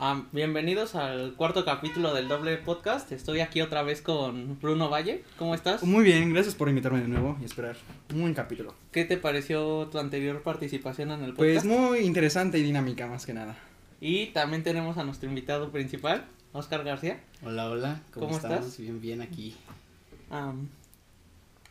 Ah, 0.00 0.22
bienvenidos 0.30 0.94
al 0.94 1.34
cuarto 1.34 1.64
capítulo 1.64 2.14
del 2.14 2.28
doble 2.28 2.56
podcast. 2.58 3.10
Estoy 3.10 3.40
aquí 3.40 3.62
otra 3.62 3.82
vez 3.82 4.00
con 4.00 4.56
Bruno 4.60 4.88
Valle. 4.88 5.24
¿Cómo 5.36 5.56
estás? 5.56 5.82
Muy 5.82 6.04
bien, 6.04 6.32
gracias 6.32 6.54
por 6.54 6.68
invitarme 6.68 7.00
de 7.00 7.08
nuevo 7.08 7.36
y 7.40 7.44
esperar 7.44 7.76
un 8.14 8.20
buen 8.20 8.32
capítulo. 8.32 8.74
¿Qué 8.92 9.04
te 9.04 9.16
pareció 9.16 9.88
tu 9.90 9.98
anterior 9.98 10.40
participación 10.42 11.10
en 11.10 11.24
el 11.24 11.34
Pues 11.34 11.64
podcast? 11.64 11.80
muy 11.80 11.98
interesante 11.98 12.60
y 12.60 12.62
dinámica 12.62 13.08
más 13.08 13.26
que 13.26 13.34
nada. 13.34 13.58
Y 14.00 14.26
también 14.26 14.62
tenemos 14.62 14.98
a 14.98 15.02
nuestro 15.02 15.28
invitado 15.28 15.72
principal, 15.72 16.26
Oscar 16.52 16.84
García. 16.84 17.18
Hola, 17.42 17.68
hola, 17.68 18.00
¿cómo, 18.12 18.36
estás? 18.36 18.78
Bien, 18.78 19.00
bien 19.00 19.20
aquí. 19.20 19.56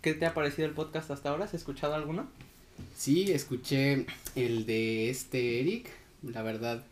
¿Qué 0.02 0.14
te 0.14 0.25
ha 0.25 0.34
parecido 0.34 0.68
el 0.68 0.73
podcast 0.73 1.12
hasta 1.12 1.30
ahora? 1.30 1.46
¿Has 1.46 1.54
escuchado 1.54 1.96
alguno? 1.96 2.28
Sí, 2.94 3.32
escuché 3.32 4.05
el 4.36 4.66
de 4.66 5.09
este 5.09 5.62
Eric, 5.62 5.89
la 6.23 6.41
verdad, 6.41 6.84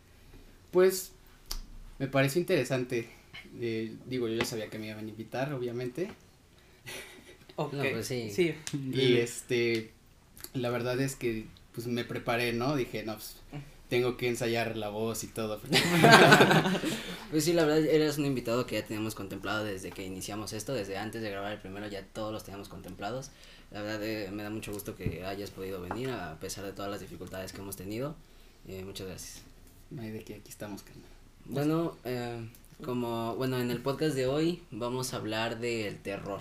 pues 0.70 1.12
me 1.98 2.06
pareció 2.08 2.40
interesante. 2.40 3.08
Eh, 3.60 3.94
digo, 4.06 4.28
yo 4.28 4.34
ya 4.34 4.44
sabía 4.44 4.68
que 4.68 4.78
me 4.78 4.88
iban 4.88 5.04
a 5.04 5.08
invitar, 5.08 5.52
obviamente. 5.52 6.10
Ok. 7.58 7.72
No, 7.72 7.84
pues 7.90 8.06
sí. 8.06 8.30
Sí, 8.30 8.54
Y 8.92 9.14
este, 9.14 9.90
la 10.52 10.68
verdad 10.68 11.00
es 11.00 11.16
que 11.16 11.46
pues 11.72 11.86
me 11.86 12.04
preparé, 12.04 12.52
¿no? 12.52 12.76
Dije, 12.76 13.02
no, 13.02 13.14
pues 13.14 13.36
tengo 13.88 14.16
que 14.16 14.28
ensayar 14.28 14.76
la 14.76 14.88
voz 14.88 15.24
y 15.24 15.28
todo. 15.28 15.60
Pues 17.30 17.44
sí, 17.44 17.52
la 17.52 17.64
verdad, 17.64 17.84
eres 17.84 18.18
un 18.18 18.24
invitado 18.24 18.66
que 18.66 18.76
ya 18.76 18.86
teníamos 18.86 19.14
contemplado 19.14 19.64
desde 19.64 19.90
que 19.90 20.04
iniciamos 20.04 20.52
esto, 20.52 20.74
desde 20.74 20.96
antes 20.96 21.22
de 21.22 21.30
grabar 21.30 21.52
el 21.52 21.58
primero 21.58 21.88
ya 21.88 22.02
todos 22.04 22.32
los 22.32 22.44
teníamos 22.44 22.68
contemplados. 22.68 23.30
La 23.72 23.82
verdad, 23.82 24.02
eh, 24.04 24.30
me 24.30 24.42
da 24.42 24.50
mucho 24.50 24.72
gusto 24.72 24.94
que 24.94 25.24
hayas 25.24 25.50
podido 25.50 25.80
venir 25.80 26.10
a 26.10 26.38
pesar 26.38 26.64
de 26.64 26.72
todas 26.72 26.90
las 26.90 27.00
dificultades 27.00 27.52
que 27.52 27.60
hemos 27.60 27.76
tenido. 27.76 28.14
Eh, 28.68 28.84
muchas 28.84 29.08
gracias. 29.08 29.42
No 29.90 30.02
hay 30.02 30.10
de 30.10 30.22
que 30.22 30.34
aquí 30.34 30.50
estamos, 30.50 30.82
carnal. 30.82 31.15
Bueno, 31.48 31.96
eh, 32.04 32.48
como, 32.84 33.34
bueno, 33.36 33.58
en 33.58 33.70
el 33.70 33.80
podcast 33.80 34.14
de 34.14 34.26
hoy 34.26 34.62
vamos 34.70 35.14
a 35.14 35.18
hablar 35.18 35.58
del 35.60 35.98
terror. 35.98 36.40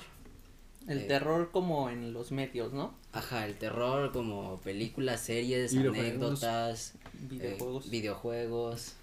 el 0.88 1.00
Eh. 1.00 1.06
terror 1.08 1.50
como 1.52 1.90
en 1.90 2.14
los 2.14 2.32
medios, 2.32 2.72
¿no? 2.72 2.94
Ajá, 3.12 3.48
el 3.48 3.58
terror 3.58 4.12
como 4.12 4.58
películas, 4.60 5.20
series, 5.22 5.74
Videojuegos. 5.76 6.44
anécdotas, 6.44 6.94
eh, 7.40 7.58
Videojuegos. 7.90 8.94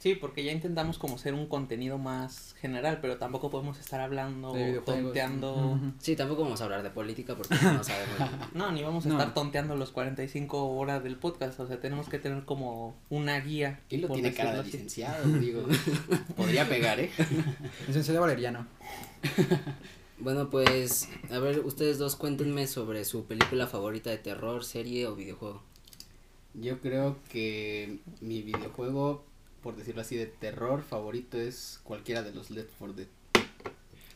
Sí, 0.00 0.14
porque 0.14 0.42
ya 0.42 0.50
intentamos 0.50 0.96
como 0.96 1.18
ser 1.18 1.34
un 1.34 1.46
contenido 1.46 1.98
más 1.98 2.54
general, 2.58 3.00
pero 3.02 3.18
tampoco 3.18 3.50
podemos 3.50 3.78
estar 3.78 4.00
hablando, 4.00 4.54
tonteando. 4.86 5.78
Sí, 5.98 6.16
tampoco 6.16 6.42
vamos 6.42 6.62
a 6.62 6.64
hablar 6.64 6.82
de 6.82 6.88
política 6.88 7.36
porque 7.36 7.54
no 7.54 7.84
sabemos. 7.84 8.16
No, 8.54 8.72
ni 8.72 8.82
vamos 8.82 9.04
a 9.04 9.10
No. 9.10 9.18
estar 9.18 9.34
tonteando 9.34 9.76
los 9.76 9.90
45 9.90 10.70
horas 10.70 11.04
del 11.04 11.16
podcast, 11.16 11.60
o 11.60 11.66
sea, 11.66 11.78
tenemos 11.80 12.08
que 12.08 12.18
tener 12.18 12.46
como 12.46 12.96
una 13.10 13.38
guía. 13.40 13.80
Y 13.90 13.98
lo 13.98 14.08
tiene 14.08 14.32
cara 14.32 14.54
de 14.56 14.64
licenciado, 14.64 15.26
digo. 15.38 15.64
Podría 16.36 16.66
pegar, 16.66 16.98
¿eh? 16.98 17.10
Licenciado 17.86 18.22
Valeriano. 18.22 18.66
Bueno, 20.18 20.48
pues, 20.50 21.08
a 21.30 21.38
ver, 21.38 21.60
ustedes 21.60 21.98
dos 21.98 22.16
cuéntenme 22.16 22.66
sobre 22.66 23.04
su 23.04 23.24
película 23.26 23.66
favorita 23.66 24.08
de 24.10 24.16
terror, 24.18 24.64
serie 24.64 25.06
o 25.06 25.14
videojuego. 25.14 25.62
Yo 26.54 26.80
creo 26.80 27.16
que 27.30 27.98
mi 28.20 28.42
videojuego, 28.42 29.24
por 29.62 29.76
decirlo 29.76 30.00
así, 30.00 30.16
de 30.16 30.26
terror 30.26 30.82
favorito 30.82 31.38
es 31.38 31.80
cualquiera 31.82 32.22
de 32.22 32.32
los 32.32 32.50
Left 32.50 32.70
4 32.78 32.96
Dead. 32.96 33.06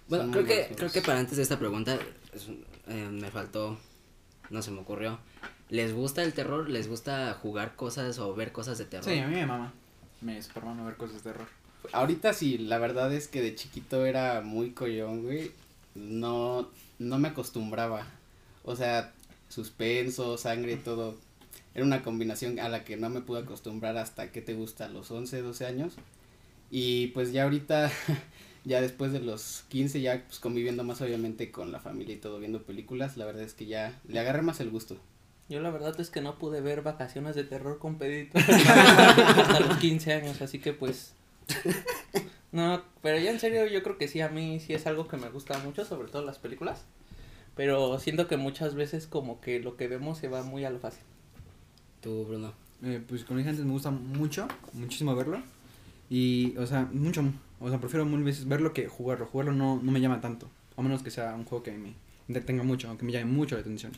Bueno, 0.08 0.24
Son 0.24 0.32
creo 0.32 0.44
que, 0.44 0.54
buenos 0.54 0.76
creo 0.76 0.90
que 0.92 1.00
para 1.00 1.18
antes 1.18 1.36
de 1.36 1.42
esta 1.42 1.58
pregunta, 1.58 1.98
es 2.32 2.48
eh, 2.88 3.08
me 3.10 3.30
faltó, 3.30 3.78
no 4.50 4.62
se 4.62 4.70
me 4.70 4.80
ocurrió. 4.80 5.18
¿Les 5.70 5.94
gusta 5.94 6.22
el 6.22 6.34
terror? 6.34 6.68
¿Les 6.68 6.88
gusta 6.88 7.38
jugar 7.40 7.74
cosas 7.74 8.18
o 8.18 8.34
ver 8.34 8.52
cosas 8.52 8.78
de 8.78 8.84
terror? 8.84 9.04
Sí, 9.04 9.18
a 9.18 9.26
mí 9.26 9.34
me 9.34 9.46
mama. 9.46 9.72
Me 10.20 10.42
super 10.42 10.64
mama 10.64 10.84
ver 10.84 10.96
cosas 10.96 11.22
de 11.22 11.32
terror. 11.32 11.46
Ahorita 11.92 12.32
sí, 12.32 12.58
la 12.58 12.78
verdad 12.78 13.12
es 13.12 13.28
que 13.28 13.42
de 13.42 13.54
chiquito 13.54 14.04
era 14.06 14.40
muy 14.42 14.72
collón, 14.72 15.22
güey. 15.22 15.52
No, 15.94 16.68
no 16.98 17.18
me 17.18 17.28
acostumbraba. 17.28 18.06
O 18.62 18.76
sea, 18.76 19.12
suspenso, 19.48 20.36
sangre 20.36 20.72
y 20.72 20.76
todo. 20.76 21.16
Era 21.74 21.84
una 21.84 22.02
combinación 22.02 22.60
a 22.60 22.68
la 22.68 22.84
que 22.84 22.96
no 22.96 23.10
me 23.10 23.20
pude 23.20 23.40
acostumbrar 23.40 23.96
hasta 23.96 24.30
que 24.30 24.40
te 24.40 24.54
gusta, 24.54 24.86
a 24.86 24.88
los 24.88 25.10
11, 25.10 25.42
12 25.42 25.66
años. 25.66 25.94
Y 26.70 27.08
pues 27.08 27.32
ya 27.32 27.44
ahorita, 27.44 27.90
ya 28.64 28.80
después 28.80 29.12
de 29.12 29.20
los 29.20 29.64
15, 29.68 30.00
ya 30.00 30.24
pues 30.26 30.38
conviviendo 30.38 30.84
más 30.84 31.00
obviamente 31.00 31.50
con 31.50 31.72
la 31.72 31.80
familia 31.80 32.14
y 32.14 32.18
todo, 32.18 32.38
viendo 32.38 32.62
películas, 32.62 33.16
la 33.16 33.24
verdad 33.26 33.42
es 33.42 33.54
que 33.54 33.66
ya 33.66 34.00
le 34.06 34.20
agarré 34.20 34.42
más 34.42 34.60
el 34.60 34.70
gusto. 34.70 34.96
Yo 35.48 35.60
la 35.60 35.70
verdad 35.70 35.98
es 36.00 36.08
que 36.08 36.22
no 36.22 36.38
pude 36.38 36.60
ver 36.62 36.82
vacaciones 36.82 37.34
de 37.34 37.44
terror 37.44 37.78
con 37.78 37.98
Pedrito 37.98 38.38
hasta 38.38 39.60
los 39.60 39.76
15 39.78 40.12
años, 40.12 40.40
así 40.42 40.58
que 40.58 40.72
pues... 40.72 41.14
No, 42.54 42.84
pero 43.02 43.18
ya 43.18 43.32
en 43.32 43.40
serio 43.40 43.66
yo 43.66 43.82
creo 43.82 43.98
que 43.98 44.06
sí, 44.06 44.20
a 44.20 44.28
mí 44.28 44.60
sí 44.60 44.74
es 44.74 44.86
algo 44.86 45.08
que 45.08 45.16
me 45.16 45.28
gusta 45.28 45.58
mucho, 45.58 45.84
sobre 45.84 46.06
todo 46.06 46.22
las 46.24 46.38
películas. 46.38 46.84
Pero 47.56 47.98
siento 47.98 48.28
que 48.28 48.36
muchas 48.36 48.76
veces 48.76 49.08
como 49.08 49.40
que 49.40 49.58
lo 49.58 49.76
que 49.76 49.88
vemos 49.88 50.18
se 50.18 50.28
va 50.28 50.44
muy 50.44 50.64
a 50.64 50.70
lo 50.70 50.78
fácil. 50.78 51.02
Tú, 52.04 52.26
Bruno. 52.26 52.52
Eh, 52.82 53.02
pues 53.08 53.24
como 53.24 53.38
dije 53.38 53.48
antes, 53.48 53.64
me 53.64 53.72
gusta 53.72 53.90
mucho, 53.90 54.46
muchísimo 54.74 55.16
verlo. 55.16 55.42
Y, 56.10 56.54
o 56.58 56.66
sea, 56.66 56.86
mucho. 56.92 57.24
O 57.60 57.70
sea, 57.70 57.80
prefiero 57.80 58.04
mil 58.04 58.22
veces 58.22 58.46
verlo 58.46 58.74
que 58.74 58.88
jugarlo. 58.88 59.24
Jugarlo 59.24 59.52
no, 59.52 59.80
no 59.82 59.90
me 59.90 60.02
llama 60.02 60.20
tanto. 60.20 60.50
A 60.76 60.82
menos 60.82 61.02
que 61.02 61.10
sea 61.10 61.34
un 61.34 61.44
juego 61.44 61.64
que 61.64 61.72
me 61.72 61.94
entretenga 62.28 62.62
mucho, 62.62 62.88
aunque 62.88 63.06
me 63.06 63.12
llame 63.12 63.32
mucho 63.32 63.54
la 63.54 63.62
atención. 63.62 63.92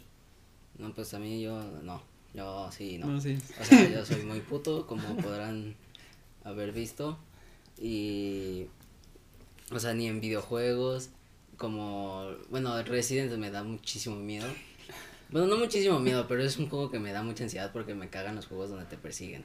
No, 0.79 0.95
pues 0.95 1.13
a 1.15 1.19
mí 1.19 1.43
yo, 1.43 1.61
no, 1.83 2.01
yo 2.33 2.71
sí, 2.71 2.97
no. 2.99 3.09
No, 3.09 3.21
sí. 3.21 3.37
O 3.61 3.65
sea, 3.65 3.91
yo 3.91 4.07
soy 4.07 4.23
muy 4.23 4.39
puto, 4.51 4.87
como 4.87 5.17
podrán 5.17 5.75
haber 6.45 6.71
visto. 6.71 7.19
Y. 7.77 8.67
O 9.73 9.81
sea, 9.81 9.95
ni 9.95 10.07
en 10.07 10.21
videojuegos. 10.21 11.11
Como. 11.57 12.29
Bueno, 12.51 12.81
Resident 12.85 13.37
me 13.37 13.51
da 13.51 13.65
muchísimo 13.65 14.15
miedo. 14.15 14.47
Bueno, 15.31 15.47
no 15.49 15.57
muchísimo 15.57 15.99
miedo, 15.99 16.27
pero 16.29 16.43
es 16.43 16.57
un 16.59 16.69
juego 16.69 16.91
que 16.91 16.99
me 16.99 17.13
da 17.13 17.23
mucha 17.23 17.45
ansiedad 17.45 17.73
porque 17.73 17.95
me 17.95 18.09
cagan 18.09 18.37
los 18.37 18.47
juegos 18.47 18.71
donde 18.71 18.85
te 18.87 18.97
persiguen. 18.97 19.45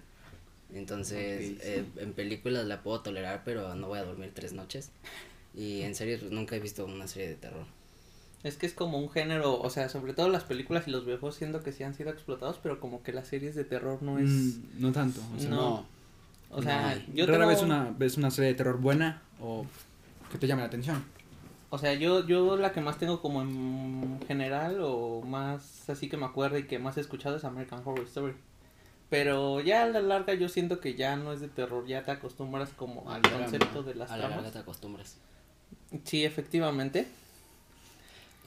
Entonces, 0.74 1.48
sí. 1.48 1.58
eh, 1.62 1.86
en 1.98 2.14
películas 2.14 2.66
la 2.66 2.82
puedo 2.82 3.02
tolerar, 3.02 3.42
pero 3.44 3.76
no 3.76 3.88
voy 3.88 4.00
a 4.00 4.04
dormir 4.04 4.32
tres 4.34 4.54
noches. 4.54 4.92
Y 5.54 5.82
en 5.82 5.96
serio, 5.96 6.18
pues, 6.20 6.32
nunca 6.32 6.56
he 6.56 6.60
visto 6.60 6.86
una 6.86 7.08
serie 7.08 7.30
de 7.30 7.36
terror. 7.36 7.66
Es 8.44 8.56
que 8.58 8.66
es 8.66 8.74
como 8.74 8.98
un 8.98 9.10
género, 9.12 9.60
o 9.60 9.70
sea, 9.70 9.90
sobre 9.90 10.14
todo 10.14 10.30
las 10.30 10.44
películas 10.44 10.88
y 10.88 10.92
los 10.92 11.06
videojuegos 11.06 11.36
siento 11.36 11.62
que 11.62 11.72
sí 11.72 11.84
han 11.84 11.94
sido 11.94 12.10
explotados, 12.10 12.58
pero 12.64 12.80
como 12.80 13.04
que 13.04 13.12
las 13.14 13.28
series 13.28 13.54
de 13.56 13.64
terror 13.66 14.02
no 14.02 14.18
es... 14.18 14.30
Mm, 14.30 14.62
no 14.80 14.92
tanto. 14.92 15.20
O 15.36 15.40
sea, 15.40 15.50
No. 15.50 15.58
No, 15.60 16.58
o 16.58 16.62
sea, 16.64 16.96
no. 16.96 17.14
yo 17.14 17.26
rara 17.28 17.40
tengo- 17.40 17.50
vez 17.52 17.62
una, 17.62 17.94
ves 17.98 18.18
una 18.18 18.32
serie 18.32 18.50
de 18.52 18.56
terror 18.56 18.78
buena 18.80 19.22
o 19.40 19.66
que 20.32 20.38
te 20.38 20.48
llame 20.48 20.62
la 20.62 20.68
atención. 20.68 21.04
O 21.74 21.78
sea, 21.78 21.94
yo, 21.94 22.28
yo 22.28 22.58
la 22.58 22.74
que 22.74 22.82
más 22.82 22.98
tengo 22.98 23.22
como 23.22 23.42
en 23.42 24.20
general 24.28 24.80
o 24.82 25.22
más 25.22 25.90
así 25.90 26.10
que 26.10 26.18
me 26.18 26.26
acuerdo 26.26 26.58
y 26.58 26.68
que 26.68 26.80
más 26.80 26.98
he 26.98 27.00
escuchado 27.02 27.38
es 27.38 27.46
American 27.46 27.82
Horror 27.86 28.06
Story. 28.06 28.34
Pero 29.10 29.62
ya 29.62 29.84
a 29.84 29.88
la 29.88 30.02
larga 30.02 30.34
yo 30.34 30.50
siento 30.50 30.82
que 30.82 30.96
ya 30.96 31.16
no 31.16 31.32
es 31.32 31.40
de 31.40 31.48
terror, 31.48 31.88
ya 31.88 32.04
te 32.04 32.12
acostumbras 32.12 32.72
como 32.72 33.10
al 33.10 33.22
concepto 33.22 33.84
de 33.84 33.96
las 33.96 34.12
A 34.12 34.18
la 34.18 34.24
larga 34.24 34.36
tramas. 34.36 34.54
te 34.54 34.60
acostumbras. 34.60 35.18
Sí, 36.04 36.26
efectivamente. 36.26 37.08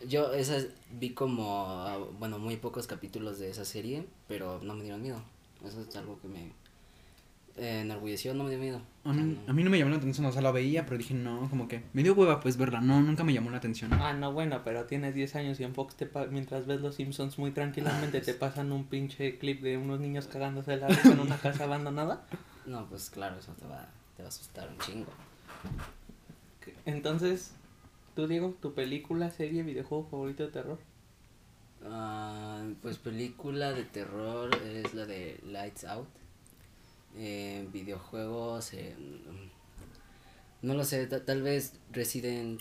Yo 0.07 0.35
esas 0.35 0.69
vi 0.91 1.11
como, 1.11 1.67
ah, 1.67 1.97
bueno, 2.19 2.39
muy 2.39 2.59
pocos 2.59 2.87
capítulos 2.87 3.39
de 3.39 3.49
esa 3.49 3.65
serie, 3.65 4.07
pero 4.29 4.61
no 4.63 4.75
me 4.75 4.83
dieron 4.83 5.01
miedo. 5.01 5.23
Eso 5.67 5.81
es 5.81 5.97
algo 5.97 6.21
que 6.21 6.29
me 6.29 6.53
eh, 7.57 7.81
enorgulleció, 7.83 8.35
no 8.35 8.45
me 8.45 8.51
dio 8.51 8.59
miedo. 8.59 8.81
A 9.05 9.13
mí, 9.13 9.23
no. 9.23 9.51
a 9.51 9.53
mí 9.53 9.63
no 9.63 9.71
me 9.71 9.79
llamó 9.79 9.91
la 9.91 9.99
atención, 9.99 10.25
o 10.27 10.33
sea, 10.33 10.41
la 10.43 10.51
veía, 10.51 10.87
pero 10.87 10.97
dije, 10.99 11.15
no, 11.15 11.49
como 11.51 11.69
que 11.69 11.83
me 11.93 12.03
dio 12.03 12.15
hueva 12.15 12.41
pues 12.41 12.57
verla, 12.57 12.81
no, 12.81 13.01
nunca 13.03 13.23
me 13.23 13.33
llamó 13.35 13.51
la 13.51 13.59
atención. 13.59 13.93
Ah, 13.93 14.13
no, 14.15 14.33
bueno, 14.33 14.63
pero 14.65 14.85
tienes 14.85 15.15
10 15.15 15.37
años 15.37 15.61
y 15.61 15.65
en 15.65 15.75
Fox 15.75 15.95
te 15.97 16.07
pa- 16.07 16.27
mientras 16.27 16.67
ves 16.67 16.81
Los 16.81 16.95
Simpsons 16.97 17.39
muy 17.39 17.51
tranquilamente 17.53 18.21
te 18.21 18.35
pasan 18.35 18.73
un 18.73 18.85
pinche 18.87 19.39
clip 19.39 19.61
de 19.63 19.77
unos 19.77 20.01
niños 20.01 20.27
cagándose 20.27 20.73
de 20.73 20.77
la 20.79 20.89
risa 20.89 21.13
en 21.13 21.21
una 21.21 21.37
casa 21.37 21.65
abandonada. 21.65 22.27
No, 22.67 22.87
pues 22.89 23.11
claro, 23.11 23.37
eso 23.39 23.53
te 23.53 23.67
va, 23.67 23.89
te 24.17 24.23
va 24.23 24.29
a 24.29 24.31
asustar 24.31 24.69
un 24.71 24.79
chingo. 24.79 25.11
Entonces, 26.87 27.53
tú 28.17 28.27
Diego, 28.27 28.55
tu 28.61 28.75
película, 28.75 29.31
serie, 29.31 29.63
videojuego 29.63 30.07
favorito 30.11 30.45
de 30.45 30.49
terror. 30.51 30.79
Ah, 31.87 32.63
pues 32.83 32.97
película 32.99 33.73
de 33.73 33.85
terror 33.85 34.51
es 34.65 34.95
la 34.95 35.05
de 35.07 35.39
Lights 35.45 35.85
Out. 35.85 36.09
Videojuegos, 37.17 38.73
no 40.63 40.75
lo 40.75 40.85
sé, 40.85 41.07
ta- 41.07 41.25
tal 41.25 41.43
vez 41.43 41.75
Resident 41.93 42.61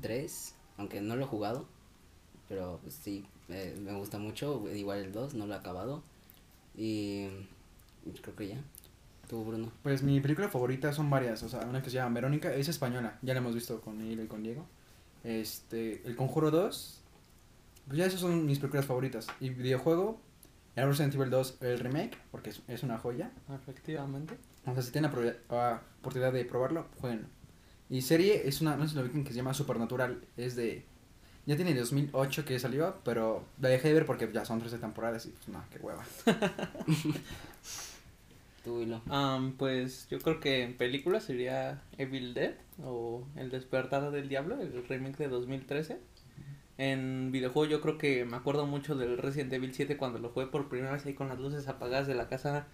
3, 0.00 0.54
aunque 0.78 1.00
no 1.00 1.16
lo 1.16 1.24
he 1.24 1.28
jugado, 1.28 1.66
pero 2.48 2.78
pues, 2.82 2.94
sí, 2.94 3.24
me 3.48 3.94
gusta 3.94 4.18
mucho, 4.18 4.64
igual 4.74 4.98
el 5.00 5.12
2, 5.12 5.34
no 5.34 5.46
lo 5.46 5.54
he 5.54 5.56
acabado. 5.56 6.02
Y 6.76 7.26
creo 8.22 8.36
que 8.36 8.48
ya. 8.48 8.62
¿Tú, 9.28 9.44
Bruno? 9.44 9.72
Pues 9.82 10.02
mi 10.02 10.20
película 10.20 10.48
favorita 10.48 10.92
son 10.92 11.10
varias, 11.10 11.42
o 11.42 11.48
sea, 11.48 11.60
una 11.60 11.82
que 11.82 11.90
se 11.90 11.96
llama 11.96 12.14
Verónica, 12.14 12.54
es 12.54 12.68
española, 12.68 13.18
ya 13.22 13.34
la 13.34 13.40
hemos 13.40 13.54
visto 13.54 13.80
con 13.80 14.00
Hilo 14.00 14.22
y 14.22 14.26
con 14.28 14.42
Diego. 14.42 14.64
Este, 15.24 16.00
El 16.06 16.14
Conjuro 16.14 16.52
2, 16.52 17.00
pues 17.88 17.98
ya 17.98 18.06
esas 18.06 18.20
son 18.20 18.46
mis 18.46 18.60
películas 18.60 18.86
favoritas. 18.86 19.26
Y 19.40 19.50
videojuego, 19.50 20.20
el 20.76 20.88
Resident 20.88 21.14
Evil 21.14 21.30
2, 21.30 21.58
el 21.62 21.78
remake, 21.80 22.18
porque 22.30 22.50
es, 22.50 22.62
es 22.68 22.82
una 22.82 22.98
joya. 22.98 23.30
Efectivamente. 23.52 24.36
O 24.66 24.74
sea, 24.74 24.82
si 24.82 24.92
tienen 24.92 25.10
la 25.10 25.34
ah, 25.50 25.80
oportunidad 26.00 26.32
de 26.32 26.44
probarlo, 26.44 26.86
jueguenlo. 27.00 27.28
Y 27.88 28.02
serie 28.02 28.46
es 28.46 28.60
una, 28.60 28.76
no 28.76 28.86
sé 28.86 28.90
si 28.90 28.96
lo 28.96 29.10
que 29.10 29.30
se 29.30 29.34
llama 29.34 29.54
Supernatural. 29.54 30.20
Es 30.36 30.54
de. 30.54 30.84
Ya 31.46 31.56
tiene 31.56 31.74
2008 31.74 32.44
que 32.44 32.58
salió, 32.58 32.96
pero 33.04 33.44
la 33.60 33.68
dejé 33.68 33.88
de 33.88 33.94
ver 33.94 34.06
porque 34.06 34.28
ya 34.32 34.44
son 34.44 34.58
13 34.58 34.78
temporadas 34.78 35.26
y 35.26 35.30
pues 35.30 35.48
no, 35.48 35.64
qué 35.70 35.78
hueva. 35.78 36.04
Tú, 38.64 38.80
Hilo. 38.80 39.00
Am, 39.08 39.52
pues 39.52 40.08
yo 40.10 40.18
creo 40.18 40.40
que 40.40 40.64
en 40.64 40.76
película 40.76 41.20
sería 41.20 41.80
Evil 41.98 42.34
Dead 42.34 42.54
o 42.84 43.24
El 43.36 43.50
despertar 43.50 44.10
del 44.10 44.28
diablo, 44.28 44.60
el 44.60 44.86
remake 44.88 45.18
de 45.18 45.28
2013. 45.28 46.00
En 46.78 47.32
videojuego 47.32 47.70
yo 47.70 47.80
creo 47.80 47.96
que 47.96 48.24
me 48.24 48.36
acuerdo 48.36 48.66
mucho 48.66 48.96
del 48.96 49.16
Resident 49.16 49.52
Evil 49.52 49.72
7 49.74 49.96
cuando 49.96 50.18
lo 50.18 50.28
jugué 50.28 50.46
por 50.46 50.68
primera 50.68 50.92
vez 50.92 51.06
ahí 51.06 51.14
con 51.14 51.28
las 51.28 51.38
luces 51.38 51.68
apagadas 51.68 52.06
de 52.06 52.14
la 52.14 52.28
casa. 52.28 52.66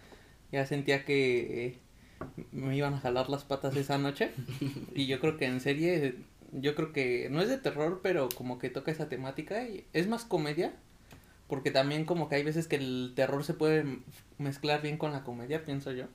Ya 0.50 0.66
sentía 0.66 1.04
que 1.04 1.66
eh, 1.66 1.78
me 2.50 2.76
iban 2.76 2.94
a 2.94 3.00
jalar 3.00 3.30
las 3.30 3.44
patas 3.44 3.76
esa 3.76 3.98
noche. 3.98 4.32
y 4.94 5.06
yo 5.06 5.20
creo 5.20 5.36
que 5.36 5.46
en 5.46 5.60
serie, 5.60 6.16
yo 6.52 6.74
creo 6.74 6.92
que 6.92 7.28
no 7.30 7.40
es 7.40 7.48
de 7.48 7.58
terror, 7.58 8.00
pero 8.02 8.28
como 8.34 8.58
que 8.58 8.70
toca 8.70 8.90
esa 8.90 9.08
temática 9.08 9.62
y 9.64 9.86
es 9.92 10.08
más 10.08 10.24
comedia. 10.24 10.74
Porque 11.48 11.70
también 11.70 12.04
como 12.04 12.28
que 12.28 12.36
hay 12.36 12.42
veces 12.42 12.66
que 12.66 12.76
el 12.76 13.12
terror 13.14 13.44
se 13.44 13.54
puede 13.54 13.98
mezclar 14.38 14.80
bien 14.82 14.96
con 14.96 15.12
la 15.12 15.22
comedia, 15.22 15.64
pienso 15.64 15.92
yo. 15.92 16.06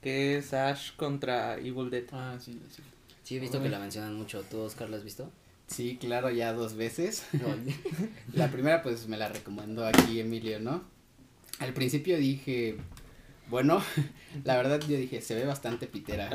Que 0.00 0.36
es 0.36 0.52
Ash 0.52 0.94
contra 0.96 1.56
Evil 1.56 1.90
Dead. 1.90 2.04
Ah, 2.12 2.36
sí, 2.38 2.60
sí. 2.70 2.82
Sí, 3.22 3.36
he 3.36 3.40
visto 3.40 3.58
Uy. 3.58 3.64
que 3.64 3.70
la 3.70 3.78
mencionan 3.78 4.14
mucho. 4.14 4.42
¿Tú, 4.42 4.60
Oscar, 4.60 4.90
la 4.90 4.98
has 4.98 5.04
visto? 5.04 5.30
Sí, 5.72 5.96
claro, 6.00 6.30
ya 6.30 6.52
dos 6.52 6.74
veces. 6.74 7.24
La 8.34 8.48
primera 8.50 8.82
pues 8.82 9.08
me 9.08 9.16
la 9.16 9.28
recomendó 9.28 9.86
aquí 9.86 10.20
Emilio, 10.20 10.60
¿no? 10.60 10.84
Al 11.58 11.72
principio 11.72 12.16
dije, 12.18 12.76
bueno, 13.48 13.82
la 14.44 14.56
verdad 14.56 14.80
yo 14.80 14.96
dije, 14.96 15.20
se 15.20 15.34
ve 15.34 15.44
bastante 15.44 15.86
pitera. 15.86 16.28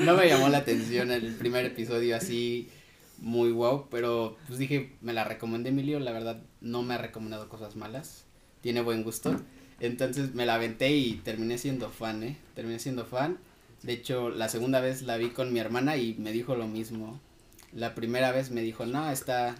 no 0.00 0.14
me 0.16 0.28
llamó 0.28 0.48
la 0.48 0.58
atención 0.58 1.10
el 1.10 1.34
primer 1.34 1.64
episodio 1.64 2.16
así 2.16 2.68
muy 3.18 3.50
wow, 3.52 3.88
pero 3.90 4.36
pues 4.46 4.58
dije, 4.58 4.92
me 5.00 5.12
la 5.12 5.24
recomendé 5.24 5.70
Emilio, 5.70 6.00
la 6.00 6.12
verdad 6.12 6.42
no 6.60 6.82
me 6.82 6.94
ha 6.94 6.98
recomendado 6.98 7.48
cosas 7.48 7.76
malas, 7.76 8.24
tiene 8.60 8.80
buen 8.80 9.02
gusto. 9.04 9.40
Entonces 9.78 10.34
me 10.34 10.46
la 10.46 10.54
aventé 10.54 10.90
y 10.96 11.14
terminé 11.14 11.58
siendo 11.58 11.90
fan, 11.90 12.22
¿eh? 12.22 12.36
Terminé 12.54 12.78
siendo 12.78 13.04
fan. 13.04 13.38
De 13.82 13.92
hecho, 13.92 14.30
la 14.30 14.48
segunda 14.48 14.80
vez 14.80 15.02
la 15.02 15.16
vi 15.16 15.30
con 15.30 15.52
mi 15.52 15.60
hermana 15.60 15.96
y 15.96 16.14
me 16.14 16.32
dijo 16.32 16.56
lo 16.56 16.66
mismo. 16.66 17.20
La 17.72 17.94
primera 17.94 18.32
vez 18.32 18.50
me 18.50 18.62
dijo, 18.62 18.86
no, 18.86 19.10
está, 19.10 19.54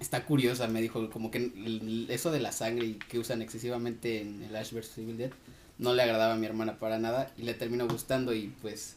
está 0.00 0.24
curiosa, 0.24 0.66
me 0.66 0.80
dijo, 0.80 1.10
como 1.10 1.30
que 1.30 2.06
eso 2.08 2.30
de 2.30 2.40
la 2.40 2.52
sangre 2.52 2.86
y 2.86 2.94
que 2.94 3.18
usan 3.18 3.42
excesivamente 3.42 4.20
en 4.20 4.42
el 4.42 4.56
Ash 4.56 4.72
vs. 4.72 4.98
Evil 4.98 5.18
Dead 5.18 5.30
no 5.78 5.92
le 5.94 6.02
agradaba 6.02 6.34
a 6.34 6.36
mi 6.36 6.46
hermana 6.46 6.78
para 6.78 6.98
nada 6.98 7.30
y 7.36 7.42
le 7.42 7.54
terminó 7.54 7.86
gustando 7.88 8.32
y 8.32 8.52
pues 8.62 8.96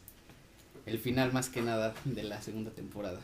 el 0.86 1.00
final 1.00 1.34
más 1.34 1.50
que 1.50 1.62
nada 1.62 1.94
de 2.06 2.24
la 2.24 2.42
segunda 2.42 2.72
temporada. 2.72 3.20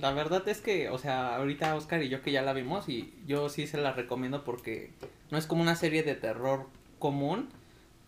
La 0.00 0.12
verdad 0.12 0.46
es 0.48 0.60
que, 0.60 0.90
o 0.90 0.98
sea, 0.98 1.36
ahorita 1.36 1.74
Oscar 1.74 2.02
y 2.02 2.08
yo 2.08 2.22
que 2.22 2.32
ya 2.32 2.42
la 2.42 2.52
vimos 2.52 2.88
y 2.88 3.12
yo 3.26 3.48
sí 3.48 3.66
se 3.66 3.78
la 3.78 3.92
recomiendo 3.92 4.44
porque 4.44 4.90
no 5.30 5.38
es 5.38 5.46
como 5.46 5.62
una 5.62 5.76
serie 5.76 6.02
de 6.02 6.14
terror 6.14 6.66
común. 6.98 7.48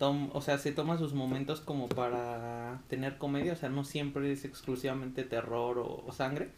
Tom, 0.01 0.31
o 0.33 0.41
sea, 0.41 0.57
se 0.57 0.71
toma 0.71 0.97
sus 0.97 1.13
momentos 1.13 1.61
como 1.61 1.87
para 1.87 2.81
tener 2.87 3.19
comedia, 3.19 3.53
o 3.53 3.55
sea, 3.55 3.69
no 3.69 3.83
siempre 3.83 4.31
es 4.31 4.45
exclusivamente 4.45 5.23
terror 5.23 5.77
o, 5.77 6.03
o 6.07 6.11
sangre. 6.11 6.49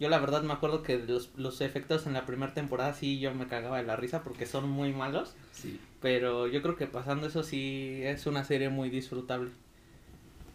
Yo 0.00 0.08
la 0.08 0.18
verdad 0.18 0.42
me 0.42 0.52
acuerdo 0.52 0.82
que 0.82 0.98
los, 0.98 1.30
los 1.36 1.60
efectos 1.60 2.08
en 2.08 2.14
la 2.14 2.26
primera 2.26 2.52
temporada 2.52 2.92
sí 2.92 3.20
yo 3.20 3.32
me 3.32 3.46
cagaba 3.46 3.76
de 3.76 3.84
la 3.84 3.94
risa 3.94 4.24
porque 4.24 4.44
son 4.44 4.68
muy 4.68 4.92
malos, 4.92 5.36
Sí. 5.52 5.78
pero 6.02 6.48
yo 6.48 6.62
creo 6.62 6.74
que 6.74 6.88
pasando 6.88 7.28
eso 7.28 7.44
sí 7.44 8.00
es 8.02 8.26
una 8.26 8.42
serie 8.42 8.70
muy 8.70 8.90
disfrutable. 8.90 9.52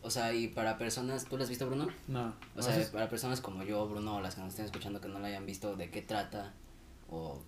O 0.01 0.09
sea, 0.09 0.33
y 0.33 0.49
para 0.49 0.77
personas, 0.77 1.23
¿tú 1.23 1.37
la 1.37 1.43
has 1.43 1.49
visto, 1.49 1.67
Bruno? 1.67 1.87
No. 2.09 2.33
O 2.55 2.57
no 2.57 2.63
sea, 2.63 2.91
para 2.91 3.07
personas 3.07 3.39
como 3.39 3.63
yo, 3.63 3.87
Bruno, 3.87 4.17
o 4.17 4.21
las 4.21 4.35
que 4.35 4.41
nos 4.41 4.49
estén 4.49 4.65
escuchando 4.65 4.99
que 4.99 5.07
no 5.07 5.19
la 5.19 5.29
hayan 5.29 5.45
visto, 5.45 5.77
¿de 5.77 5.89
qué 5.89 6.01
trata? 6.01 6.51
¿O? 7.09 7.41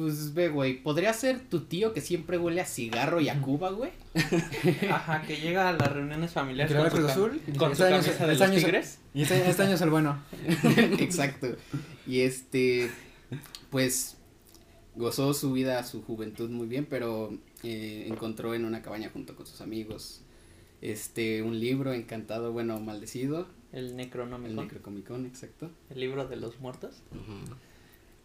Pues 0.00 0.32
ve, 0.32 0.48
güey, 0.48 0.82
podría 0.82 1.12
ser 1.12 1.40
tu 1.40 1.60
tío 1.60 1.92
que 1.92 2.00
siempre 2.00 2.38
huele 2.38 2.60
a 2.62 2.64
cigarro 2.64 3.20
y 3.20 3.28
a 3.28 3.40
Cuba, 3.42 3.70
güey. 3.70 3.90
Ajá, 4.90 5.22
que 5.26 5.36
llega 5.36 5.68
a 5.68 5.72
las 5.72 5.92
reuniones 5.92 6.32
familiares 6.32 6.74
con 6.74 6.90
su, 6.90 7.06
Azul 7.06 7.40
con 7.58 7.76
su 7.76 7.82
"Este 7.84 7.94
año 7.94 7.96
es- 8.00 8.06
camisa 8.06 8.26
de 8.26 8.32
este 8.32 8.38
los 8.38 8.40
año 8.42 8.58
es- 8.58 8.64
tigres. 8.64 8.98
Y 9.12 9.22
este, 9.22 9.50
este 9.50 9.62
año 9.62 9.74
es 9.74 9.80
el 9.82 9.90
bueno. 9.90 10.22
Exacto. 10.98 11.48
Y 12.06 12.20
este, 12.20 12.90
pues, 13.70 14.16
gozó 14.96 15.34
su 15.34 15.52
vida, 15.52 15.84
su 15.84 16.02
juventud 16.02 16.48
muy 16.50 16.66
bien, 16.66 16.86
pero 16.88 17.36
eh, 17.62 18.06
encontró 18.08 18.54
en 18.54 18.64
una 18.64 18.80
cabaña 18.82 19.10
junto 19.12 19.36
con 19.36 19.46
sus 19.46 19.60
amigos, 19.60 20.22
este, 20.80 21.42
un 21.42 21.60
libro 21.60 21.92
encantado, 21.92 22.52
bueno, 22.52 22.80
maldecido, 22.80 23.48
El 23.72 23.86
el 23.88 23.96
Necronomicon, 23.96 24.56
Necrocomicón, 24.64 25.26
exacto. 25.26 25.70
el 25.90 26.00
libro 26.00 26.26
de 26.26 26.36
los 26.36 26.58
muertos. 26.58 27.02
Ujú. 27.12 27.54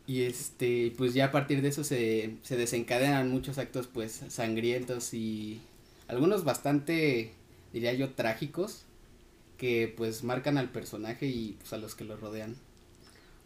Y 0.08 0.24
este, 0.24 0.94
pues 0.98 1.14
ya 1.14 1.26
a 1.26 1.32
partir 1.32 1.62
de 1.62 1.70
eso 1.70 1.84
se, 1.84 2.36
se 2.44 2.58
desencadenan 2.58 3.32
muchos 3.32 3.58
actos, 3.58 3.88
pues, 3.88 4.24
sangrientos 4.30 5.14
y 5.14 5.62
algunos 6.08 6.44
bastante, 6.44 7.32
diría 7.74 7.94
yo, 7.94 8.14
trágicos, 8.14 8.86
que 9.58 9.94
pues 9.96 10.24
marcan 10.24 10.58
al 10.58 10.70
personaje 10.70 11.28
y 11.28 11.56
pues 11.60 11.74
a 11.74 11.78
los 11.78 11.96
que 11.96 12.04
lo 12.04 12.18
rodean. 12.18 12.56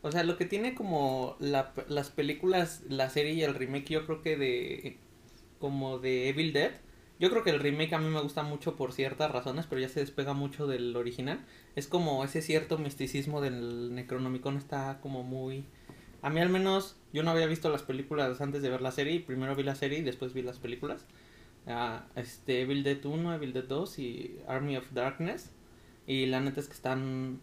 O 0.01 0.11
sea, 0.11 0.23
lo 0.23 0.37
que 0.37 0.45
tiene 0.45 0.75
como 0.75 1.35
la, 1.39 1.73
las 1.87 2.09
películas, 2.09 2.81
la 2.89 3.09
serie 3.09 3.33
y 3.33 3.43
el 3.43 3.55
remake, 3.55 3.89
yo 3.89 4.05
creo 4.05 4.21
que 4.21 4.37
de 4.37 4.97
como 5.59 5.99
de 5.99 6.29
Evil 6.29 6.53
Dead. 6.53 6.71
Yo 7.19 7.29
creo 7.29 7.43
que 7.43 7.49
el 7.49 7.59
remake 7.59 7.93
a 7.93 7.99
mí 7.99 8.07
me 8.07 8.21
gusta 8.21 8.43
mucho 8.43 8.77
por 8.77 8.93
ciertas 8.93 9.29
razones, 9.29 9.65
pero 9.67 9.81
ya 9.81 9.89
se 9.89 9.99
despega 9.99 10.33
mucho 10.33 10.67
del 10.67 10.95
original. 10.95 11.45
Es 11.75 11.87
como 11.87 12.23
ese 12.23 12.41
cierto 12.41 12.77
misticismo 12.77 13.41
del 13.41 13.93
Necronomicon 13.93 14.55
está 14.55 14.99
como 15.01 15.23
muy... 15.23 15.65
A 16.21 16.29
mí 16.29 16.39
al 16.39 16.49
menos, 16.49 16.97
yo 17.13 17.23
no 17.23 17.31
había 17.31 17.45
visto 17.45 17.69
las 17.69 17.83
películas 17.83 18.41
antes 18.41 18.61
de 18.61 18.69
ver 18.69 18.81
la 18.81 18.91
serie, 18.91 19.19
primero 19.19 19.55
vi 19.55 19.63
la 19.63 19.75
serie 19.75 19.99
y 19.99 20.03
después 20.03 20.33
vi 20.33 20.41
las 20.41 20.59
películas. 20.59 21.05
Ah, 21.67 22.05
este, 22.15 22.61
Evil 22.61 22.83
Dead 22.83 23.03
1, 23.03 23.33
Evil 23.35 23.53
Dead 23.53 23.63
2 23.63 23.99
y 23.99 24.39
Army 24.47 24.77
of 24.77 24.91
Darkness. 24.91 25.51
Y 26.07 26.25
la 26.25 26.39
neta 26.39 26.59
es 26.59 26.67
que 26.67 26.73
están... 26.73 27.39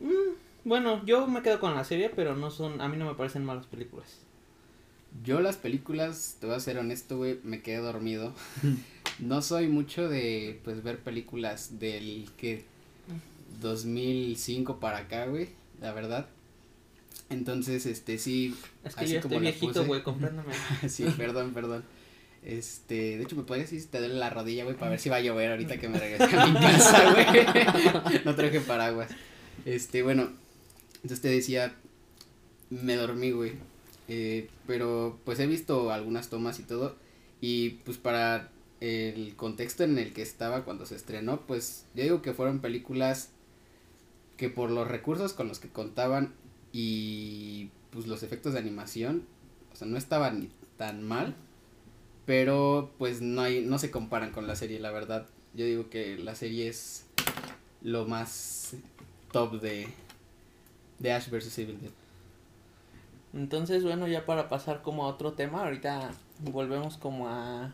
mm, 0.00 0.34
bueno, 0.64 1.04
yo 1.04 1.26
me 1.26 1.42
quedo 1.42 1.60
con 1.60 1.74
la 1.74 1.84
serie, 1.84 2.10
pero 2.10 2.34
no 2.34 2.50
son, 2.50 2.80
a 2.80 2.88
mí 2.88 2.96
no 2.96 3.06
me 3.06 3.14
parecen 3.14 3.44
malas 3.44 3.66
películas. 3.66 4.20
Yo 5.24 5.40
las 5.40 5.56
películas, 5.56 6.36
te 6.40 6.46
voy 6.46 6.56
a 6.56 6.60
ser 6.60 6.78
honesto, 6.78 7.16
güey, 7.16 7.38
me 7.42 7.62
quedé 7.62 7.78
dormido. 7.78 8.32
no 9.18 9.42
soy 9.42 9.68
mucho 9.68 10.08
de, 10.08 10.60
pues, 10.64 10.82
ver 10.82 10.98
películas 10.98 11.78
del 11.78 12.28
que 12.36 12.64
2005 13.60 14.80
para 14.80 14.98
acá, 14.98 15.26
güey, 15.26 15.48
la 15.80 15.92
verdad. 15.92 16.28
Entonces, 17.30 17.86
este, 17.86 18.18
sí, 18.18 18.56
Es 18.84 18.94
que 18.96 19.04
Así 19.04 19.14
yo 19.14 19.20
como 19.20 19.36
estoy 19.36 19.50
viejito, 19.50 19.86
güey, 19.86 20.02
compréndeme. 20.04 20.52
sí, 20.88 21.04
perdón, 21.16 21.52
perdón. 21.54 21.84
Este, 22.42 23.18
de 23.18 23.22
hecho, 23.22 23.36
me 23.36 23.44
podrías 23.44 23.70
decir 23.70 23.82
si 23.82 23.88
te 23.88 23.98
duele 23.98 24.14
la 24.14 24.30
rodilla, 24.30 24.64
güey, 24.64 24.76
para 24.76 24.90
ver 24.90 25.00
si 25.00 25.08
va 25.08 25.16
a 25.16 25.20
llover 25.20 25.50
ahorita 25.50 25.78
que 25.78 25.88
me 25.88 25.98
regrese 25.98 26.36
a 26.36 26.46
mi 26.46 26.54
casa, 26.54 27.12
güey. 27.12 27.26
no 28.24 28.34
traje 28.34 28.60
paraguas. 28.60 29.10
Este, 29.64 30.02
bueno, 30.02 30.30
entonces 30.96 31.20
te 31.20 31.28
decía, 31.28 31.74
me 32.70 32.96
dormí, 32.96 33.30
güey. 33.30 33.52
Eh, 34.08 34.48
pero 34.66 35.18
pues 35.24 35.38
he 35.38 35.46
visto 35.46 35.92
algunas 35.92 36.28
tomas 36.30 36.58
y 36.58 36.64
todo. 36.64 36.96
Y 37.40 37.70
pues 37.84 37.96
para 37.96 38.50
el 38.80 39.36
contexto 39.36 39.84
en 39.84 39.98
el 39.98 40.12
que 40.12 40.22
estaba 40.22 40.64
cuando 40.64 40.86
se 40.86 40.96
estrenó, 40.96 41.42
pues 41.46 41.84
yo 41.94 42.02
digo 42.02 42.22
que 42.22 42.32
fueron 42.32 42.60
películas 42.60 43.28
que 44.36 44.48
por 44.48 44.70
los 44.70 44.88
recursos 44.88 45.34
con 45.34 45.48
los 45.48 45.58
que 45.58 45.68
contaban 45.68 46.32
y 46.72 47.70
pues 47.90 48.06
los 48.06 48.22
efectos 48.22 48.52
de 48.52 48.60
animación, 48.60 49.26
o 49.72 49.76
sea, 49.76 49.86
no 49.86 49.96
estaban 49.96 50.40
ni 50.40 50.50
tan 50.76 51.02
mal, 51.02 51.34
pero 52.26 52.92
pues 52.98 53.20
no 53.20 53.42
hay 53.42 53.64
no 53.64 53.78
se 53.78 53.90
comparan 53.90 54.32
con 54.32 54.46
la 54.46 54.56
serie, 54.56 54.78
la 54.80 54.90
verdad. 54.90 55.26
Yo 55.54 55.64
digo 55.64 55.90
que 55.90 56.16
la 56.16 56.34
serie 56.34 56.68
es 56.68 57.06
lo 57.82 58.06
más 58.06 58.74
top 59.32 59.60
de 59.60 59.88
de 60.98 61.12
Ash 61.12 61.28
vs 61.30 61.58
Evil 61.58 61.80
Dead. 61.80 61.90
Entonces, 63.32 63.84
bueno, 63.84 64.08
ya 64.08 64.26
para 64.26 64.48
pasar 64.48 64.82
como 64.82 65.04
a 65.04 65.08
otro 65.08 65.32
tema, 65.32 65.62
ahorita 65.62 66.10
volvemos 66.40 66.96
como 66.96 67.28
a... 67.28 67.72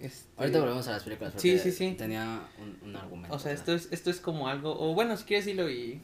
Este, 0.00 0.28
Ahorita 0.36 0.60
volvemos 0.60 0.86
a 0.88 0.92
las 0.92 1.02
películas. 1.02 1.34
Sí, 1.36 1.52
porque 1.56 1.72
sí, 1.72 1.72
sí. 1.72 1.94
Tenía 1.96 2.48
un, 2.58 2.88
un 2.88 2.96
argumento. 2.96 3.34
O 3.34 3.38
sea, 3.38 3.52
esto 3.52 3.74
es, 3.74 3.88
esto 3.90 4.10
es 4.10 4.20
como 4.20 4.48
algo, 4.48 4.74
o 4.78 4.94
bueno, 4.94 5.16
si 5.16 5.24
quieres 5.24 5.44
decirlo 5.44 5.70
y... 5.70 6.00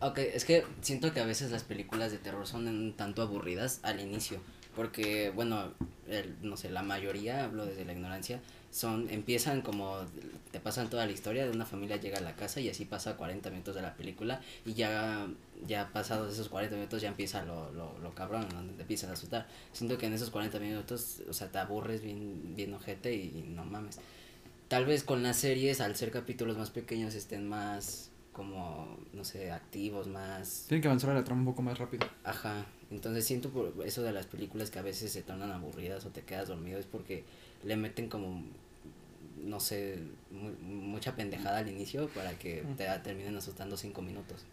Ok, 0.00 0.18
es 0.18 0.44
que 0.44 0.64
siento 0.82 1.12
que 1.12 1.20
a 1.20 1.24
veces 1.24 1.50
las 1.50 1.64
películas 1.64 2.12
de 2.12 2.18
terror 2.18 2.46
son 2.46 2.68
un 2.68 2.92
tanto 2.94 3.22
aburridas 3.22 3.80
al 3.82 4.00
inicio. 4.00 4.40
Porque, 4.74 5.30
bueno, 5.30 5.72
el, 6.06 6.36
no 6.42 6.56
sé, 6.58 6.68
la 6.68 6.82
mayoría, 6.82 7.44
hablo 7.44 7.64
desde 7.64 7.86
la 7.86 7.94
ignorancia, 7.94 8.40
son, 8.70 9.08
empiezan 9.08 9.62
como, 9.62 10.00
te 10.52 10.60
pasan 10.60 10.90
toda 10.90 11.06
la 11.06 11.12
historia 11.12 11.46
de 11.46 11.50
una 11.50 11.64
familia 11.64 11.96
llega 11.96 12.18
a 12.18 12.20
la 12.20 12.36
casa 12.36 12.60
y 12.60 12.68
así 12.68 12.84
pasa 12.84 13.16
40 13.16 13.48
minutos 13.48 13.74
de 13.74 13.80
la 13.80 13.94
película 13.94 14.42
y 14.66 14.74
ya, 14.74 15.28
ya 15.66 15.88
pasados 15.94 16.30
esos 16.30 16.50
40 16.50 16.76
minutos 16.76 17.00
ya 17.00 17.08
empieza 17.08 17.42
lo, 17.46 17.72
lo, 17.72 17.98
lo 18.00 18.14
cabrón, 18.14 18.46
donde 18.50 18.74
te 18.74 18.82
empiezan 18.82 19.08
a 19.08 19.14
asustar. 19.14 19.46
Siento 19.72 19.96
que 19.96 20.06
en 20.06 20.12
esos 20.12 20.28
40 20.28 20.58
minutos, 20.58 21.22
o 21.26 21.32
sea, 21.32 21.50
te 21.50 21.58
aburres 21.58 22.02
bien, 22.02 22.54
bien 22.54 22.74
ojete 22.74 23.14
y, 23.14 23.46
no 23.48 23.64
mames. 23.64 23.98
Tal 24.68 24.84
vez 24.84 25.04
con 25.04 25.22
las 25.22 25.38
series, 25.38 25.80
al 25.80 25.96
ser 25.96 26.10
capítulos 26.10 26.58
más 26.58 26.68
pequeños, 26.68 27.14
estén 27.14 27.48
más 27.48 28.10
como, 28.36 28.98
no 29.14 29.24
sé, 29.24 29.50
activos, 29.50 30.08
más... 30.08 30.66
Tienen 30.68 30.82
que 30.82 30.88
avanzar 30.88 31.14
la 31.14 31.24
trama 31.24 31.40
un 31.40 31.46
poco 31.46 31.62
más 31.62 31.78
rápido. 31.78 32.06
Ajá, 32.22 32.66
entonces 32.90 33.24
siento 33.24 33.48
por 33.48 33.72
eso 33.86 34.02
de 34.02 34.12
las 34.12 34.26
películas 34.26 34.70
que 34.70 34.78
a 34.78 34.82
veces 34.82 35.10
se 35.10 35.22
tornan 35.22 35.52
aburridas 35.52 36.04
o 36.04 36.10
te 36.10 36.20
quedas 36.20 36.48
dormido 36.48 36.78
es 36.78 36.84
porque 36.84 37.24
le 37.64 37.76
meten 37.78 38.10
como 38.10 38.44
no 39.42 39.58
sé, 39.60 39.98
mucha 40.30 41.16
pendejada 41.16 41.58
al 41.58 41.68
inicio 41.68 42.08
para 42.08 42.38
que 42.38 42.62
te 42.76 42.86
terminen 43.02 43.36
asustando 43.36 43.76
cinco 43.76 44.02
minutos. 44.02 44.44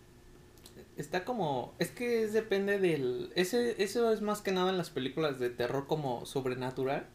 Está 0.95 1.25
como, 1.25 1.73
es 1.79 1.89
que 1.89 2.23
es, 2.23 2.33
depende 2.33 2.79
del, 2.79 3.31
ese, 3.35 3.81
eso 3.83 4.13
es 4.13 4.21
más 4.21 4.41
que 4.41 4.51
nada 4.51 4.69
en 4.69 4.77
las 4.77 4.91
películas 4.91 5.39
de 5.39 5.49
terror 5.49 5.87
como 5.87 6.25
sobrenatural. 6.25 7.07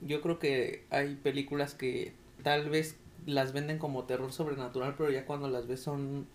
Yo 0.00 0.20
creo 0.20 0.38
que 0.38 0.84
hay 0.90 1.14
películas 1.16 1.74
que 1.74 2.12
tal 2.42 2.70
vez 2.70 2.96
las 3.26 3.52
venden 3.52 3.78
como 3.78 4.04
terror 4.04 4.32
sobrenatural, 4.32 4.94
pero 4.96 5.10
ya 5.10 5.26
cuando 5.26 5.48
las 5.48 5.66
ves 5.66 5.80
son 5.80 6.26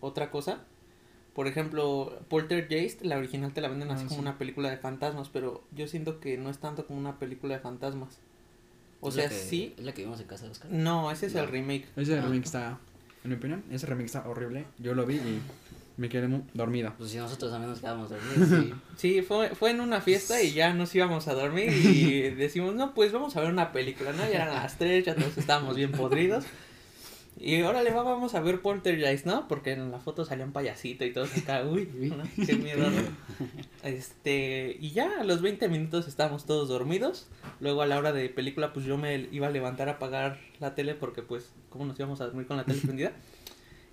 otra 0.00 0.30
cosa. 0.30 0.64
Por 1.34 1.48
ejemplo, 1.48 2.20
Poltergeist, 2.28 3.02
la 3.02 3.18
original 3.18 3.52
te 3.52 3.60
la 3.60 3.68
venden 3.68 3.90
así 3.90 4.04
ah, 4.04 4.08
como 4.08 4.20
una 4.20 4.38
película 4.38 4.70
de 4.70 4.76
fantasmas, 4.76 5.28
pero 5.28 5.64
yo 5.72 5.88
siento 5.88 6.20
que 6.20 6.38
no 6.38 6.48
es 6.48 6.58
tanto 6.58 6.86
como 6.86 6.98
una 6.98 7.18
película 7.18 7.54
de 7.54 7.60
fantasmas. 7.60 8.20
O 9.00 9.10
sea, 9.10 9.28
sí. 9.28 9.74
¿Es 9.76 9.84
la 9.84 9.92
que 9.92 10.02
vimos 10.02 10.20
en 10.20 10.26
casa 10.26 10.44
de 10.44 10.52
Oscar? 10.52 10.70
No, 10.70 11.10
ese 11.10 11.26
es 11.26 11.34
el 11.34 11.48
remake. 11.48 11.86
Ese 11.96 12.18
ah. 12.18 12.22
remake 12.22 12.44
está, 12.44 12.78
en 13.24 13.30
mi 13.30 13.36
opinión, 13.36 13.64
ese 13.70 13.86
remake 13.86 14.06
está 14.06 14.28
horrible. 14.28 14.64
Yo 14.78 14.94
lo 14.94 15.04
vi 15.04 15.16
y 15.16 15.42
me 15.96 16.08
quedé 16.08 16.28
dormido. 16.54 16.92
Pues 16.98 17.10
si 17.10 17.18
nosotros 17.18 17.50
también 17.50 17.70
nos 17.70 17.80
quedamos 17.80 18.10
dormidos. 18.10 18.74
Sí, 18.96 19.22
fue, 19.22 19.50
fue 19.50 19.70
en 19.70 19.80
una 19.80 20.00
fiesta 20.00 20.40
y 20.40 20.52
ya 20.52 20.72
nos 20.72 20.94
íbamos 20.94 21.26
a 21.28 21.34
dormir 21.34 21.72
y 21.72 22.30
decimos, 22.36 22.74
no, 22.74 22.94
pues 22.94 23.12
vamos 23.12 23.36
a 23.36 23.40
ver 23.40 23.50
una 23.50 23.72
película, 23.72 24.12
¿no? 24.12 24.22
Ya 24.22 24.44
eran 24.44 24.54
las 24.54 24.78
tres, 24.78 25.04
ya 25.04 25.14
todos 25.14 25.36
estábamos 25.36 25.76
bien 25.76 25.92
podridos. 25.92 26.44
Y 27.36 27.60
órale, 27.62 27.90
va, 27.90 28.04
vamos 28.04 28.34
a 28.36 28.40
ver 28.40 28.62
Poltergeist, 28.62 29.26
¿no? 29.26 29.48
Porque 29.48 29.72
en 29.72 29.90
la 29.90 29.98
foto 29.98 30.24
salía 30.24 30.44
un 30.44 30.52
payasito 30.52 31.04
y 31.04 31.12
todo 31.12 31.24
acá, 31.24 31.64
uy, 31.64 31.88
qué 32.46 32.54
miedo. 32.54 32.86
Este, 33.82 34.76
y 34.80 34.92
ya 34.92 35.20
a 35.20 35.24
los 35.24 35.42
20 35.42 35.68
minutos 35.68 36.06
estábamos 36.06 36.46
todos 36.46 36.68
dormidos. 36.68 37.26
Luego 37.60 37.82
a 37.82 37.86
la 37.86 37.98
hora 37.98 38.12
de 38.12 38.28
película, 38.28 38.72
pues 38.72 38.86
yo 38.86 38.96
me 38.96 39.28
iba 39.32 39.48
a 39.48 39.50
levantar 39.50 39.88
a 39.88 39.92
apagar 39.92 40.38
la 40.60 40.76
tele 40.76 40.94
porque 40.94 41.22
pues, 41.22 41.52
¿cómo 41.70 41.84
nos 41.84 41.98
íbamos 41.98 42.20
a 42.20 42.26
dormir 42.26 42.46
con 42.46 42.56
la 42.56 42.64
tele 42.64 42.80
prendida? 42.84 43.12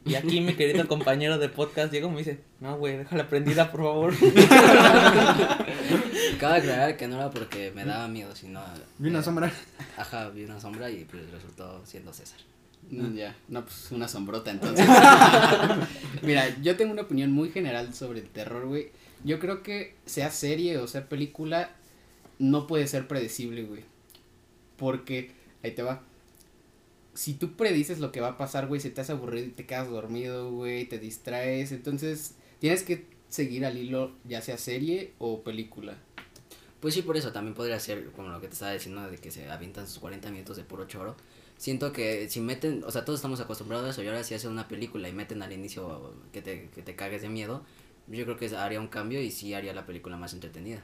Y 0.03 0.15
aquí 0.15 0.41
mi 0.41 0.55
querido 0.55 0.87
compañero 0.87 1.37
de 1.37 1.47
podcast 1.47 1.91
Diego 1.91 2.09
me 2.09 2.17
dice, 2.19 2.39
no, 2.59 2.75
güey, 2.77 2.97
déjala 2.97 3.29
prendida, 3.29 3.71
por 3.71 3.81
favor. 3.81 4.11
Cabe 6.39 6.57
aclarar 6.57 6.97
que 6.97 7.07
no 7.07 7.17
era 7.17 7.29
porque 7.29 7.71
me 7.75 7.85
daba 7.85 8.07
miedo, 8.07 8.35
sino... 8.35 8.63
Vi 8.97 9.09
una 9.09 9.21
sombra. 9.21 9.53
Ajá, 9.97 10.29
vi 10.29 10.43
una 10.43 10.59
sombra 10.59 10.89
y 10.89 11.05
pues 11.05 11.29
resultó 11.29 11.85
siendo 11.85 12.11
César. 12.13 12.39
Mm, 12.89 13.15
ya, 13.15 13.35
no, 13.47 13.63
pues 13.63 13.91
una 13.91 14.07
sombrota 14.07 14.49
entonces. 14.51 14.87
Mira, 16.23 16.49
yo 16.61 16.75
tengo 16.75 16.93
una 16.93 17.03
opinión 17.03 17.31
muy 17.31 17.51
general 17.51 17.93
sobre 17.93 18.21
el 18.21 18.29
terror, 18.29 18.65
güey. 18.65 18.89
Yo 19.23 19.39
creo 19.39 19.61
que 19.61 19.93
sea 20.05 20.31
serie 20.31 20.79
o 20.79 20.87
sea 20.87 21.07
película, 21.07 21.69
no 22.39 22.65
puede 22.65 22.87
ser 22.87 23.07
predecible, 23.07 23.61
güey. 23.63 23.83
Porque, 24.77 25.31
ahí 25.63 25.71
te 25.71 25.83
va. 25.83 26.01
Si 27.13 27.33
tú 27.33 27.55
predices 27.55 27.99
lo 27.99 28.11
que 28.11 28.21
va 28.21 28.29
a 28.29 28.37
pasar, 28.37 28.67
güey, 28.67 28.79
se 28.79 28.89
te 28.89 29.01
hace 29.01 29.11
aburrido 29.11 29.47
y 29.47 29.51
te 29.51 29.65
quedas 29.65 29.89
dormido, 29.89 30.51
güey, 30.51 30.85
te 30.85 30.97
distraes. 30.99 31.71
Entonces, 31.71 32.35
tienes 32.59 32.83
que 32.83 33.05
seguir 33.29 33.65
al 33.65 33.77
hilo, 33.77 34.13
ya 34.23 34.41
sea 34.41 34.57
serie 34.57 35.13
o 35.19 35.41
película. 35.41 35.97
Pues 36.79 36.93
sí, 36.93 37.01
por 37.01 37.17
eso 37.17 37.31
también 37.31 37.53
podría 37.53 37.79
ser 37.79 38.11
como 38.11 38.29
lo 38.29 38.41
que 38.41 38.47
te 38.47 38.53
estaba 38.53 38.73
diciendo 38.73 39.09
de 39.09 39.17
que 39.17 39.31
se 39.31 39.49
avientan 39.49 39.87
sus 39.87 39.99
40 39.99 40.31
minutos 40.31 40.57
de 40.57 40.63
puro 40.63 40.85
choro 40.87 41.15
siento 41.61 41.93
que 41.93 42.27
si 42.27 42.41
meten, 42.41 42.83
o 42.83 42.89
sea, 42.89 43.05
todos 43.05 43.19
estamos 43.19 43.39
acostumbrados 43.39 43.85
a 43.85 43.91
eso 43.91 44.01
y 44.01 44.07
ahora 44.07 44.23
si 44.23 44.33
hacen 44.33 44.49
una 44.49 44.67
película 44.67 45.07
y 45.07 45.13
meten 45.13 45.43
al 45.43 45.53
inicio 45.53 46.15
que 46.33 46.41
te, 46.41 46.69
que 46.73 46.81
te 46.81 46.95
cagues 46.95 47.21
de 47.21 47.29
miedo, 47.29 47.63
yo 48.07 48.23
creo 48.25 48.35
que 48.35 48.47
haría 48.55 48.79
un 48.79 48.87
cambio 48.87 49.21
y 49.21 49.29
sí 49.29 49.53
haría 49.53 49.71
la 49.71 49.85
película 49.85 50.17
más 50.17 50.33
entretenida. 50.33 50.83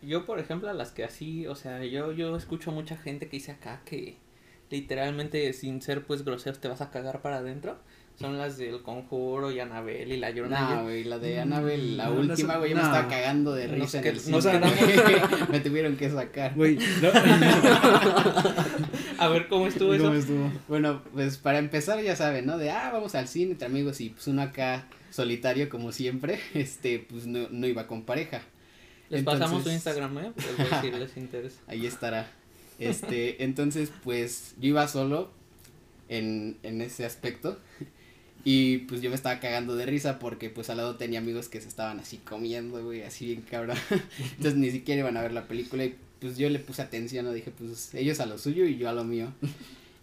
Yo, 0.00 0.24
por 0.24 0.38
ejemplo, 0.38 0.70
a 0.70 0.72
las 0.72 0.92
que 0.92 1.04
así, 1.04 1.46
o 1.46 1.54
sea, 1.54 1.84
yo, 1.84 2.12
yo 2.12 2.34
escucho 2.34 2.72
mucha 2.72 2.96
gente 2.96 3.28
que 3.28 3.36
dice 3.36 3.52
acá 3.52 3.82
que 3.84 4.16
literalmente 4.70 5.52
sin 5.52 5.82
ser 5.82 6.06
pues 6.06 6.24
groseros 6.24 6.60
te 6.60 6.68
vas 6.68 6.80
a 6.80 6.90
cagar 6.90 7.22
para 7.22 7.38
adentro 7.38 7.78
son 8.20 8.36
las 8.36 8.58
del 8.58 8.82
Conjuro 8.82 9.50
y 9.50 9.60
Anabel 9.60 10.12
y 10.12 10.18
la 10.18 10.30
Llorona. 10.30 10.76
No, 10.76 10.82
güey, 10.82 11.04
la 11.04 11.18
de 11.18 11.40
Anabel, 11.40 11.96
la 11.96 12.10
última, 12.10 12.58
güey, 12.58 12.74
me 12.74 12.82
estaba 12.82 13.08
cagando 13.08 13.54
de 13.54 13.66
risa 13.66 14.00
en 14.00 14.06
el 14.08 14.20
cine. 14.20 14.38
me 15.50 15.60
tuvieron 15.60 15.96
que 15.96 16.10
sacar. 16.10 16.54
Güey, 16.54 16.76
A 19.18 19.28
ver, 19.28 19.48
¿cómo 19.48 19.68
estuvo 19.68 19.94
eso? 19.94 20.12
Bueno, 20.68 21.00
pues 21.14 21.38
para 21.38 21.58
empezar, 21.58 22.02
ya 22.02 22.14
saben, 22.14 22.44
¿no? 22.44 22.58
De, 22.58 22.70
ah, 22.70 22.90
vamos 22.92 23.14
al 23.14 23.26
cine 23.26 23.52
entre 23.52 23.66
amigos 23.66 24.02
y 24.02 24.10
pues 24.10 24.28
uno 24.28 24.42
acá 24.42 24.84
solitario 25.08 25.70
como 25.70 25.90
siempre, 25.90 26.40
este, 26.54 26.98
pues 26.98 27.26
no, 27.26 27.48
no 27.50 27.66
iba 27.66 27.86
con 27.86 28.02
pareja. 28.02 28.42
Les 29.08 29.24
pasamos 29.24 29.64
su 29.64 29.70
Instagram, 29.70 30.18
¿eh? 30.18 30.32
Pues, 30.34 30.46
si 30.82 30.90
les 30.90 31.16
interesa. 31.16 31.62
Ahí 31.66 31.86
estará. 31.86 32.30
Este, 32.80 33.44
entonces, 33.44 33.92
pues 34.02 34.54
yo 34.60 34.70
iba 34.70 34.88
solo 34.88 35.30
en, 36.08 36.56
en 36.62 36.80
ese 36.80 37.04
aspecto. 37.04 37.58
Y 38.44 38.78
pues 38.78 39.02
yo 39.02 39.10
me 39.10 39.16
estaba 39.16 39.38
cagando 39.38 39.76
de 39.76 39.84
risa 39.84 40.18
porque 40.18 40.48
pues 40.48 40.70
al 40.70 40.78
lado 40.78 40.96
tenía 40.96 41.18
amigos 41.18 41.48
que 41.48 41.60
se 41.60 41.68
estaban 41.68 42.00
así 42.00 42.16
comiendo, 42.16 42.82
güey, 42.82 43.02
así 43.02 43.26
bien 43.26 43.42
cabrón. 43.42 43.76
Entonces 44.36 44.56
ni 44.56 44.70
siquiera 44.70 45.00
iban 45.00 45.16
a 45.16 45.22
ver 45.22 45.32
la 45.32 45.46
película 45.46 45.84
y 45.84 45.94
pues 46.20 46.38
yo 46.38 46.48
le 46.48 46.58
puse 46.58 46.82
atención, 46.82 47.26
¿no? 47.26 47.32
Dije, 47.32 47.50
pues 47.50 47.94
ellos 47.94 48.20
a 48.20 48.26
lo 48.26 48.38
suyo 48.38 48.64
y 48.64 48.78
yo 48.78 48.88
a 48.88 48.92
lo 48.92 49.04
mío. 49.04 49.32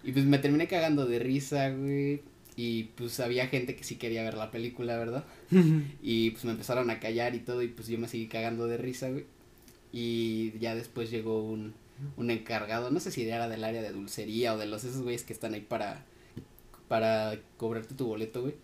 Y 0.03 0.11
pues 0.11 0.25
me 0.25 0.37
terminé 0.37 0.67
cagando 0.67 1.05
de 1.05 1.19
risa, 1.19 1.69
güey. 1.69 2.21
Y 2.55 2.85
pues 2.95 3.19
había 3.19 3.47
gente 3.47 3.75
que 3.75 3.83
sí 3.83 3.95
quería 3.95 4.23
ver 4.23 4.35
la 4.35 4.51
película, 4.51 4.97
¿verdad? 4.97 5.25
y 6.01 6.31
pues 6.31 6.45
me 6.45 6.51
empezaron 6.51 6.89
a 6.89 6.99
callar 6.99 7.35
y 7.35 7.39
todo 7.39 7.61
y 7.61 7.67
pues 7.67 7.87
yo 7.87 7.97
me 7.97 8.07
seguí 8.07 8.27
cagando 8.27 8.67
de 8.67 8.77
risa, 8.77 9.09
güey. 9.09 9.25
Y 9.91 10.57
ya 10.59 10.75
después 10.75 11.09
llegó 11.09 11.43
un, 11.43 11.73
un 12.15 12.31
encargado, 12.31 12.91
no 12.91 12.99
sé 12.99 13.11
si 13.11 13.27
era 13.27 13.47
del 13.49 13.63
área 13.63 13.81
de 13.81 13.91
dulcería 13.91 14.53
o 14.53 14.57
de 14.57 14.65
los 14.65 14.83
esos 14.83 15.01
güeyes 15.01 15.23
que 15.23 15.33
están 15.33 15.53
ahí 15.53 15.61
para 15.61 16.05
para 16.87 17.37
cobrarte 17.57 17.95
tu 17.95 18.07
boleto, 18.07 18.41
güey. 18.41 18.55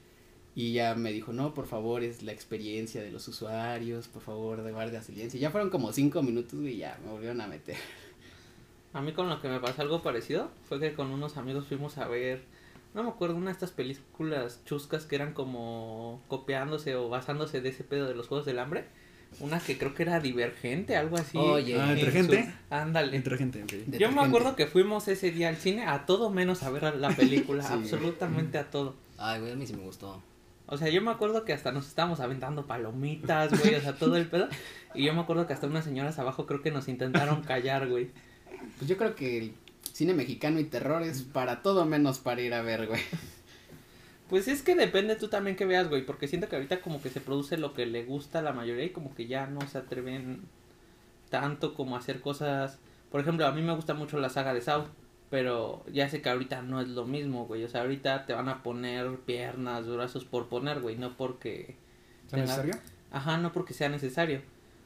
Y 0.55 0.73
ya 0.73 0.93
me 0.95 1.11
dijo, 1.11 1.33
no, 1.33 1.53
por 1.53 1.65
favor, 1.65 2.03
es 2.03 2.21
la 2.21 2.31
experiencia 2.31 3.01
de 3.01 3.11
los 3.11 3.27
usuarios, 3.27 4.07
por 4.07 4.21
favor, 4.21 4.61
de 4.61 4.71
guardia 4.71 5.01
silencio. 5.01 5.39
Ya 5.39 5.49
fueron 5.49 5.71
como 5.71 5.91
cinco 5.91 6.21
minutos, 6.21 6.59
güey, 6.59 6.75
y 6.75 6.77
ya 6.77 6.99
me 7.03 7.11
volvieron 7.11 7.41
a 7.41 7.47
meter. 7.47 7.75
A 8.93 9.01
mí 9.01 9.13
con 9.13 9.27
lo 9.29 9.41
que 9.41 9.47
me 9.47 9.59
pasó 9.59 9.81
algo 9.81 10.03
parecido 10.03 10.51
fue 10.69 10.79
que 10.79 10.93
con 10.93 11.09
unos 11.09 11.37
amigos 11.37 11.65
fuimos 11.65 11.97
a 11.97 12.07
ver, 12.07 12.43
no 12.93 13.01
me 13.01 13.09
acuerdo, 13.09 13.35
una 13.35 13.47
de 13.47 13.53
estas 13.53 13.71
películas 13.71 14.63
chuscas 14.65 15.07
que 15.07 15.15
eran 15.15 15.33
como 15.33 16.21
copiándose 16.27 16.95
o 16.95 17.09
basándose 17.09 17.59
de 17.59 17.69
ese 17.69 17.83
pedo 17.83 18.07
de 18.07 18.13
los 18.13 18.27
Juegos 18.27 18.45
del 18.45 18.59
Hambre. 18.59 18.85
Una 19.39 19.59
que 19.59 19.77
creo 19.77 19.93
que 19.93 20.03
era 20.03 20.19
divergente, 20.19 20.95
algo 20.95 21.17
así. 21.17 21.37
Oye, 21.37 21.79
ah, 21.79 21.93
¿entre 21.93 22.11
gente? 22.11 22.53
Ándale. 22.69 23.15
Entre 23.17 23.37
gente, 23.37 23.65
Yo 23.99 24.11
me 24.11 24.21
acuerdo 24.21 24.55
que 24.55 24.67
fuimos 24.67 25.07
ese 25.07 25.31
día 25.31 25.49
al 25.49 25.57
cine 25.57 25.85
a 25.85 26.05
todo 26.05 26.29
menos 26.29 26.63
a 26.63 26.69
ver 26.69 26.95
la 26.95 27.09
película, 27.09 27.67
absolutamente 27.69 28.57
a 28.57 28.69
todo. 28.69 28.95
Ay, 29.17 29.39
güey, 29.39 29.51
a 29.53 29.55
mí 29.55 29.65
sí 29.67 29.73
me 29.73 29.83
gustó. 29.83 30.21
O 30.65 30.77
sea, 30.77 30.89
yo 30.89 31.01
me 31.01 31.11
acuerdo 31.11 31.43
que 31.43 31.53
hasta 31.53 31.71
nos 31.71 31.87
estábamos 31.87 32.19
aventando 32.19 32.65
palomitas, 32.65 33.59
güey, 33.59 33.75
o 33.75 33.81
sea, 33.81 33.93
todo 33.93 34.15
el 34.17 34.27
pedo. 34.27 34.47
Y 34.95 35.03
yo 35.05 35.13
me 35.13 35.21
acuerdo 35.21 35.45
que 35.45 35.53
hasta 35.53 35.67
unas 35.67 35.83
señoras 35.83 36.19
abajo 36.19 36.45
creo 36.45 36.61
que 36.61 36.71
nos 36.71 36.87
intentaron 36.87 37.41
callar, 37.43 37.87
güey. 37.89 38.09
Pues 38.77 38.89
yo 38.89 38.97
creo 38.97 39.15
que 39.15 39.37
el 39.39 39.53
cine 39.91 40.13
mexicano 40.13 40.59
y 40.59 40.63
terror 40.63 41.03
es 41.03 41.23
para 41.23 41.61
todo 41.61 41.85
menos 41.85 42.19
para 42.19 42.41
ir 42.41 42.53
a 42.53 42.61
ver, 42.61 42.87
güey. 42.87 43.01
Pues 44.33 44.47
es 44.47 44.63
que 44.63 44.73
depende 44.73 45.15
tú 45.15 45.27
también 45.27 45.55
que 45.55 45.67
veas, 45.67 45.89
güey, 45.89 46.03
porque 46.07 46.27
siento 46.27 46.49
que 46.49 46.55
ahorita 46.55 46.81
como 46.81 46.99
que 46.99 47.11
se 47.11 47.21
produce 47.21 47.55
lo 47.55 47.75
que 47.75 47.85
le 47.85 48.03
gusta 48.03 48.39
a 48.39 48.41
la 48.41 48.51
mayoría 48.51 48.85
y 48.85 48.89
como 48.89 49.13
que 49.13 49.27
ya 49.27 49.45
no 49.45 49.61
se 49.61 49.77
atreven 49.77 50.41
tanto 51.29 51.75
como 51.75 51.95
a 51.95 51.99
hacer 51.99 52.19
cosas. 52.19 52.79
Por 53.11 53.21
ejemplo, 53.21 53.45
a 53.45 53.51
mí 53.51 53.61
me 53.61 53.75
gusta 53.75 53.93
mucho 53.93 54.17
la 54.17 54.29
saga 54.29 54.55
de 54.55 54.61
Saw, 54.61 54.87
pero 55.29 55.85
ya 55.93 56.09
sé 56.09 56.23
que 56.23 56.31
ahorita 56.31 56.63
no 56.63 56.81
es 56.81 56.87
lo 56.87 57.05
mismo, 57.05 57.45
güey. 57.45 57.63
O 57.63 57.69
sea, 57.69 57.81
ahorita 57.81 58.25
te 58.25 58.33
van 58.33 58.49
a 58.49 58.63
poner 58.63 59.19
piernas, 59.19 59.87
brazos 59.87 60.25
por 60.25 60.47
poner, 60.47 60.79
güey, 60.81 60.97
no 60.97 61.15
porque... 61.15 61.75
¿Sea 62.25 62.39
necesario? 62.39 62.73
Ajá, 63.11 63.37
no 63.37 63.53
porque 63.53 63.75
sea 63.75 63.89
necesario. 63.89 64.41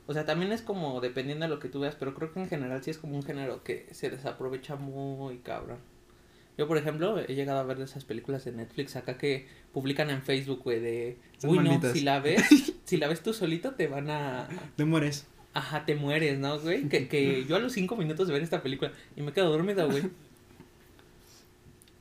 O 0.07 0.13
sea, 0.13 0.25
también 0.25 0.51
es 0.51 0.61
como 0.61 0.99
dependiendo 0.99 1.45
de 1.45 1.55
lo 1.55 1.59
que 1.59 1.69
tú 1.69 1.79
veas, 1.79 1.95
pero 1.95 2.13
creo 2.13 2.33
que 2.33 2.41
en 2.41 2.49
general 2.49 2.83
sí 2.83 2.89
es 2.91 2.97
como 2.97 3.15
un 3.15 3.23
género 3.23 3.63
que 3.63 3.87
se 3.93 4.09
desaprovecha 4.09 4.75
muy 4.75 5.37
cabrón. 5.37 5.77
Yo, 6.57 6.67
por 6.67 6.77
ejemplo, 6.77 7.19
he 7.19 7.35
llegado 7.35 7.59
a 7.59 7.63
ver 7.63 7.79
esas 7.81 8.03
películas 8.03 8.43
de 8.45 8.51
Netflix 8.51 8.95
acá 8.95 9.17
que 9.17 9.47
publican 9.73 10.09
en 10.09 10.21
Facebook, 10.23 10.63
güey, 10.63 10.79
de... 10.79 11.17
Uy, 11.43 11.59
no, 11.59 11.79
si 11.93 12.01
la 12.01 12.19
ves, 12.19 12.73
si 12.85 12.97
la 12.97 13.07
ves 13.07 13.21
tú 13.21 13.33
solito 13.33 13.71
te 13.75 13.87
van 13.87 14.09
a... 14.09 14.47
Te 14.75 14.85
mueres. 14.85 15.27
Ajá, 15.53 15.85
te 15.85 15.95
mueres, 15.95 16.39
¿no, 16.39 16.59
güey? 16.59 16.89
Que, 16.89 17.07
que 17.07 17.45
yo 17.49 17.55
a 17.55 17.59
los 17.59 17.73
cinco 17.73 17.95
minutos 17.95 18.27
de 18.27 18.33
ver 18.33 18.41
esta 18.43 18.63
película 18.63 18.91
y 19.15 19.21
me 19.21 19.33
quedo 19.33 19.49
dormida, 19.51 19.85
güey. 19.85 20.03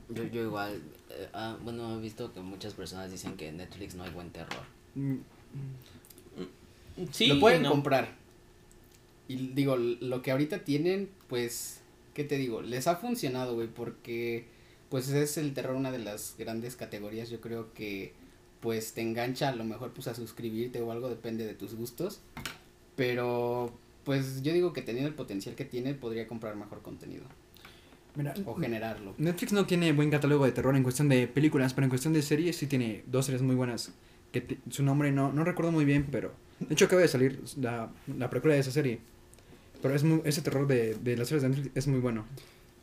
Yo, 0.09 0.23
yo 0.23 0.41
igual, 0.43 0.81
eh, 1.09 1.27
ah, 1.33 1.57
bueno, 1.61 1.97
he 1.97 2.01
visto 2.01 2.33
que 2.33 2.39
muchas 2.39 2.73
personas 2.73 3.11
dicen 3.11 3.35
que 3.35 3.49
en 3.49 3.57
Netflix 3.57 3.95
no 3.95 4.03
hay 4.03 4.11
buen 4.11 4.31
terror. 4.31 4.63
Mm, 4.95 5.17
Sí, 7.11 7.27
lo 7.27 7.39
pueden 7.39 7.61
no. 7.63 7.69
comprar. 7.69 8.15
Y 9.27 9.35
digo, 9.49 9.75
lo 9.77 10.21
que 10.21 10.31
ahorita 10.31 10.59
tienen, 10.59 11.09
pues, 11.27 11.76
¿qué 12.17 12.23
te 12.23 12.35
digo? 12.35 12.63
Les 12.63 12.87
ha 12.87 12.95
funcionado, 12.95 13.53
güey, 13.53 13.67
porque 13.67 14.45
pues 14.89 15.07
es 15.09 15.37
el 15.37 15.53
terror 15.53 15.75
una 15.75 15.91
de 15.91 15.99
las 15.99 16.33
grandes 16.39 16.75
categorías, 16.75 17.29
yo 17.29 17.39
creo 17.41 17.71
que 17.75 18.13
pues 18.59 18.93
te 18.93 19.01
engancha 19.01 19.49
a 19.49 19.55
lo 19.55 19.63
mejor 19.63 19.91
pues 19.93 20.07
a 20.07 20.15
suscribirte 20.15 20.81
o 20.81 20.91
algo, 20.91 21.09
depende 21.09 21.45
de 21.45 21.53
tus 21.53 21.75
gustos. 21.75 22.21
Pero 22.95 23.71
pues 24.03 24.41
yo 24.41 24.51
digo 24.51 24.73
que 24.73 24.81
teniendo 24.81 25.07
el 25.09 25.13
potencial 25.13 25.53
que 25.53 25.63
tiene, 25.63 25.93
podría 25.93 26.27
comprar 26.27 26.55
mejor 26.55 26.81
contenido 26.81 27.23
Mira, 28.15 28.33
o 28.47 28.55
generarlo. 28.55 29.13
Netflix 29.19 29.53
no 29.53 29.67
tiene 29.67 29.91
buen 29.93 30.09
catálogo 30.09 30.45
de 30.45 30.51
terror 30.53 30.75
en 30.75 30.81
cuestión 30.81 31.09
de 31.09 31.27
películas, 31.27 31.75
pero 31.75 31.85
en 31.85 31.89
cuestión 31.89 32.13
de 32.13 32.23
series 32.23 32.55
sí 32.55 32.65
tiene 32.65 33.03
dos 33.05 33.25
series 33.27 33.43
muy 33.43 33.53
buenas. 33.55 33.91
Que 34.31 34.41
te- 34.41 34.57
su 34.71 34.81
nombre 34.81 35.11
no, 35.11 35.31
no 35.31 35.43
recuerdo 35.43 35.71
muy 35.71 35.85
bien, 35.85 36.07
pero 36.11 36.33
de 36.59 36.73
hecho 36.73 36.85
acaba 36.85 37.03
de 37.03 37.07
salir 37.09 37.43
la, 37.57 37.91
la 38.17 38.29
precuela 38.31 38.55
de 38.55 38.61
esa 38.61 38.71
serie. 38.71 39.01
Pero 39.81 39.95
es 39.95 40.03
muy, 40.03 40.21
ese 40.25 40.41
terror 40.41 40.67
de, 40.67 40.95
de 40.95 41.17
las 41.17 41.27
series 41.27 41.43
de 41.43 41.49
Netflix 41.49 41.71
es 41.75 41.87
muy 41.87 41.99
bueno. 41.99 42.25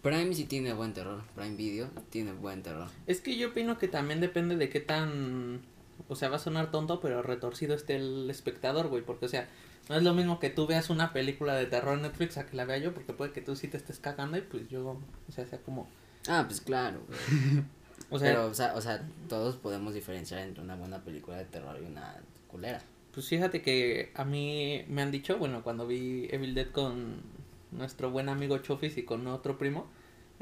Prime 0.05 0.35
sí 0.35 0.45
tiene 0.45 0.75
buen 0.75 0.93
terror. 0.93 1.23
Prime 1.35 1.57
Video 1.57 1.89
tiene 2.11 2.33
buen 2.33 2.63
terror. 2.63 2.89
Es 3.07 3.23
que 3.23 3.39
yo 3.39 3.49
opino 3.49 3.79
que 3.79 3.89
también 3.89 4.21
depende 4.21 4.57
de 4.57 4.69
qué 4.69 4.81
tan. 4.81 5.63
O 6.09 6.15
sea, 6.15 6.29
va 6.29 6.37
a 6.37 6.41
sonar 6.41 6.71
tonto, 6.71 7.01
pero 7.01 7.23
retorcido 7.23 7.75
esté 7.75 7.97
el 7.97 8.29
espectador, 8.29 8.89
güey. 8.89 9.03
Porque, 9.03 9.25
o 9.25 9.29
sea, 9.29 9.49
no 9.89 9.97
es 9.97 10.03
lo 10.03 10.13
mismo 10.13 10.39
que 10.41 10.51
tú 10.51 10.67
veas 10.67 10.91
una 10.91 11.15
película 11.15 11.55
de 11.55 11.65
terror 11.65 11.97
en 11.97 12.03
Netflix 12.03 12.37
a 12.37 12.45
que 12.45 12.55
la 12.55 12.67
vea 12.67 12.77
yo, 12.77 12.93
porque 12.93 13.15
puede 13.15 13.33
que 13.33 13.41
tú 13.41 13.57
sí 13.57 13.67
te 13.67 13.79
estés 13.79 13.99
cagando 13.99 14.37
y 14.37 14.43
pues 14.43 14.69
yo, 14.69 15.01
o 15.27 15.33
sea, 15.33 15.47
sea 15.47 15.59
como. 15.61 15.89
Ah, 16.29 16.45
pues 16.47 16.61
claro. 16.61 17.01
güey. 17.09 17.65
O 18.11 18.19
sea, 18.19 18.29
Pero, 18.29 18.47
o 18.47 18.55
sea, 18.55 18.75
o 18.75 18.81
sea, 18.81 19.03
todos 19.29 19.57
podemos 19.57 19.95
diferenciar 19.95 20.41
entre 20.41 20.63
una 20.63 20.77
buena 20.77 21.03
película 21.03 21.39
de 21.39 21.47
terror 21.47 21.79
y 21.83 21.87
una 21.87 22.17
culera. 22.49 22.83
Pues 23.15 23.29
fíjate 23.29 23.63
que 23.63 24.11
a 24.15 24.25
mí 24.25 24.85
me 24.89 25.03
han 25.03 25.11
dicho, 25.11 25.39
bueno, 25.39 25.63
cuando 25.63 25.87
vi 25.87 26.29
Evil 26.31 26.55
Dead 26.55 26.71
con 26.71 27.23
nuestro 27.71 28.11
buen 28.11 28.29
amigo 28.29 28.59
Chofis 28.59 28.97
y 28.99 29.05
con 29.05 29.27
otro 29.27 29.59
primo, 29.59 29.87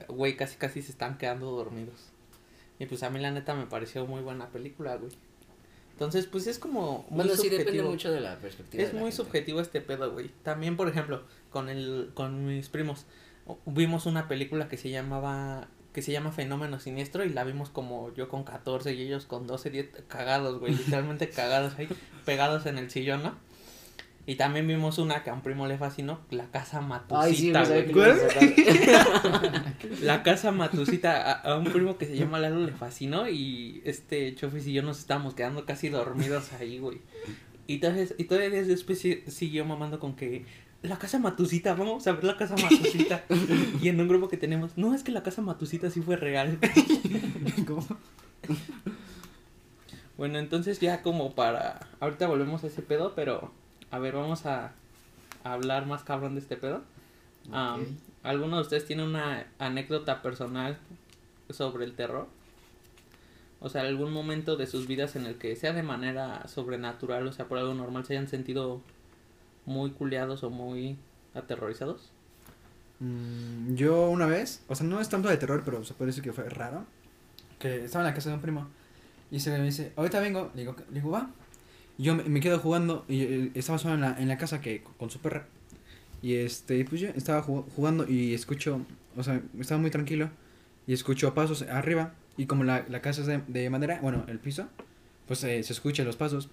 güey, 0.08 0.36
casi 0.36 0.56
casi 0.56 0.82
se 0.82 0.92
están 0.92 1.18
quedando 1.18 1.50
dormidos. 1.50 2.10
Y 2.78 2.86
pues 2.86 3.02
a 3.02 3.10
mí 3.10 3.20
la 3.20 3.30
neta 3.30 3.54
me 3.54 3.66
pareció 3.66 4.06
muy 4.06 4.22
buena 4.22 4.48
película, 4.48 4.96
güey. 4.96 5.12
Entonces, 5.92 6.26
pues 6.26 6.46
es 6.46 6.58
como 6.58 7.06
muy 7.10 7.24
Bueno, 7.26 7.36
sí 7.36 7.48
depende 7.48 7.82
mucho 7.82 8.10
de 8.10 8.20
la 8.20 8.38
perspectiva. 8.38 8.82
Es 8.82 8.88
de 8.90 8.94
la 8.94 9.00
muy 9.00 9.10
gente. 9.10 9.24
subjetivo 9.24 9.60
este 9.60 9.80
pedo, 9.80 10.10
güey. 10.12 10.30
También, 10.42 10.76
por 10.76 10.88
ejemplo, 10.88 11.22
con 11.50 11.68
el 11.68 12.10
con 12.14 12.46
mis 12.46 12.68
primos 12.68 13.06
vimos 13.66 14.06
una 14.06 14.28
película 14.28 14.68
que 14.68 14.76
se 14.76 14.90
llamaba 14.90 15.68
que 15.92 16.02
se 16.02 16.12
llama 16.12 16.32
Fenómeno 16.32 16.80
Siniestro 16.80 17.24
y 17.24 17.28
la 17.30 17.44
vimos 17.44 17.68
como 17.70 18.14
yo 18.14 18.28
con 18.28 18.44
14 18.44 18.94
y 18.94 19.02
ellos 19.02 19.26
con 19.26 19.46
12, 19.46 19.70
10 19.70 19.88
cagados, 20.08 20.58
güey, 20.58 20.74
literalmente 20.74 21.28
cagados 21.28 21.74
ahí, 21.78 21.88
pegados 22.24 22.66
en 22.66 22.78
el 22.78 22.90
sillón, 22.90 23.22
¿no? 23.22 23.34
Y 24.24 24.36
también 24.36 24.68
vimos 24.68 24.98
una 24.98 25.24
que 25.24 25.30
a 25.30 25.34
un 25.34 25.42
primo 25.42 25.66
le 25.66 25.76
fascinó, 25.78 26.20
La 26.30 26.46
Casa 26.52 26.78
Ay, 27.10 27.34
sí, 27.34 27.50
Matusita, 27.50 27.58
no 27.60 27.66
sabía 27.66 27.92
güey. 27.92 28.12
La 30.02 30.22
Casa 30.22 30.52
Matusita, 30.52 31.22
a, 31.32 31.32
a 31.52 31.58
un 31.58 31.64
primo 31.64 31.98
que 31.98 32.06
se 32.06 32.16
llama 32.16 32.38
Lalo 32.38 32.60
le 32.64 32.72
fascinó 32.72 33.28
y 33.28 33.82
este 33.84 34.34
Chofis 34.34 34.66
y 34.68 34.72
yo 34.72 34.82
nos 34.82 34.98
estábamos 35.00 35.34
quedando 35.34 35.64
casi 35.66 35.88
dormidos 35.88 36.52
ahí, 36.52 36.78
güey. 36.78 37.00
Y 37.66 37.74
entonces, 37.74 38.14
y 38.18 38.24
todavía 38.24 38.62
después 38.62 38.98
si- 39.00 39.22
siguió 39.28 39.64
mamando 39.64 39.98
con 39.98 40.14
que 40.14 40.44
la 40.82 40.98
casa 40.98 41.18
Matusita, 41.18 41.74
vamos 41.74 42.06
a 42.06 42.12
ver 42.12 42.24
la 42.24 42.36
casa 42.36 42.56
Matusita. 42.56 43.24
y 43.82 43.88
en 43.88 44.00
un 44.00 44.08
grupo 44.08 44.28
que 44.28 44.36
tenemos, 44.36 44.76
no, 44.76 44.94
es 44.94 45.02
que 45.02 45.12
la 45.12 45.22
casa 45.22 45.42
Matusita 45.42 45.90
sí 45.90 46.00
fue 46.02 46.16
real. 46.16 46.58
¿Cómo? 47.66 47.86
bueno, 50.16 50.38
entonces 50.38 50.80
ya 50.80 51.02
como 51.02 51.34
para, 51.34 51.88
ahorita 52.00 52.26
volvemos 52.26 52.64
a 52.64 52.66
ese 52.66 52.82
pedo, 52.82 53.14
pero 53.14 53.52
a 53.90 53.98
ver, 53.98 54.14
vamos 54.14 54.46
a, 54.46 54.72
a 55.44 55.52
hablar 55.52 55.86
más 55.86 56.02
cabrón 56.02 56.34
de 56.34 56.40
este 56.40 56.56
pedo. 56.56 56.82
Ah, 57.52 57.76
Ok. 57.80 57.86
¿Alguno 58.22 58.56
de 58.56 58.62
ustedes 58.62 58.86
tiene 58.86 59.02
una 59.02 59.46
anécdota 59.58 60.22
personal 60.22 60.78
sobre 61.50 61.84
el 61.84 61.94
terror? 61.94 62.28
O 63.58 63.68
sea, 63.68 63.82
algún 63.82 64.12
momento 64.12 64.56
de 64.56 64.68
sus 64.68 64.86
vidas 64.86 65.16
en 65.16 65.26
el 65.26 65.36
que 65.36 65.56
sea 65.56 65.72
de 65.72 65.82
manera 65.82 66.46
sobrenatural, 66.46 67.26
o 67.26 67.32
sea, 67.32 67.46
por 67.46 67.58
algo 67.58 67.74
normal, 67.74 68.04
se 68.04 68.12
hayan 68.12 68.28
sentido 68.28 68.80
muy 69.66 69.90
culeados 69.90 70.42
o 70.44 70.50
muy 70.50 70.96
aterrorizados. 71.34 72.10
Mm, 73.00 73.74
yo 73.74 74.08
una 74.10 74.26
vez, 74.26 74.62
o 74.68 74.74
sea, 74.74 74.86
no 74.86 75.00
es 75.00 75.08
tanto 75.08 75.28
de 75.28 75.36
terror, 75.36 75.62
pero 75.64 75.84
se 75.84 75.94
puede 75.94 76.10
decir 76.10 76.22
que 76.22 76.32
fue 76.32 76.48
raro. 76.48 76.84
Que 77.58 77.84
estaba 77.84 78.04
en 78.04 78.10
la 78.10 78.14
casa 78.14 78.28
de 78.30 78.36
un 78.36 78.42
primo 78.42 78.68
y 79.30 79.40
se 79.40 79.50
me 79.50 79.62
dice, 79.64 79.92
ahorita 79.96 80.20
vengo, 80.20 80.50
le 80.54 80.62
digo, 80.62 80.76
le 80.90 80.94
digo 81.00 81.10
va. 81.10 81.30
Y 81.96 82.04
yo 82.04 82.14
me, 82.16 82.40
quedo 82.40 82.58
jugando 82.58 83.04
y 83.08 83.22
eh, 83.22 83.50
estaba 83.54 83.78
solo 83.78 83.94
en 83.94 84.00
la, 84.00 84.16
en 84.18 84.28
la 84.28 84.36
casa 84.36 84.60
que 84.60 84.82
con 84.98 85.10
su 85.10 85.20
perra. 85.20 85.46
Y 86.22 86.34
este, 86.34 86.84
pues 86.84 87.00
yo 87.00 87.08
estaba 87.08 87.42
ju- 87.42 87.64
jugando 87.74 88.06
y 88.08 88.34
escucho, 88.34 88.80
o 89.16 89.22
sea, 89.22 89.40
estaba 89.58 89.80
muy 89.80 89.90
tranquilo 89.90 90.30
y 90.86 90.92
escucho 90.92 91.34
pasos 91.34 91.62
arriba. 91.62 92.14
Y 92.36 92.46
como 92.46 92.64
la, 92.64 92.84
la 92.88 93.00
casa 93.00 93.20
es 93.22 93.26
de, 93.26 93.42
de 93.46 93.70
madera, 93.70 94.00
bueno, 94.02 94.24
el 94.28 94.38
piso, 94.38 94.68
pues 95.26 95.42
eh, 95.44 95.62
se 95.62 95.72
escuchan 95.72 96.06
los 96.06 96.16
pasos. 96.16 96.48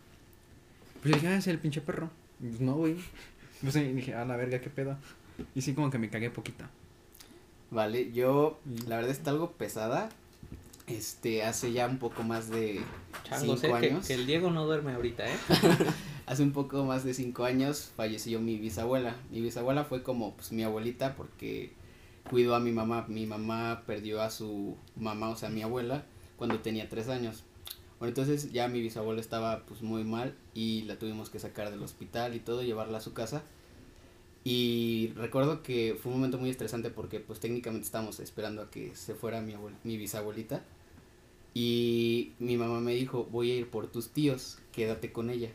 Pues 1.02 1.14
yo 1.16 1.20
dije, 1.22 1.28
ah, 1.34 1.38
es 1.38 1.48
el 1.48 1.60
pinche 1.60 1.82
perro. 1.82 2.10
Pues 2.40 2.60
no, 2.62 2.76
güey. 2.76 2.98
Pues 3.62 3.76
eh, 3.76 3.94
dije, 3.94 4.16
a 4.16 4.26
la 4.26 4.38
verga, 4.38 4.62
qué 4.62 4.70
pedo. 4.70 4.98
Y 5.56 5.62
sí, 5.62 5.74
como 5.74 5.90
que 5.90 5.98
me 5.98 6.10
cagué 6.10 6.30
poquito. 6.30 6.66
Vale, 7.72 8.12
yo 8.12 8.60
la 8.88 8.98
verdad 8.98 9.12
está 9.12 9.32
algo 9.32 9.52
pesada. 9.52 10.10
Este, 10.88 11.44
hace 11.44 11.72
ya 11.72 11.86
un 11.86 12.00
poco 12.00 12.24
más 12.24 12.50
de 12.50 12.82
Chango, 13.24 13.56
sé 13.58 13.68
cinco 13.68 13.80
que, 13.80 13.88
años. 13.88 14.08
que 14.08 14.16
el 14.16 14.26
Diego 14.26 14.50
no 14.50 14.66
duerme 14.66 14.94
ahorita, 14.94 15.24
¿eh? 15.32 15.38
Hace 16.26 16.44
un 16.44 16.52
poco 16.52 16.84
más 16.84 17.04
de 17.04 17.14
cinco 17.14 17.44
años 17.46 17.92
falleció 17.96 18.40
mi 18.40 18.58
bisabuela. 18.58 19.16
Mi 19.32 19.42
bisabuela 19.42 19.84
fue 19.84 20.04
como 20.04 20.36
pues 20.36 20.52
mi 20.52 20.64
abuelita 20.64 21.16
porque 21.16 21.74
cuidó 22.30 22.56
a 22.56 22.60
mi 22.60 22.72
mamá. 22.72 23.06
Mi 23.08 23.26
mamá 23.26 23.84
perdió 23.86 24.22
a 24.22 24.30
su 24.30 24.78
mamá, 24.96 25.30
o 25.30 25.36
sea, 25.36 25.50
mi 25.50 25.62
abuela, 25.62 26.06
cuando 26.38 26.60
tenía 26.60 26.90
tres 26.90 27.08
años. 27.10 27.44
Bueno, 28.00 28.10
entonces 28.10 28.52
ya 28.54 28.70
mi 28.70 28.82
bisabuela 28.82 29.20
estaba 29.20 29.66
pues 29.66 29.82
muy 29.82 30.06
mal 30.06 30.34
y 30.54 30.84
la 30.84 30.98
tuvimos 30.98 31.30
que 31.30 31.38
sacar 31.38 31.70
del 31.70 31.84
hospital 31.84 32.34
y 32.34 32.40
todo, 32.40 32.64
llevarla 32.64 33.00
a 33.00 33.02
su 33.02 33.14
casa. 33.14 33.44
Y 34.46 35.12
recuerdo 35.16 35.62
que 35.64 35.98
fue 36.02 36.12
un 36.12 36.20
momento 36.20 36.38
muy 36.38 36.50
estresante 36.50 36.90
porque 36.90 37.20
pues 37.20 37.42
técnicamente 37.42 37.86
estábamos 37.86 38.22
esperando 38.22 38.62
a 38.62 38.72
que 38.72 38.96
se 38.96 39.16
fuera 39.16 39.42
mi, 39.42 39.56
mi 39.84 39.98
bisabuelita. 39.98 40.64
Y 41.54 42.32
mi 42.40 42.56
mamá 42.56 42.80
me 42.80 42.94
dijo, 42.94 43.26
voy 43.26 43.52
a 43.52 43.56
ir 43.56 43.70
por 43.70 43.88
tus 43.88 44.10
tíos, 44.10 44.60
quédate 44.72 45.12
con 45.12 45.30
ella. 45.30 45.52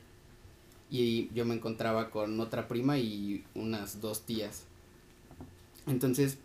Y 0.91 1.33
yo 1.33 1.47
me 1.47 1.55
encontraba 1.55 2.11
con 2.11 2.39
otra 2.41 2.69
prima 2.69 2.99
y 2.99 3.45
unas 3.55 4.03
dos 4.03 4.27
tías. 4.27 4.65
Entonces 5.87 6.39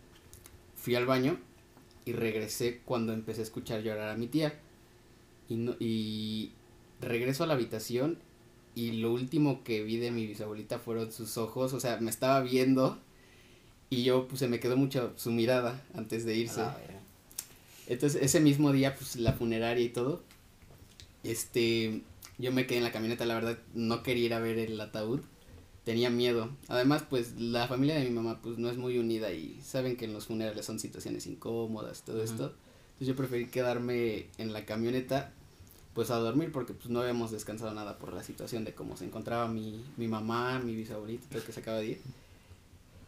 fui 0.76 0.94
al 0.94 1.04
baño 1.04 1.38
y 2.06 2.12
regresé 2.12 2.80
cuando 2.86 3.12
empecé 3.12 3.40
a 3.40 3.44
escuchar 3.44 3.82
llorar 3.82 4.08
a 4.08 4.16
mi 4.16 4.28
tía. 4.28 4.58
Y, 5.50 5.56
no, 5.56 5.76
y 5.78 6.52
regreso 7.02 7.44
a 7.44 7.46
la 7.46 7.54
habitación 7.54 8.18
y 8.74 8.92
lo 8.92 9.12
último 9.12 9.62
que 9.64 9.82
vi 9.82 9.98
de 9.98 10.10
mi 10.10 10.26
bisabuelita 10.26 10.78
fueron 10.78 11.12
sus 11.12 11.36
ojos, 11.36 11.74
o 11.74 11.80
sea, 11.80 11.98
me 12.00 12.08
estaba 12.08 12.40
viendo 12.40 12.98
y 13.90 14.04
yo 14.04 14.28
pues 14.28 14.38
se 14.38 14.48
me 14.48 14.60
quedó 14.60 14.78
mucho 14.78 15.12
su 15.16 15.30
mirada 15.32 15.84
antes 15.94 16.24
de 16.24 16.36
irse. 16.36 16.62
Ah. 16.62 16.78
Entonces, 17.90 18.22
ese 18.22 18.38
mismo 18.38 18.70
día, 18.70 18.94
pues, 18.94 19.16
la 19.16 19.32
funeraria 19.32 19.84
y 19.84 19.88
todo, 19.88 20.22
este, 21.24 22.02
yo 22.38 22.52
me 22.52 22.64
quedé 22.64 22.78
en 22.78 22.84
la 22.84 22.92
camioneta, 22.92 23.26
la 23.26 23.34
verdad, 23.34 23.58
no 23.74 24.04
quería 24.04 24.26
ir 24.26 24.34
a 24.34 24.38
ver 24.38 24.60
el 24.60 24.80
ataúd, 24.80 25.22
tenía 25.84 26.08
miedo. 26.08 26.50
Además, 26.68 27.02
pues, 27.10 27.34
la 27.40 27.66
familia 27.66 27.96
de 27.96 28.04
mi 28.04 28.10
mamá, 28.10 28.40
pues, 28.40 28.58
no 28.58 28.70
es 28.70 28.76
muy 28.76 28.96
unida 28.96 29.32
y 29.32 29.60
saben 29.60 29.96
que 29.96 30.04
en 30.04 30.12
los 30.12 30.26
funerales 30.26 30.66
son 30.66 30.78
situaciones 30.78 31.26
incómodas, 31.26 32.02
todo 32.02 32.22
esto. 32.22 32.54
Entonces, 32.92 33.08
yo 33.08 33.16
preferí 33.16 33.46
quedarme 33.46 34.28
en 34.38 34.52
la 34.52 34.64
camioneta, 34.66 35.32
pues, 35.94 36.10
a 36.10 36.16
dormir, 36.16 36.52
porque, 36.52 36.74
pues, 36.74 36.88
no 36.88 37.00
habíamos 37.00 37.30
descansado 37.30 37.72
nada 37.74 37.98
por 37.98 38.12
la 38.12 38.22
situación 38.22 38.64
de 38.64 38.74
cómo 38.74 38.96
se 38.96 39.04
encontraba 39.04 39.48
mi, 39.48 39.84
mi 39.96 40.08
mamá, 40.08 40.58
mi 40.58 40.74
bisabuelita, 40.74 41.28
todo 41.28 41.44
que 41.44 41.52
se 41.52 41.60
acaba 41.60 41.78
de 41.78 41.86
ir. 41.86 42.00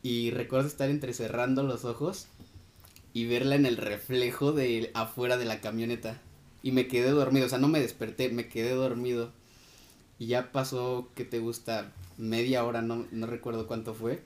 Y 0.02 0.30
recuerdo 0.30 0.66
estar 0.66 0.90
entrecerrando 0.90 1.62
los 1.62 1.84
ojos 1.84 2.26
y 3.12 3.26
verla 3.26 3.54
en 3.54 3.66
el 3.66 3.76
reflejo 3.76 4.52
de 4.52 4.90
afuera 4.94 5.36
de 5.36 5.44
la 5.44 5.60
camioneta. 5.60 6.20
Y 6.62 6.72
me 6.72 6.88
quedé 6.88 7.10
dormido, 7.10 7.46
o 7.46 7.48
sea, 7.48 7.58
no 7.58 7.68
me 7.68 7.80
desperté, 7.80 8.28
me 8.28 8.48
quedé 8.48 8.70
dormido. 8.70 9.30
Y 10.18 10.26
ya 10.26 10.52
pasó, 10.52 11.08
¿qué 11.14 11.24
te 11.24 11.38
gusta? 11.38 11.92
Media 12.16 12.64
hora, 12.64 12.82
no, 12.82 13.06
no 13.10 13.26
recuerdo 13.26 13.66
cuánto 13.66 13.94
fue. 13.94 14.22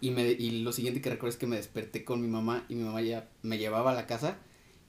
Y, 0.00 0.10
me, 0.10 0.30
y 0.30 0.62
lo 0.62 0.72
siguiente 0.72 1.00
que 1.00 1.10
recuerdo 1.10 1.32
es 1.32 1.38
que 1.38 1.46
me 1.46 1.56
desperté 1.56 2.04
con 2.04 2.20
mi 2.20 2.28
mamá 2.28 2.64
y 2.68 2.74
mi 2.74 2.84
mamá 2.84 3.00
ya 3.00 3.28
me 3.42 3.58
llevaba 3.58 3.92
a 3.92 3.94
la 3.94 4.06
casa 4.06 4.36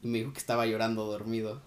y 0.04 0.08
me 0.08 0.20
dijo 0.20 0.34
que 0.34 0.40
estaba 0.40 0.66
llorando 0.66 1.06
dormido. 1.06 1.62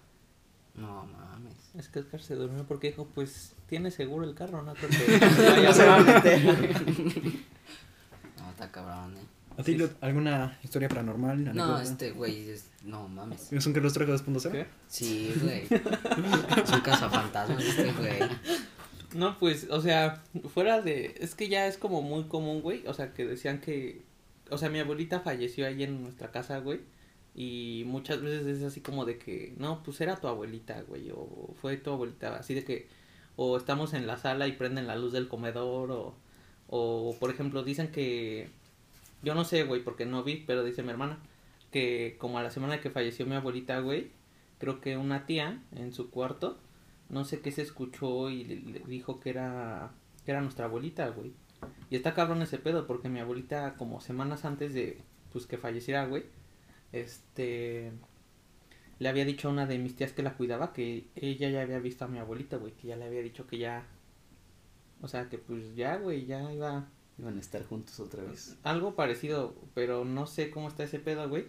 No 0.75 1.05
mames. 1.05 1.53
Es 1.77 1.89
que 1.89 1.99
Oscar 1.99 2.21
se 2.21 2.35
durmió 2.35 2.65
porque 2.65 2.87
dijo, 2.87 3.07
pues 3.13 3.53
tiene 3.67 3.91
seguro 3.91 4.25
el 4.25 4.35
carro, 4.35 4.61
no 4.63 4.73
creo 4.73 4.89
que 4.89 5.19
vaya 5.51 5.69
No 5.69 5.73
se 5.73 5.85
va 5.85 5.95
a 5.95 5.99
meter. 5.99 6.43
No, 8.37 8.49
está 8.51 8.71
cabrón, 8.71 9.17
eh. 9.17 9.25
¿A 9.57 9.63
ti, 9.63 9.75
Lot, 9.75 10.01
alguna 10.01 10.57
historia 10.63 10.87
paranormal? 10.87 11.43
No, 11.43 11.49
anécdota? 11.51 11.83
este 11.83 12.11
güey 12.11 12.49
es. 12.49 12.69
No 12.83 13.07
mames. 13.07 13.51
¿Es 13.51 13.65
un 13.65 13.73
Carlos 13.73 13.93
Trejo 13.93 14.13
2.0? 14.13 14.51
¿Qué? 14.51 14.65
Sí, 14.87 15.33
güey. 15.41 15.63
Es 15.69 16.71
un 16.71 16.81
cazafantasmas 16.81 17.63
este 17.63 17.91
güey. 17.91 18.19
No, 19.13 19.37
pues, 19.39 19.67
o 19.69 19.81
sea, 19.81 20.23
fuera 20.53 20.81
de... 20.81 21.15
Es 21.19 21.35
que 21.35 21.49
ya 21.49 21.67
es 21.67 21.77
como 21.77 22.01
muy 22.01 22.23
común, 22.23 22.61
güey. 22.61 22.87
O 22.87 22.93
sea, 22.93 23.13
que 23.13 23.25
decían 23.25 23.59
que... 23.59 24.03
O 24.49 24.57
sea, 24.57 24.69
mi 24.69 24.79
abuelita 24.79 25.19
falleció 25.19 25.67
ahí 25.67 25.83
en 25.83 26.01
nuestra 26.01 26.31
casa, 26.31 26.59
güey. 26.59 26.79
Y 27.33 27.83
muchas 27.87 28.21
veces 28.21 28.45
es 28.45 28.63
así 28.63 28.81
como 28.81 29.05
de 29.05 29.17
que... 29.17 29.53
No, 29.57 29.83
pues 29.83 30.01
era 30.01 30.19
tu 30.19 30.27
abuelita, 30.27 30.81
güey. 30.83 31.11
O 31.11 31.53
fue 31.61 31.77
tu 31.77 31.91
abuelita. 31.91 32.37
Así 32.37 32.53
de 32.53 32.63
que... 32.63 32.87
O 33.35 33.57
estamos 33.57 33.93
en 33.93 34.07
la 34.07 34.17
sala 34.17 34.47
y 34.47 34.53
prenden 34.53 34.87
la 34.87 34.95
luz 34.95 35.13
del 35.13 35.27
comedor. 35.27 35.91
O, 35.91 36.15
o 36.67 37.15
por 37.19 37.29
ejemplo, 37.29 37.63
dicen 37.63 37.91
que... 37.91 38.49
Yo 39.23 39.35
no 39.35 39.45
sé, 39.45 39.63
güey, 39.63 39.83
porque 39.83 40.05
no 40.05 40.23
vi, 40.23 40.43
pero 40.45 40.63
dice 40.63 40.83
mi 40.83 40.89
hermana. 40.89 41.19
Que 41.71 42.17
como 42.19 42.39
a 42.39 42.43
la 42.43 42.51
semana 42.51 42.81
que 42.81 42.89
falleció 42.89 43.25
mi 43.25 43.35
abuelita, 43.35 43.79
güey. 43.79 44.11
Creo 44.59 44.81
que 44.81 44.97
una 44.97 45.25
tía 45.25 45.61
en 45.75 45.93
su 45.93 46.09
cuarto 46.09 46.59
no 47.11 47.25
sé 47.25 47.41
qué 47.41 47.51
se 47.51 47.61
escuchó 47.61 48.29
y 48.29 48.43
le, 48.45 48.79
dijo 48.87 49.19
que 49.19 49.29
era 49.29 49.91
que 50.25 50.31
era 50.31 50.41
nuestra 50.41 50.65
abuelita, 50.65 51.09
güey. 51.09 51.33
Y 51.89 51.95
está 51.95 52.13
cabrón 52.13 52.41
ese 52.41 52.57
pedo 52.57 52.87
porque 52.87 53.09
mi 53.09 53.19
abuelita 53.19 53.75
como 53.75 54.01
semanas 54.01 54.45
antes 54.45 54.73
de 54.73 55.01
pues 55.31 55.45
que 55.45 55.57
falleciera, 55.57 56.05
güey, 56.05 56.23
este 56.91 57.91
le 58.99 59.09
había 59.09 59.25
dicho 59.25 59.47
a 59.47 59.51
una 59.51 59.65
de 59.65 59.79
mis 59.79 59.95
tías 59.95 60.13
que 60.13 60.23
la 60.23 60.35
cuidaba 60.35 60.73
que 60.73 61.07
ella 61.15 61.49
ya 61.49 61.61
había 61.61 61.79
visto 61.79 62.05
a 62.05 62.07
mi 62.07 62.19
abuelita, 62.19 62.57
güey, 62.57 62.73
que 62.73 62.87
ya 62.87 62.95
le 62.95 63.05
había 63.05 63.21
dicho 63.21 63.47
que 63.47 63.57
ya 63.57 63.85
o 65.01 65.07
sea, 65.07 65.29
que 65.29 65.37
pues 65.37 65.75
ya, 65.75 65.97
güey, 65.97 66.25
ya 66.25 66.53
iba 66.53 66.87
Iban 67.17 67.37
a 67.37 67.39
estar 67.39 67.63
juntos 67.65 67.99
otra 67.99 68.23
vez. 68.23 68.57
algo 68.63 68.95
parecido, 68.95 69.53
pero 69.73 70.05
no 70.05 70.25
sé 70.27 70.49
cómo 70.49 70.67
está 70.67 70.83
ese 70.83 70.99
pedo, 70.99 71.27
güey. 71.29 71.45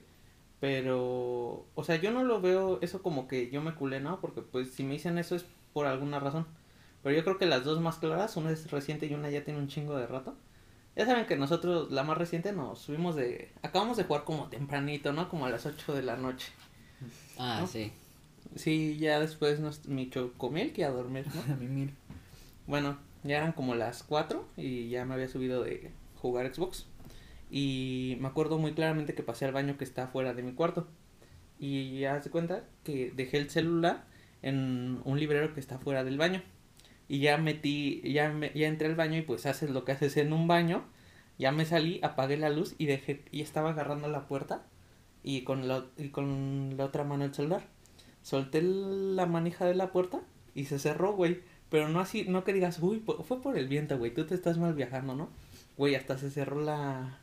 Pero, 0.61 1.67
o 1.75 1.85
sea, 1.85 1.97
yo 1.97 2.13
no 2.13 2.25
lo 2.25 2.41
veo 2.41 2.79
eso 2.83 3.03
como 3.03 3.27
que 3.27 3.51
yo 3.51 3.63
me 3.63 3.75
culé, 3.75 4.01
¿no? 4.01 4.21
Porque 4.21 4.43
pues 4.43 4.71
si 4.73 4.85
me 4.85 4.93
dicen 4.93 5.19
eso 5.19 5.35
es 5.35 5.45
por 5.73 5.87
alguna 5.87 6.21
razón. 6.21 6.47
Pero 7.03 7.17
yo 7.17 7.25
creo 7.25 7.39
que 7.39 7.47
las 7.47 7.65
dos 7.65 7.81
más 7.81 7.99
claras, 7.99 8.37
una 8.37 8.51
es 8.51 8.71
reciente 8.71 9.07
y 9.07 9.15
una 9.15 9.31
ya 9.31 9.45
tiene 9.45 9.59
un 9.59 9.69
chingo 9.69 9.97
de 9.97 10.07
rato. 10.07 10.37
Ya 10.95 11.07
saben 11.07 11.27
que 11.27 11.37
nosotros, 11.37 11.91
la 11.91 12.03
más 12.03 12.19
reciente, 12.19 12.53
nos 12.53 12.81
subimos 12.81 13.17
de... 13.17 13.51
Acabamos 13.63 13.97
de 13.97 14.05
jugar 14.05 14.25
como 14.25 14.49
tempranito, 14.49 15.13
¿no? 15.13 15.29
Como 15.29 15.47
a 15.47 15.51
las 15.51 15.65
8 15.65 15.95
de 15.95 16.03
la 16.03 16.17
noche. 16.17 16.53
Ah, 17.39 17.59
¿No? 17.61 17.67
sí. 17.67 17.93
Sí, 18.57 18.99
ya 18.99 19.19
después 19.19 19.61
nos, 19.61 19.87
mi 19.89 20.11
chocomil 20.11 20.73
que 20.73 20.85
a 20.85 20.91
dormir, 20.91 21.27
¿no? 21.35 21.55
A 21.55 21.57
mí, 21.57 21.67
mira. 21.67 21.93
Bueno, 22.67 22.99
ya 23.25 23.39
eran 23.39 23.53
como 23.53 23.75
las 23.75 24.03
4 24.03 24.45
y 24.57 24.91
ya 24.91 25.05
me 25.05 25.15
había 25.15 25.29
subido 25.29 25.63
de 25.63 25.91
jugar 26.21 26.53
Xbox. 26.55 26.87
Y 27.51 28.17
me 28.21 28.29
acuerdo 28.29 28.59
muy 28.59 28.73
claramente 28.73 29.15
que 29.15 29.23
pasé 29.23 29.47
al 29.47 29.53
baño 29.53 29.79
que 29.79 29.85
está 29.85 30.09
fuera 30.09 30.35
de 30.35 30.43
mi 30.43 30.53
cuarto. 30.53 30.87
Y 31.59 32.01
ya 32.01 32.21
se 32.21 32.31
cuenta 32.31 32.65
que 32.85 33.13
dejé 33.15 33.39
el 33.39 33.51
celular 33.51 34.05
en 34.43 35.01
un 35.05 35.19
librero 35.19 35.55
que 35.55 35.61
está 35.61 35.79
fuera 35.79 36.05
del 36.05 36.19
baño. 36.19 36.43
Y 37.09 37.19
ya 37.21 37.37
metí, 37.37 38.01
ya, 38.05 38.31
me, 38.31 38.53
ya 38.55 38.69
entré 38.69 38.89
al 38.89 38.95
baño 38.95 39.19
y 39.19 39.23
pues 39.23 39.47
haces 39.47 39.71
lo 39.71 39.85
que 39.85 39.93
haces 39.93 40.17
en 40.17 40.33
un 40.33 40.49
baño. 40.49 40.85
Ya 41.39 41.53
me 41.53 41.65
salí, 41.65 42.01
apagué 42.03 42.37
la 42.37 42.51
luz 42.51 42.75
y 42.79 42.87
dejé, 42.87 43.25
y 43.31 43.41
estaba 43.41 43.71
agarrando 43.71 44.09
la 44.09 44.27
puerta 44.29 44.65
y 45.23 45.43
con 45.43 45.69
la, 45.69 45.87
y 45.97 46.09
con 46.09 46.77
la 46.77 46.85
otra 46.85 47.05
mano 47.05 47.25
el 47.25 47.35
celular. 47.35 47.63
Solté 48.23 48.63
la 48.63 49.27
manija 49.27 49.65
de 49.65 49.75
la 49.75 49.93
puerta 49.93 50.21
y 50.55 50.67
se 50.67 50.79
cerró, 50.79 51.15
güey. 51.15 51.41
Pero 51.69 51.89
no 51.89 52.01
así, 52.01 52.25
no 52.29 52.45
que 52.45 52.53
digas, 52.53 52.79
uy, 52.81 53.03
fue 53.25 53.41
por 53.41 53.57
el 53.57 53.67
viento, 53.67 53.99
güey, 53.99 54.13
tú 54.13 54.27
te 54.27 54.35
estás 54.35 54.59
mal 54.59 54.75
viajando, 54.75 55.15
¿no? 55.15 55.31
Güey, 55.79 55.95
hasta 55.95 56.19
se 56.19 56.31
cerró 56.31 56.61
la... 56.61 57.19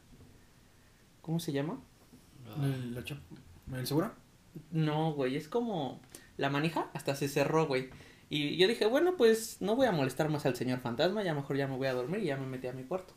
¿Cómo 1.21 1.39
se 1.39 1.51
llama? 1.51 1.79
¿El, 2.59 2.97
¿El 3.77 3.87
seguro? 3.87 4.11
No, 4.71 5.13
güey, 5.13 5.35
es 5.35 5.47
como 5.47 6.01
la 6.37 6.49
manija 6.49 6.89
hasta 6.93 7.15
se 7.15 7.27
cerró, 7.27 7.67
güey. 7.67 7.89
Y 8.29 8.57
yo 8.57 8.67
dije, 8.67 8.85
bueno, 8.85 9.17
pues 9.17 9.57
no 9.59 9.75
voy 9.75 9.87
a 9.87 9.91
molestar 9.91 10.29
más 10.29 10.45
al 10.45 10.55
señor 10.55 10.79
fantasma, 10.79 11.23
ya 11.23 11.33
mejor 11.33 11.57
ya 11.57 11.67
me 11.67 11.77
voy 11.77 11.87
a 11.87 11.93
dormir 11.93 12.21
y 12.21 12.25
ya 12.25 12.37
me 12.37 12.45
metí 12.45 12.67
a 12.67 12.73
mi 12.73 12.83
cuarto. 12.83 13.13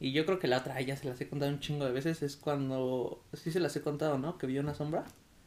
Y 0.00 0.12
yo 0.12 0.26
creo 0.26 0.38
que 0.38 0.48
la 0.48 0.58
otra, 0.58 0.80
ya 0.80 0.96
se 0.96 1.08
las 1.08 1.20
he 1.20 1.28
contado 1.28 1.50
un 1.52 1.60
chingo 1.60 1.84
de 1.84 1.92
veces, 1.92 2.22
es 2.22 2.36
cuando, 2.36 3.22
sí 3.32 3.50
se 3.50 3.60
las 3.60 3.74
he 3.76 3.82
contado, 3.82 4.18
¿no? 4.18 4.38
Que 4.38 4.46
vio 4.46 4.60
una 4.60 4.74
sombra. 4.74 5.04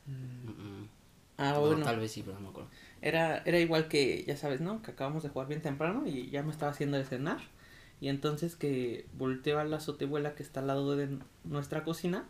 Mm, 0.08 0.50
mm. 0.50 0.90
Ah, 1.38 1.52
No, 1.54 1.62
bueno. 1.62 1.86
Tal 1.86 2.00
vez 2.00 2.12
sí, 2.12 2.24
pero 2.24 2.36
no 2.36 2.42
me 2.42 2.50
acuerdo. 2.50 2.70
Era, 3.02 3.44
era 3.46 3.60
igual 3.60 3.88
que, 3.88 4.24
ya 4.26 4.36
sabes, 4.38 4.62
¿no? 4.62 4.82
Que 4.82 4.92
acabamos 4.92 5.24
de 5.24 5.30
jugar 5.30 5.48
bien 5.48 5.62
temprano 5.62 6.08
y 6.08 6.30
ya 6.30 6.42
me 6.42 6.52
estaba 6.52 6.72
haciendo 6.72 6.98
de 6.98 7.06
cenar. 7.06 7.40
Y 8.02 8.08
entonces 8.08 8.56
que 8.56 9.06
volteo 9.18 9.60
a 9.60 9.66
la 9.66 9.78
azotebuela 9.78 10.34
que 10.36 10.44
está 10.44 10.62
al 10.62 10.68
lado 10.68 10.96
de 10.96 11.20
nuestra 11.44 11.84
cocina. 11.84 12.28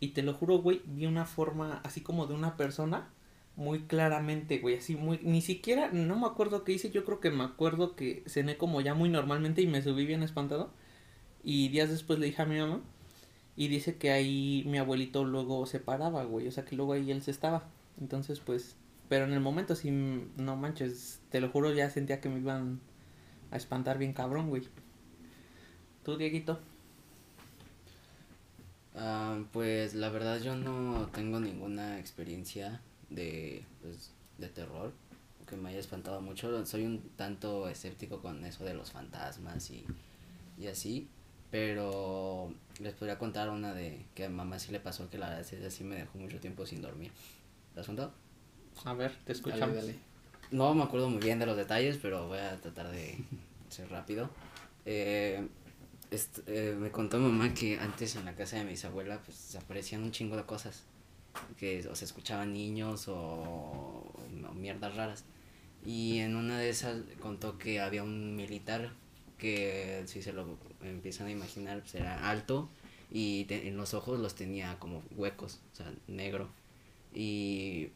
Y 0.00 0.08
te 0.08 0.22
lo 0.22 0.34
juro, 0.34 0.58
güey, 0.58 0.82
vi 0.86 1.06
una 1.06 1.26
forma 1.26 1.80
así 1.84 2.00
como 2.00 2.26
de 2.26 2.34
una 2.34 2.56
persona 2.56 3.08
muy 3.60 3.80
claramente, 3.82 4.58
güey, 4.58 4.78
así 4.78 4.96
muy, 4.96 5.20
ni 5.22 5.42
siquiera, 5.42 5.90
no 5.92 6.18
me 6.18 6.26
acuerdo 6.26 6.64
qué 6.64 6.72
hice, 6.72 6.90
yo 6.90 7.04
creo 7.04 7.20
que 7.20 7.30
me 7.30 7.44
acuerdo 7.44 7.94
que 7.94 8.24
cené 8.26 8.56
como 8.56 8.80
ya 8.80 8.94
muy 8.94 9.10
normalmente 9.10 9.60
y 9.60 9.66
me 9.66 9.82
subí 9.82 10.06
bien 10.06 10.22
espantado. 10.22 10.72
Y 11.44 11.68
días 11.68 11.90
después 11.90 12.18
le 12.18 12.26
dije 12.26 12.40
a 12.40 12.46
mi 12.46 12.58
mamá 12.58 12.80
y 13.56 13.68
dice 13.68 13.96
que 13.96 14.12
ahí 14.12 14.64
mi 14.66 14.78
abuelito 14.78 15.24
luego 15.24 15.66
se 15.66 15.78
paraba, 15.78 16.24
güey, 16.24 16.48
o 16.48 16.50
sea 16.50 16.64
que 16.64 16.74
luego 16.74 16.94
ahí 16.94 17.10
él 17.10 17.20
se 17.22 17.30
estaba. 17.30 17.68
Entonces, 18.00 18.40
pues, 18.40 18.76
pero 19.10 19.26
en 19.26 19.34
el 19.34 19.40
momento 19.40 19.76
sí, 19.76 19.90
no 19.90 20.56
manches, 20.56 21.20
te 21.30 21.40
lo 21.42 21.50
juro, 21.50 21.74
ya 21.74 21.90
sentía 21.90 22.20
que 22.22 22.30
me 22.30 22.38
iban 22.40 22.80
a 23.50 23.58
espantar 23.58 23.98
bien 23.98 24.14
cabrón, 24.14 24.48
güey. 24.48 24.62
¿Tú, 26.02 26.16
Dieguito? 26.16 26.60
Ah, 28.94 29.38
pues 29.52 29.94
la 29.94 30.08
verdad 30.08 30.40
yo 30.40 30.56
no 30.56 31.08
tengo 31.12 31.40
ninguna 31.40 31.98
experiencia 31.98 32.80
de, 33.10 33.64
pues, 33.82 34.12
de 34.38 34.48
terror 34.48 34.92
que 35.46 35.56
me 35.56 35.70
haya 35.70 35.80
espantado 35.80 36.20
mucho. 36.20 36.64
Soy 36.64 36.84
un 36.84 37.00
tanto 37.16 37.68
escéptico 37.68 38.20
con 38.22 38.44
eso 38.44 38.64
de 38.64 38.74
los 38.74 38.92
fantasmas 38.92 39.70
y, 39.70 39.84
y 40.58 40.68
así. 40.68 41.08
Pero 41.50 42.54
les 42.78 42.94
podría 42.94 43.18
contar 43.18 43.50
una 43.50 43.74
de 43.74 44.06
que 44.14 44.26
a 44.26 44.30
mamá 44.30 44.60
sí 44.60 44.70
le 44.70 44.78
pasó 44.78 45.10
que 45.10 45.18
la 45.18 45.30
verdad 45.30 45.44
sí, 45.44 45.56
sí 45.70 45.82
me 45.82 45.96
dejó 45.96 46.16
mucho 46.18 46.38
tiempo 46.38 46.64
sin 46.64 46.80
dormir. 46.80 47.10
¿La 47.74 47.80
has 47.80 47.86
contado? 47.86 48.12
A 48.84 48.94
ver, 48.94 49.16
te 49.24 49.32
escuchamos. 49.32 49.74
Dale, 49.74 49.80
dale. 49.80 49.98
No 50.52 50.72
me 50.74 50.84
acuerdo 50.84 51.10
muy 51.10 51.20
bien 51.20 51.40
de 51.40 51.46
los 51.46 51.56
detalles, 51.56 51.98
pero 52.00 52.28
voy 52.28 52.38
a 52.38 52.56
tratar 52.60 52.90
de 52.90 53.18
ser 53.68 53.90
rápido. 53.90 54.30
Eh, 54.86 55.46
eh, 56.46 56.76
me 56.78 56.90
contó 56.90 57.18
mi 57.18 57.30
mamá 57.30 57.52
que 57.52 57.78
antes 57.78 58.14
en 58.14 58.24
la 58.24 58.34
casa 58.34 58.56
de 58.56 58.64
mis 58.64 58.84
abuelas 58.84 59.20
pues 59.24 59.36
se 59.36 59.58
aparecían 59.58 60.04
un 60.04 60.12
chingo 60.12 60.36
de 60.36 60.44
cosas. 60.44 60.84
Que 61.58 61.86
o 61.88 61.94
se 61.94 62.04
escuchaban 62.04 62.52
niños 62.52 63.06
o, 63.08 64.12
mierdas 64.54 64.94
raras. 64.96 65.24
Y 65.84 66.18
en 66.18 66.36
una 66.36 66.58
de 66.58 66.68
esas 66.68 67.02
contó 67.20 67.58
que 67.58 67.80
había 67.80 68.02
un 68.02 68.36
militar 68.36 68.92
que 69.38 70.02
si 70.06 70.22
se 70.22 70.32
lo 70.32 70.58
empiezan 70.82 71.28
a 71.28 71.30
imaginar 71.30 71.80
pues 71.80 71.94
era 71.94 72.28
alto 72.28 72.68
y 73.10 73.46
en 73.48 73.76
los 73.78 73.94
ojos 73.94 74.20
los 74.20 74.34
tenía 74.34 74.78
como 74.78 75.02
huecos, 75.16 75.60
o 75.72 75.76
sea, 75.76 75.92
negro. 76.06 76.50
Y 77.14 77.90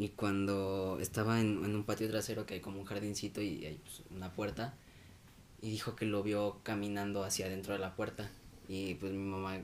y 0.00 0.08
cuando 0.08 0.96
estaba 0.98 1.40
en, 1.40 1.62
en 1.62 1.76
un 1.76 1.84
patio 1.84 2.08
trasero 2.08 2.46
que 2.46 2.54
hay 2.54 2.60
como 2.60 2.80
un 2.80 2.86
jardincito 2.86 3.42
y 3.42 3.66
hay 3.66 3.78
pues, 3.84 4.02
una 4.10 4.32
puerta, 4.32 4.72
y 5.60 5.70
dijo 5.70 5.94
que 5.94 6.06
lo 6.06 6.22
vio 6.22 6.60
caminando 6.62 7.22
hacia 7.22 7.44
adentro 7.44 7.74
de 7.74 7.80
la 7.80 7.94
puerta. 7.94 8.30
Y 8.66 8.94
pues 8.94 9.12
mi 9.12 9.18
mamá 9.18 9.58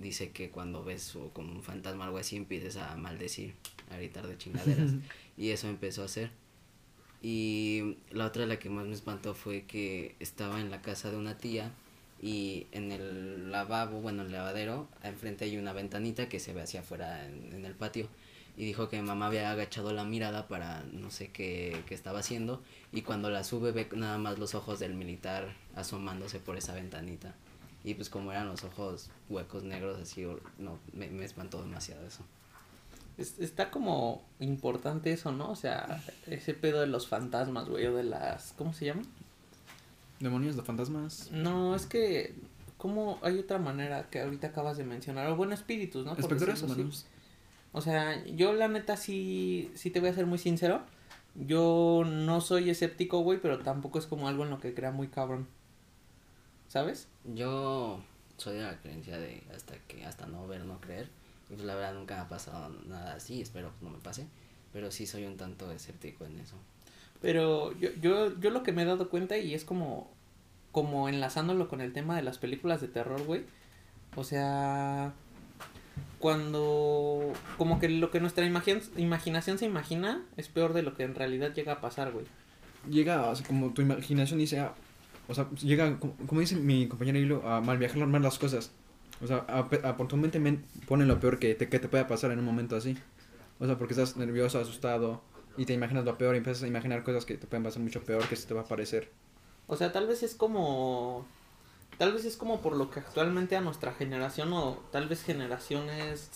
dice 0.00 0.30
que 0.30 0.50
cuando 0.50 0.82
ves 0.84 1.14
o 1.16 1.30
como 1.30 1.52
un 1.52 1.62
fantasma 1.62 2.04
o 2.04 2.06
algo 2.06 2.18
así 2.18 2.36
empiezas 2.36 2.76
a 2.76 2.96
maldecir, 2.96 3.54
a 3.90 3.96
gritar 3.96 4.26
de 4.26 4.38
chingaderas. 4.38 4.92
y 5.36 5.50
eso 5.50 5.68
empezó 5.68 6.02
a 6.02 6.06
hacer. 6.06 6.30
Y 7.22 7.96
la 8.10 8.26
otra, 8.26 8.46
la 8.46 8.58
que 8.58 8.70
más 8.70 8.86
me 8.86 8.94
espantó, 8.94 9.34
fue 9.34 9.64
que 9.64 10.14
estaba 10.20 10.60
en 10.60 10.70
la 10.70 10.80
casa 10.80 11.10
de 11.10 11.16
una 11.16 11.36
tía 11.36 11.70
y 12.22 12.66
en 12.72 12.92
el 12.92 13.50
lavabo, 13.50 14.00
bueno, 14.00 14.22
el 14.22 14.32
lavadero, 14.32 14.88
enfrente 15.02 15.44
hay 15.44 15.56
una 15.56 15.72
ventanita 15.72 16.28
que 16.28 16.40
se 16.40 16.52
ve 16.52 16.62
hacia 16.62 16.80
afuera 16.80 17.26
en, 17.26 17.52
en 17.52 17.64
el 17.64 17.74
patio. 17.74 18.08
Y 18.56 18.64
dijo 18.64 18.88
que 18.88 19.00
mi 19.00 19.06
mamá 19.06 19.26
había 19.26 19.50
agachado 19.50 19.92
la 19.92 20.04
mirada 20.04 20.48
para 20.48 20.82
no 20.92 21.10
sé 21.10 21.28
qué, 21.28 21.82
qué 21.86 21.94
estaba 21.94 22.18
haciendo. 22.18 22.62
Y 22.92 23.02
cuando 23.02 23.30
la 23.30 23.44
sube 23.44 23.72
ve 23.72 23.88
nada 23.94 24.18
más 24.18 24.38
los 24.38 24.54
ojos 24.54 24.78
del 24.78 24.94
militar 24.94 25.54
asomándose 25.76 26.40
por 26.40 26.56
esa 26.56 26.74
ventanita. 26.74 27.34
Y 27.84 27.94
pues 27.94 28.10
como 28.10 28.30
eran 28.32 28.48
los 28.48 28.62
ojos 28.64 29.08
huecos 29.28 29.62
negros 29.64 29.98
así, 30.00 30.26
no, 30.58 30.78
me, 30.92 31.08
me 31.08 31.24
espantó 31.24 31.62
demasiado 31.62 32.06
eso. 32.06 32.22
Es- 33.16 33.38
está 33.38 33.70
como 33.70 34.22
importante 34.38 35.12
eso, 35.12 35.32
¿no? 35.32 35.50
O 35.50 35.56
sea, 35.56 36.02
ese 36.26 36.54
pedo 36.54 36.80
de 36.80 36.86
los 36.86 37.08
fantasmas, 37.08 37.68
güey, 37.68 37.86
o 37.86 37.94
de 37.94 38.04
las... 38.04 38.52
¿Cómo 38.56 38.72
se 38.72 38.86
llama? 38.86 39.02
Demonios, 40.20 40.56
de 40.56 40.62
fantasmas. 40.62 41.30
No, 41.32 41.74
es 41.74 41.86
que... 41.86 42.34
¿Cómo 42.76 43.18
hay 43.22 43.38
otra 43.38 43.58
manera 43.58 44.08
que 44.08 44.20
ahorita 44.22 44.48
acabas 44.48 44.78
de 44.78 44.84
mencionar? 44.84 45.26
O 45.28 45.36
bueno, 45.36 45.52
espíritus, 45.52 46.04
¿no? 46.06 46.12
Por 46.14 46.20
Espectros 46.20 46.62
humanos. 46.62 47.06
O 47.72 47.82
sea, 47.82 48.24
yo 48.24 48.54
la 48.54 48.68
neta 48.68 48.96
sí, 48.96 49.70
sí 49.74 49.90
te 49.90 50.00
voy 50.00 50.08
a 50.08 50.14
ser 50.14 50.24
muy 50.26 50.38
sincero. 50.38 50.80
yo 51.34 52.02
no 52.06 52.40
soy 52.40 52.70
escéptico, 52.70 53.20
güey, 53.20 53.38
pero 53.40 53.58
tampoco 53.60 53.98
es 53.98 54.06
como 54.06 54.28
algo 54.28 54.44
en 54.44 54.50
lo 54.50 54.60
que 54.60 54.72
crea 54.74 54.92
muy 54.92 55.08
cabrón. 55.08 55.46
¿Sabes? 56.70 57.08
Yo 57.34 58.00
soy 58.36 58.54
de 58.56 58.62
la 58.62 58.78
creencia 58.78 59.18
de 59.18 59.42
hasta 59.54 59.74
que 59.88 60.06
hasta 60.06 60.26
no 60.26 60.46
ver, 60.46 60.64
no 60.64 60.80
creer. 60.80 61.08
Y 61.50 61.54
pues 61.54 61.66
la 61.66 61.74
verdad 61.74 61.94
nunca 61.94 62.14
me 62.14 62.20
ha 62.22 62.28
pasado 62.28 62.68
nada 62.86 63.14
así, 63.14 63.42
espero 63.42 63.72
que 63.76 63.84
no 63.84 63.90
me 63.90 63.98
pase. 63.98 64.28
Pero 64.72 64.92
sí 64.92 65.04
soy 65.04 65.24
un 65.24 65.36
tanto 65.36 65.72
escéptico 65.72 66.24
en 66.24 66.38
eso. 66.38 66.54
Pero 67.20 67.76
yo, 67.80 67.90
yo, 68.00 68.38
yo 68.38 68.50
lo 68.50 68.62
que 68.62 68.70
me 68.70 68.82
he 68.82 68.84
dado 68.84 69.10
cuenta 69.10 69.36
y 69.36 69.52
es 69.52 69.64
como, 69.64 70.08
como 70.70 71.08
enlazándolo 71.08 71.66
con 71.68 71.80
el 71.80 71.92
tema 71.92 72.14
de 72.14 72.22
las 72.22 72.38
películas 72.38 72.80
de 72.80 72.86
terror, 72.86 73.20
güey. 73.24 73.42
O 74.14 74.22
sea, 74.22 75.12
cuando 76.20 77.32
como 77.58 77.80
que 77.80 77.88
lo 77.88 78.10
que 78.12 78.20
nuestra 78.20 78.46
imagin- 78.46 78.88
imaginación 78.96 79.58
se 79.58 79.66
imagina 79.66 80.22
es 80.36 80.48
peor 80.48 80.72
de 80.72 80.82
lo 80.82 80.94
que 80.94 81.02
en 81.02 81.14
realidad 81.14 81.52
llega 81.52 81.72
a 81.74 81.80
pasar, 81.80 82.12
güey. 82.12 82.26
Llega, 82.88 83.28
o 83.28 83.34
sea, 83.34 83.44
como 83.46 83.72
tu 83.74 83.82
imaginación 83.82 84.38
dice, 84.38 84.60
ah, 84.60 84.74
o 85.30 85.34
sea, 85.34 85.48
llega, 85.62 85.98
como, 85.98 86.40
dice 86.40 86.56
mi 86.56 86.88
compañero 86.88 87.18
Hilo, 87.18 87.48
a 87.48 87.60
mal 87.60 87.78
viajar 87.78 88.04
más 88.06 88.22
las 88.22 88.38
cosas. 88.38 88.72
O 89.22 89.26
sea, 89.26 89.38
a, 89.48 89.68
pe- 89.68 89.80
a 89.86 89.96
por 89.96 90.08
tu 90.08 90.16
mente 90.16 90.38
men- 90.40 90.64
pone 90.88 91.04
lo 91.06 91.20
peor 91.20 91.38
que 91.38 91.54
te, 91.54 91.68
que 91.68 91.78
te 91.78 91.88
pueda 91.88 92.06
pasar 92.06 92.30
en 92.32 92.38
un 92.38 92.44
momento 92.44 92.76
así. 92.76 92.96
O 93.58 93.66
sea, 93.66 93.76
porque 93.78 93.92
estás 93.94 94.16
nervioso, 94.16 94.58
asustado, 94.58 95.22
y 95.56 95.66
te 95.66 95.72
imaginas 95.74 96.04
lo 96.04 96.16
peor 96.16 96.34
y 96.34 96.38
empiezas 96.38 96.62
a 96.62 96.66
imaginar 96.68 97.02
cosas 97.04 97.24
que 97.26 97.36
te 97.36 97.46
pueden 97.46 97.62
pasar 97.64 97.82
mucho 97.82 98.02
peor 98.02 98.26
que 98.28 98.36
se 98.36 98.46
te 98.48 98.54
va 98.54 98.62
a 98.62 98.64
parecer. 98.64 99.10
O 99.66 99.76
sea, 99.76 99.92
tal 99.92 100.06
vez 100.06 100.22
es 100.22 100.34
como 100.34 101.26
tal 101.98 102.12
vez 102.14 102.24
es 102.24 102.36
como 102.38 102.60
por 102.62 102.76
lo 102.76 102.90
que 102.90 103.00
actualmente 103.00 103.56
a 103.56 103.60
nuestra 103.60 103.92
generación 103.92 104.52
o 104.54 104.78
tal 104.90 105.06
vez 105.06 105.22
generaciones 105.22 106.30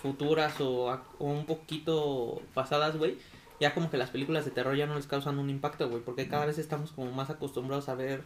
futuras 0.00 0.58
o, 0.60 0.86
o 1.18 1.24
un 1.26 1.44
poquito 1.44 2.40
pasadas, 2.54 2.96
güey, 2.96 3.18
ya 3.60 3.74
como 3.74 3.90
que 3.90 3.96
las 3.96 4.10
películas 4.10 4.44
de 4.44 4.50
terror 4.50 4.76
ya 4.76 4.86
no 4.86 4.94
les 4.96 5.06
causan 5.06 5.38
un 5.38 5.50
impacto, 5.50 5.88
güey, 5.88 6.02
porque 6.02 6.28
cada 6.28 6.46
vez 6.46 6.58
estamos 6.58 6.92
como 6.92 7.10
más 7.12 7.30
acostumbrados 7.30 7.88
a 7.88 7.94
ver 7.94 8.22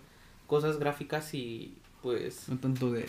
cosas 0.47 0.79
gráficas 0.79 1.33
y 1.35 1.75
pues 2.03 2.49
No 2.49 2.59
tanto 2.59 2.91
de... 2.91 3.07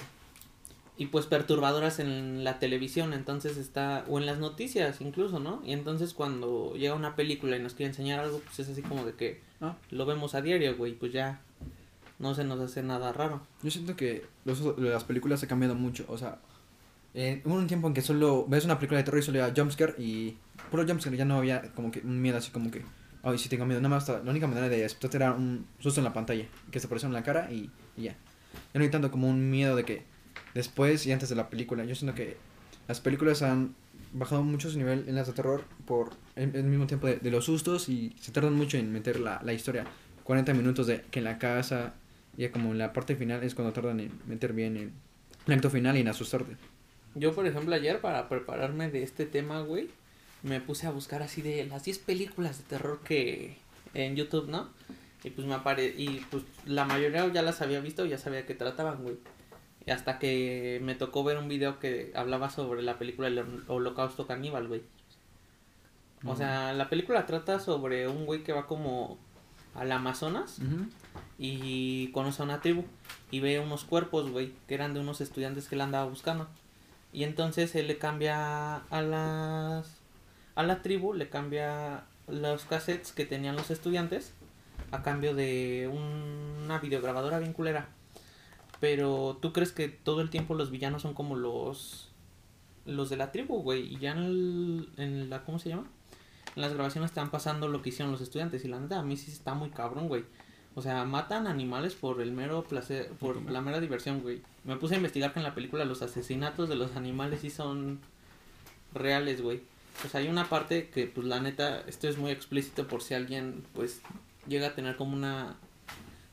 y 0.97 1.07
pues 1.07 1.25
perturbadoras 1.25 1.99
en 1.99 2.43
la 2.43 2.59
televisión, 2.59 3.13
entonces 3.13 3.57
está, 3.57 4.05
o 4.07 4.19
en 4.19 4.25
las 4.25 4.37
noticias 4.39 5.01
incluso, 5.01 5.39
¿no? 5.39 5.61
Y 5.65 5.71
entonces 5.73 6.13
cuando 6.13 6.73
llega 6.75 6.93
una 6.93 7.15
película 7.15 7.55
y 7.57 7.61
nos 7.61 7.73
quiere 7.73 7.89
enseñar 7.91 8.19
algo, 8.19 8.39
pues 8.39 8.59
es 8.59 8.69
así 8.69 8.81
como 8.81 9.05
de 9.05 9.13
que 9.13 9.41
Ah. 9.63 9.75
lo 9.91 10.05
vemos 10.07 10.33
a 10.35 10.41
diario, 10.41 10.75
güey, 10.75 10.93
pues 10.93 11.13
ya 11.13 11.39
no 12.19 12.33
se 12.35 12.43
nos 12.43 12.59
hace 12.59 12.83
nada 12.83 13.11
raro. 13.13 13.41
Yo 13.63 13.71
siento 13.71 13.95
que 13.95 14.25
los, 14.45 14.59
las 14.79 15.03
películas 15.03 15.41
han 15.43 15.49
cambiado 15.49 15.73
mucho, 15.75 16.05
o 16.07 16.17
sea, 16.17 16.39
eh, 17.13 17.41
hubo 17.45 17.55
un 17.55 17.67
tiempo 17.67 17.87
en 17.87 17.93
que 17.93 18.01
solo 18.01 18.45
ves 18.47 18.65
una 18.65 18.77
película 18.79 18.99
de 18.99 19.03
terror 19.03 19.19
y 19.19 19.23
solo 19.23 19.43
había 19.43 19.53
jumpscare 19.55 19.95
y 19.97 20.37
puro 20.69 20.85
jumpscare, 20.85 21.17
ya 21.17 21.25
no 21.25 21.37
había 21.37 21.61
como 21.73 21.91
que 21.91 21.99
un 21.99 22.21
miedo 22.21 22.37
así 22.37 22.51
como 22.51 22.71
que, 22.71 22.83
ay, 23.23 23.37
sí 23.37 23.49
tengo 23.49 23.65
miedo, 23.65 23.81
nada 23.81 23.95
más 23.95 24.07
la 24.07 24.21
única 24.29 24.47
manera 24.47 24.69
de 24.69 24.85
aceptarte 24.85 25.17
era 25.17 25.33
un 25.33 25.65
susto 25.79 25.99
en 25.99 26.05
la 26.05 26.13
pantalla, 26.13 26.45
que 26.71 26.79
se 26.79 26.87
apareció 26.87 27.07
en 27.07 27.13
la 27.13 27.23
cara 27.23 27.51
y, 27.51 27.69
y 27.97 28.03
ya. 28.03 28.15
Ya 28.73 28.79
no 28.79 28.81
hay 28.81 28.89
tanto 28.89 29.11
como 29.11 29.29
un 29.29 29.49
miedo 29.49 29.75
de 29.75 29.85
que 29.85 30.03
después 30.53 31.05
y 31.05 31.11
antes 31.11 31.29
de 31.29 31.35
la 31.35 31.49
película, 31.49 31.83
yo 31.85 31.95
siento 31.95 32.15
que 32.15 32.37
las 32.87 32.99
películas 32.99 33.41
han 33.41 33.75
bajado 34.13 34.43
mucho 34.43 34.69
su 34.69 34.77
nivel 34.77 35.05
en 35.07 35.15
las 35.15 35.27
de 35.27 35.33
terror 35.33 35.63
por 35.85 36.11
el, 36.35 36.55
el 36.55 36.63
mismo 36.63 36.87
tiempo 36.87 37.07
de, 37.07 37.17
de 37.17 37.31
los 37.31 37.45
sustos 37.45 37.87
y 37.89 38.13
se 38.19 38.31
tardan 38.31 38.53
mucho 38.53 38.77
en 38.77 38.91
meter 38.91 39.19
la, 39.19 39.41
la 39.43 39.53
historia. 39.53 39.85
40 40.23 40.53
minutos 40.53 40.87
de 40.87 41.01
que 41.11 41.19
en 41.19 41.25
la 41.25 41.37
casa, 41.37 41.93
ya 42.37 42.51
como 42.51 42.71
en 42.71 42.77
la 42.77 42.93
parte 42.93 43.15
final 43.15 43.43
es 43.43 43.55
cuando 43.55 43.73
tardan 43.73 43.99
en 43.99 44.11
meter 44.27 44.53
bien 44.53 44.77
el, 44.77 44.91
el 45.47 45.53
acto 45.53 45.69
final 45.69 45.97
y 45.97 46.01
en 46.01 46.07
asustarte. 46.07 46.55
Yo, 47.15 47.33
por 47.33 47.45
ejemplo, 47.45 47.75
ayer 47.75 47.99
para 48.01 48.29
prepararme 48.29 48.89
de 48.89 49.03
este 49.03 49.25
tema, 49.25 49.61
güey, 49.61 49.89
me 50.43 50.61
puse 50.61 50.87
a 50.87 50.91
buscar 50.91 51.21
así 51.21 51.41
de 51.41 51.65
las 51.65 51.83
10 51.83 51.99
películas 51.99 52.57
de 52.57 52.63
terror 52.63 53.01
que 53.03 53.57
en 53.93 54.15
YouTube, 54.15 54.47
¿no? 54.47 54.69
Y 55.23 55.29
pues 55.29 55.45
me 55.45 55.53
apare 55.53 55.85
y 55.85 56.25
pues 56.31 56.43
la 56.65 56.85
mayoría 56.85 57.27
ya 57.31 57.41
las 57.41 57.61
había 57.61 57.79
visto, 57.79 58.05
ya 58.05 58.17
sabía 58.17 58.45
que 58.45 58.55
trataban, 58.55 59.03
güey. 59.03 59.17
Hasta 59.87 60.19
que 60.19 60.79
me 60.83 60.95
tocó 60.95 61.23
ver 61.23 61.37
un 61.37 61.47
video 61.47 61.79
que 61.79 62.11
hablaba 62.15 62.49
sobre 62.49 62.81
la 62.81 62.97
película 62.97 63.27
El 63.27 63.43
Holocausto 63.67 64.27
Caníbal, 64.27 64.67
güey. 64.67 64.81
O 66.25 66.35
sea, 66.35 66.73
la 66.73 66.87
película 66.89 67.25
trata 67.25 67.59
sobre 67.59 68.07
un 68.07 68.25
güey 68.25 68.43
que 68.43 68.53
va 68.53 68.67
como 68.67 69.17
al 69.73 69.91
Amazonas 69.91 70.59
y 71.37 72.11
conoce 72.11 72.41
a 72.41 72.45
una 72.45 72.61
tribu 72.61 72.85
y 73.31 73.39
ve 73.39 73.59
unos 73.59 73.83
cuerpos, 73.83 74.29
güey, 74.29 74.53
que 74.67 74.75
eran 74.75 74.93
de 74.93 74.99
unos 74.99 75.19
estudiantes 75.21 75.67
que 75.67 75.75
él 75.75 75.81
andaba 75.81 76.05
buscando. 76.05 76.47
Y 77.13 77.23
entonces 77.23 77.75
él 77.75 77.87
le 77.87 77.97
cambia 77.97 78.77
a 78.77 79.01
las 79.01 79.97
a 80.55 80.63
la 80.63 80.81
tribu, 80.81 81.13
le 81.13 81.29
cambia 81.29 82.03
los 82.27 82.65
cassettes 82.65 83.11
que 83.13 83.25
tenían 83.25 83.55
los 83.55 83.71
estudiantes 83.71 84.33
a 84.91 85.01
cambio 85.03 85.33
de 85.33 85.89
un- 85.91 86.61
una 86.63 86.79
videograbadora 86.79 87.39
bien 87.39 87.53
culera. 87.53 87.89
Pero 88.79 89.37
tú 89.41 89.53
crees 89.53 89.71
que 89.71 89.87
todo 89.89 90.21
el 90.21 90.29
tiempo 90.29 90.55
los 90.55 90.71
villanos 90.71 91.01
son 91.01 91.13
como 91.13 91.35
los 91.35 92.07
los 92.85 93.09
de 93.11 93.15
la 93.17 93.31
tribu, 93.31 93.61
güey, 93.61 93.93
y 93.93 93.99
ya 93.99 94.11
en, 94.13 94.17
el- 94.17 94.89
en 94.97 95.29
la 95.29 95.43
¿cómo 95.43 95.59
se 95.59 95.69
llama? 95.69 95.85
En 96.55 96.61
las 96.63 96.73
grabaciones 96.73 97.11
están 97.11 97.29
pasando 97.29 97.67
lo 97.67 97.81
que 97.83 97.89
hicieron 97.89 98.11
los 98.11 98.21
estudiantes 98.21 98.65
y 98.65 98.67
la 98.67 98.79
neta 98.79 98.99
a 98.99 99.03
mí 99.03 99.15
sí 99.17 99.31
está 99.31 99.53
muy 99.53 99.69
cabrón, 99.69 100.07
güey. 100.07 100.25
O 100.75 100.81
sea, 100.81 101.03
matan 101.03 101.47
animales 101.47 101.95
por 101.95 102.21
el 102.21 102.31
mero 102.31 102.63
placer, 102.63 103.09
por 103.19 103.41
la 103.51 103.61
mera 103.61 103.81
diversión, 103.81 104.21
güey. 104.21 104.41
Me 104.63 104.77
puse 104.77 104.93
a 104.93 104.97
investigar 104.97 105.33
que 105.33 105.39
en 105.39 105.43
la 105.43 105.53
película 105.53 105.83
los 105.83 106.01
asesinatos 106.01 106.69
de 106.69 106.75
los 106.75 106.95
animales 106.95 107.41
sí 107.41 107.49
son 107.49 107.99
reales, 108.93 109.41
güey. 109.41 109.61
O 110.05 110.09
sea, 110.09 110.21
hay 110.21 110.29
una 110.29 110.47
parte 110.47 110.89
que, 110.89 111.07
pues, 111.07 111.27
la 111.27 111.41
neta, 111.41 111.81
esto 111.87 112.07
es 112.07 112.17
muy 112.17 112.31
explícito 112.31 112.87
por 112.87 113.01
si 113.01 113.13
alguien, 113.13 113.63
pues, 113.73 114.01
llega 114.47 114.67
a 114.67 114.75
tener 114.75 114.95
como 114.95 115.13
una 115.13 115.55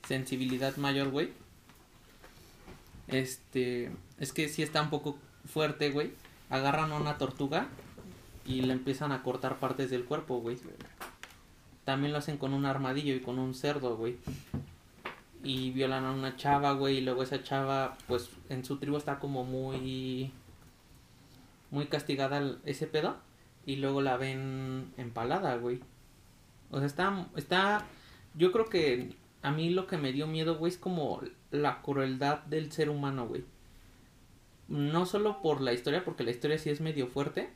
sensibilidad 0.06 0.76
mayor, 0.76 1.08
güey. 1.10 1.32
Este, 3.08 3.90
es 4.18 4.32
que 4.32 4.48
sí 4.48 4.62
está 4.62 4.82
un 4.82 4.90
poco 4.90 5.18
fuerte, 5.46 5.90
güey. 5.90 6.12
Agarran 6.48 6.92
a 6.92 6.96
una 6.96 7.18
tortuga 7.18 7.68
y 8.46 8.62
le 8.62 8.72
empiezan 8.72 9.12
a 9.12 9.22
cortar 9.22 9.58
partes 9.58 9.90
del 9.90 10.04
cuerpo, 10.04 10.38
güey. 10.40 10.58
También 11.88 12.12
lo 12.12 12.18
hacen 12.18 12.36
con 12.36 12.52
un 12.52 12.66
armadillo 12.66 13.14
y 13.14 13.20
con 13.20 13.38
un 13.38 13.54
cerdo, 13.54 13.96
güey. 13.96 14.18
Y 15.42 15.70
violan 15.70 16.04
a 16.04 16.12
una 16.12 16.36
chava, 16.36 16.74
güey. 16.74 16.98
Y 16.98 17.00
luego 17.00 17.22
esa 17.22 17.42
chava, 17.42 17.96
pues 18.06 18.28
en 18.50 18.62
su 18.62 18.76
tribu 18.76 18.98
está 18.98 19.18
como 19.18 19.42
muy. 19.44 20.30
Muy 21.70 21.86
castigada 21.86 22.58
ese 22.66 22.88
pedo. 22.88 23.16
Y 23.64 23.76
luego 23.76 24.02
la 24.02 24.18
ven 24.18 24.92
empalada, 24.98 25.56
güey. 25.56 25.80
O 26.70 26.76
sea, 26.76 26.86
está. 26.86 27.26
está 27.36 27.86
yo 28.34 28.52
creo 28.52 28.66
que 28.66 29.16
a 29.40 29.50
mí 29.50 29.70
lo 29.70 29.86
que 29.86 29.96
me 29.96 30.12
dio 30.12 30.26
miedo, 30.26 30.58
güey, 30.58 30.70
es 30.70 30.78
como 30.78 31.22
la 31.50 31.80
crueldad 31.80 32.40
del 32.40 32.70
ser 32.70 32.90
humano, 32.90 33.26
güey. 33.26 33.44
No 34.68 35.06
solo 35.06 35.40
por 35.40 35.62
la 35.62 35.72
historia, 35.72 36.04
porque 36.04 36.22
la 36.22 36.32
historia 36.32 36.58
sí 36.58 36.68
es 36.68 36.82
medio 36.82 37.06
fuerte. 37.06 37.48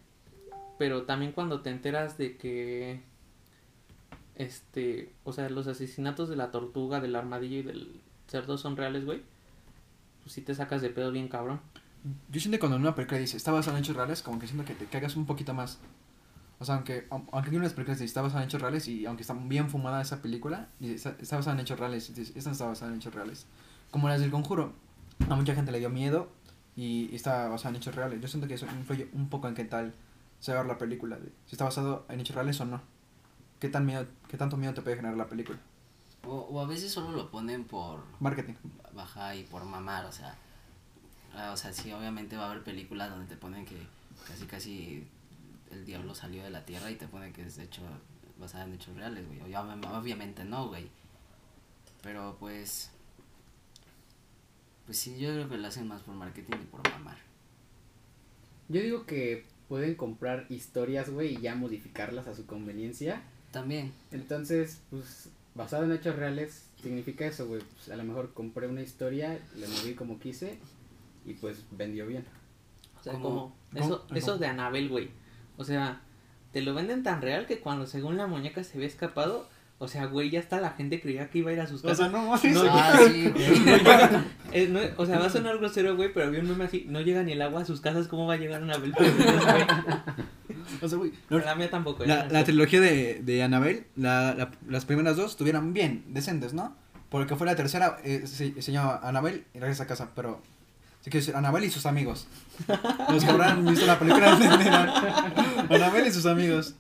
Pero 0.78 1.02
también 1.02 1.32
cuando 1.32 1.60
te 1.60 1.68
enteras 1.68 2.16
de 2.16 2.38
que 2.38 3.11
este, 4.36 5.12
o 5.24 5.32
sea, 5.32 5.48
los 5.50 5.66
asesinatos 5.66 6.28
de 6.28 6.36
la 6.36 6.50
tortuga, 6.50 7.00
del 7.00 7.16
armadillo 7.16 7.58
y 7.58 7.62
del 7.62 8.00
cerdo 8.28 8.58
son 8.58 8.76
reales, 8.76 9.04
güey. 9.04 9.22
Pues 10.22 10.32
sí 10.34 10.40
te 10.40 10.54
sacas 10.54 10.82
de 10.82 10.90
pedo 10.90 11.10
bien 11.10 11.28
cabrón. 11.28 11.60
Yo 12.30 12.40
siento 12.40 12.56
que 12.56 12.60
cuando 12.60 12.76
en 12.76 12.82
una 12.82 12.94
película 12.94 13.18
dice 13.18 13.36
está 13.36 13.52
basada 13.52 13.76
en 13.78 13.84
hechos 13.84 13.96
reales, 13.96 14.22
como 14.22 14.38
que 14.38 14.46
siento 14.46 14.64
que 14.64 14.74
te 14.74 14.86
cagas 14.86 15.16
un 15.16 15.26
poquito 15.26 15.54
más. 15.54 15.78
O 16.58 16.64
sea, 16.64 16.76
aunque, 16.76 17.06
aun- 17.10 17.28
aunque 17.32 17.50
hay 17.50 17.56
unas 17.56 17.72
películas 17.74 17.98
que 17.98 18.04
está 18.04 18.22
basada 18.22 18.42
en 18.42 18.48
hechos 18.48 18.60
reales 18.60 18.86
y 18.88 19.04
aunque 19.06 19.22
está 19.22 19.34
bien 19.34 19.68
fumada 19.68 20.00
esa 20.00 20.22
película, 20.22 20.68
está, 20.80 21.16
está 21.20 21.36
basada 21.36 21.54
en 21.56 21.60
hechos 21.60 21.78
reales, 21.78 22.10
esta 22.10 22.50
está 22.52 22.66
basada 22.66 22.92
en 22.92 22.98
hechos 22.98 23.14
reales. 23.14 23.46
Como 23.90 24.08
las 24.08 24.20
del 24.20 24.30
conjuro, 24.30 24.72
a 25.28 25.34
mucha 25.34 25.54
gente 25.54 25.72
le 25.72 25.80
dio 25.80 25.90
miedo 25.90 26.30
y 26.76 27.14
está 27.14 27.48
basada 27.48 27.70
en 27.70 27.76
hechos 27.76 27.94
reales. 27.94 28.20
Yo 28.20 28.28
siento 28.28 28.46
que 28.48 28.54
eso 28.54 28.66
influye 28.66 29.08
un 29.12 29.28
poco 29.28 29.48
en 29.48 29.54
qué 29.54 29.64
tal 29.64 29.92
se 30.40 30.52
va 30.52 30.60
a 30.60 30.62
ver 30.62 30.72
la 30.72 30.78
película, 30.78 31.16
de 31.18 31.26
si 31.46 31.52
está 31.56 31.64
basado 31.64 32.06
en 32.08 32.20
hechos 32.20 32.34
reales 32.36 32.60
o 32.60 32.64
no. 32.64 32.80
¿Qué, 33.62 33.68
tan 33.68 33.86
miedo, 33.86 34.04
qué 34.28 34.36
tanto 34.36 34.56
miedo 34.56 34.74
te 34.74 34.82
puede 34.82 34.96
generar 34.96 35.16
la 35.16 35.28
película? 35.28 35.56
O, 36.26 36.34
o 36.34 36.60
a 36.60 36.66
veces 36.66 36.90
solo 36.90 37.12
lo 37.12 37.30
ponen 37.30 37.62
por 37.62 38.02
Marketing. 38.18 38.54
bajar 38.92 39.36
y 39.36 39.44
por 39.44 39.62
mamar, 39.64 40.04
o 40.04 40.10
sea. 40.10 40.34
ah, 41.36 41.52
O 41.52 41.56
sea, 41.56 41.72
sí, 41.72 41.92
obviamente 41.92 42.36
va 42.36 42.46
a 42.46 42.50
haber 42.50 42.64
películas 42.64 43.10
donde 43.10 43.26
te 43.28 43.36
ponen 43.36 43.64
que 43.64 43.76
casi 44.26 44.46
casi 44.46 45.06
el 45.70 45.84
diablo 45.86 46.12
salió 46.16 46.42
de 46.42 46.50
la 46.50 46.64
tierra 46.64 46.90
y 46.90 46.96
te 46.96 47.06
ponen 47.06 47.32
que 47.32 47.46
es 47.46 47.54
de 47.56 47.62
hecho 47.62 47.82
basada 48.36 48.64
en 48.64 48.72
hechos 48.74 48.96
reales, 48.96 49.24
güey. 49.28 49.40
Obvia- 49.42 49.98
Obviamente 50.00 50.44
no, 50.44 50.66
güey. 50.66 50.88
Pero 52.02 52.36
pues. 52.40 52.90
Pues 54.86 54.98
sí, 54.98 55.18
yo 55.20 55.30
creo 55.32 55.48
que 55.48 55.56
lo 55.58 55.68
hacen 55.68 55.86
más 55.86 56.02
por 56.02 56.16
marketing 56.16 56.56
y 56.60 56.66
por 56.66 56.82
mamar. 56.90 57.18
Yo 58.68 58.80
digo 58.80 59.06
que 59.06 59.46
pueden 59.68 59.94
comprar 59.94 60.46
historias, 60.50 61.10
güey, 61.10 61.34
y 61.36 61.40
ya 61.40 61.54
modificarlas 61.54 62.26
a 62.26 62.34
su 62.34 62.46
conveniencia. 62.46 63.22
También. 63.52 63.92
Entonces, 64.10 64.80
pues, 64.90 65.28
basado 65.54 65.84
en 65.84 65.92
hechos 65.92 66.16
reales, 66.16 66.64
significa 66.82 67.24
eso, 67.26 67.46
güey. 67.46 67.60
Pues, 67.76 67.90
a 67.90 67.96
lo 67.96 68.02
mejor 68.04 68.32
compré 68.34 68.66
una 68.66 68.82
historia, 68.82 69.38
le 69.56 69.68
moví 69.68 69.94
como 69.94 70.18
quise 70.18 70.58
y 71.24 71.34
pues 71.34 71.58
vendió 71.70 72.06
bien. 72.06 72.24
O 72.98 73.02
sea, 73.04 73.12
Como- 73.14 73.54
eso, 73.74 74.04
eso 74.14 74.38
de 74.38 74.46
Anabel, 74.46 74.88
güey. 74.88 75.10
O 75.56 75.64
sea, 75.64 76.00
te 76.52 76.62
lo 76.62 76.74
venden 76.74 77.02
tan 77.02 77.20
real 77.22 77.46
que 77.46 77.60
cuando 77.60 77.86
según 77.86 78.16
la 78.16 78.26
muñeca 78.26 78.64
se 78.64 78.76
había 78.78 78.86
escapado, 78.88 79.48
o 79.78 79.88
sea, 79.88 80.06
güey, 80.06 80.30
ya 80.30 80.38
hasta 80.40 80.60
la 80.60 80.70
gente 80.70 81.00
creía 81.00 81.28
que 81.28 81.38
iba 81.38 81.50
a 81.50 81.54
ir 81.54 81.60
a 81.60 81.66
sus 81.66 81.80
O 81.84 81.88
casas. 81.88 81.98
sea, 81.98 82.08
no. 82.08 82.24
No, 82.26 82.34
Ah, 82.34 82.38
sí, 82.38 83.28
güey. 83.30 83.58
No 83.64 83.76
llega- 83.76 84.24
eh, 84.52 84.94
o 84.96 85.06
sea, 85.06 85.18
va 85.18 85.26
a 85.26 85.30
sonar 85.30 85.58
grosero, 85.58 85.96
güey, 85.96 86.12
pero 86.12 86.26
había 86.26 86.40
un 86.40 86.48
meme 86.48 86.64
así, 86.64 86.86
no 86.88 87.00
llega 87.00 87.22
ni 87.22 87.32
el 87.32 87.42
agua 87.42 87.62
a 87.62 87.64
sus 87.64 87.80
casas, 87.80 88.06
¿cómo 88.08 88.26
va 88.26 88.34
a 88.34 88.36
llegar 88.38 88.62
una 88.62 88.76
güey? 88.78 88.92
O 90.80 90.88
sea, 90.88 90.98
güey. 90.98 91.12
no, 91.30 91.38
La 91.38 91.54
mía 91.54 91.70
tampoco. 91.70 92.04
La, 92.04 92.26
¿eh? 92.26 92.28
la 92.30 92.44
trilogía 92.44 92.80
de, 92.80 93.20
de 93.22 93.42
Annabelle, 93.42 93.86
la, 93.96 94.34
la- 94.34 94.50
las 94.68 94.84
primeras 94.84 95.16
dos 95.16 95.32
estuvieron 95.32 95.72
bien, 95.72 96.04
decentes, 96.08 96.54
¿no? 96.54 96.74
Porque 97.08 97.36
fue 97.36 97.46
la 97.46 97.56
tercera, 97.56 97.98
eh, 98.04 98.22
se, 98.26 98.60
se 98.62 98.72
llama 98.72 99.00
Annabelle 99.02 99.44
y 99.54 99.58
regresa 99.58 99.82
a 99.84 99.86
casa, 99.86 100.10
pero... 100.14 100.40
Sí 101.02 101.10
que 101.10 101.18
decir 101.18 101.34
Annabelle 101.34 101.66
y 101.66 101.70
sus 101.70 101.84
amigos. 101.86 102.28
Los 103.10 103.24
que 103.24 103.30
habrán 103.30 103.64
visto 103.66 103.84
la 103.86 103.98
película 103.98 104.30
entenderán. 104.34 104.88
Annabelle 105.68 106.08
y 106.08 106.12
sus 106.12 106.26
amigos. 106.26 106.76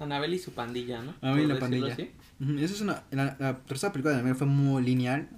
Anabel 0.00 0.34
y 0.34 0.38
su 0.40 0.52
pandilla, 0.52 1.00
¿no? 1.00 1.14
Annabelle 1.22 1.44
y 1.44 1.48
la 1.54 1.58
pandilla. 1.60 1.92
así. 1.92 2.10
Ujú, 2.40 2.58
Esa 2.58 2.74
es 2.74 2.80
una... 2.80 3.02
La, 3.12 3.36
la 3.38 3.58
tercera 3.58 3.92
película 3.92 4.14
de 4.14 4.18
Annabelle 4.20 4.36
fue 4.38 4.48
muy 4.48 4.82
lineal. 4.82 5.28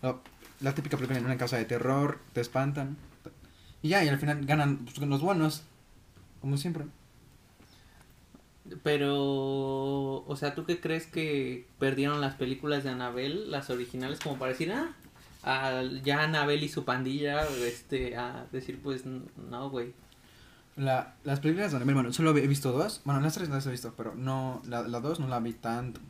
La, 0.00 0.16
la 0.60 0.74
típica 0.74 0.96
película 0.96 1.18
en 1.18 1.26
una 1.26 1.36
casa 1.36 1.58
de 1.58 1.66
terror, 1.66 2.18
te 2.32 2.40
espantan. 2.40 2.96
Y 3.82 3.90
ya, 3.90 4.02
y 4.02 4.08
al 4.08 4.18
final 4.18 4.46
ganan 4.46 4.78
pues, 4.78 4.96
los 5.06 5.20
buenos. 5.20 5.64
Como 6.46 6.56
siempre. 6.58 6.84
Pero, 8.84 9.16
o 10.24 10.36
sea, 10.36 10.54
¿tú 10.54 10.64
qué 10.64 10.78
crees 10.80 11.08
que 11.08 11.66
perdieron 11.80 12.20
las 12.20 12.36
películas 12.36 12.84
de 12.84 12.90
Anabel, 12.90 13.50
las 13.50 13.68
originales, 13.68 14.20
como 14.20 14.38
para 14.38 14.52
decir, 14.52 14.70
ah, 14.72 14.92
al- 15.42 16.04
ya 16.04 16.22
Anabel 16.22 16.62
y 16.62 16.68
su 16.68 16.84
pandilla, 16.84 17.42
este, 17.66 18.16
a 18.16 18.46
decir, 18.52 18.78
pues, 18.80 19.02
no, 19.06 19.70
güey. 19.70 19.92
La, 20.76 21.16
las 21.24 21.40
películas 21.40 21.72
de 21.72 21.78
Annabelle, 21.78 21.94
bueno, 21.94 22.12
solo 22.12 22.36
he 22.36 22.46
visto 22.46 22.70
dos. 22.70 23.00
Bueno, 23.04 23.20
las 23.20 23.34
tres 23.34 23.48
las 23.48 23.66
he 23.66 23.72
visto, 23.72 23.92
pero 23.96 24.14
no, 24.14 24.62
la, 24.68 24.82
la 24.86 25.00
dos 25.00 25.18
no 25.18 25.26
la 25.26 25.40
vi 25.40 25.52
tanto. 25.52 26.00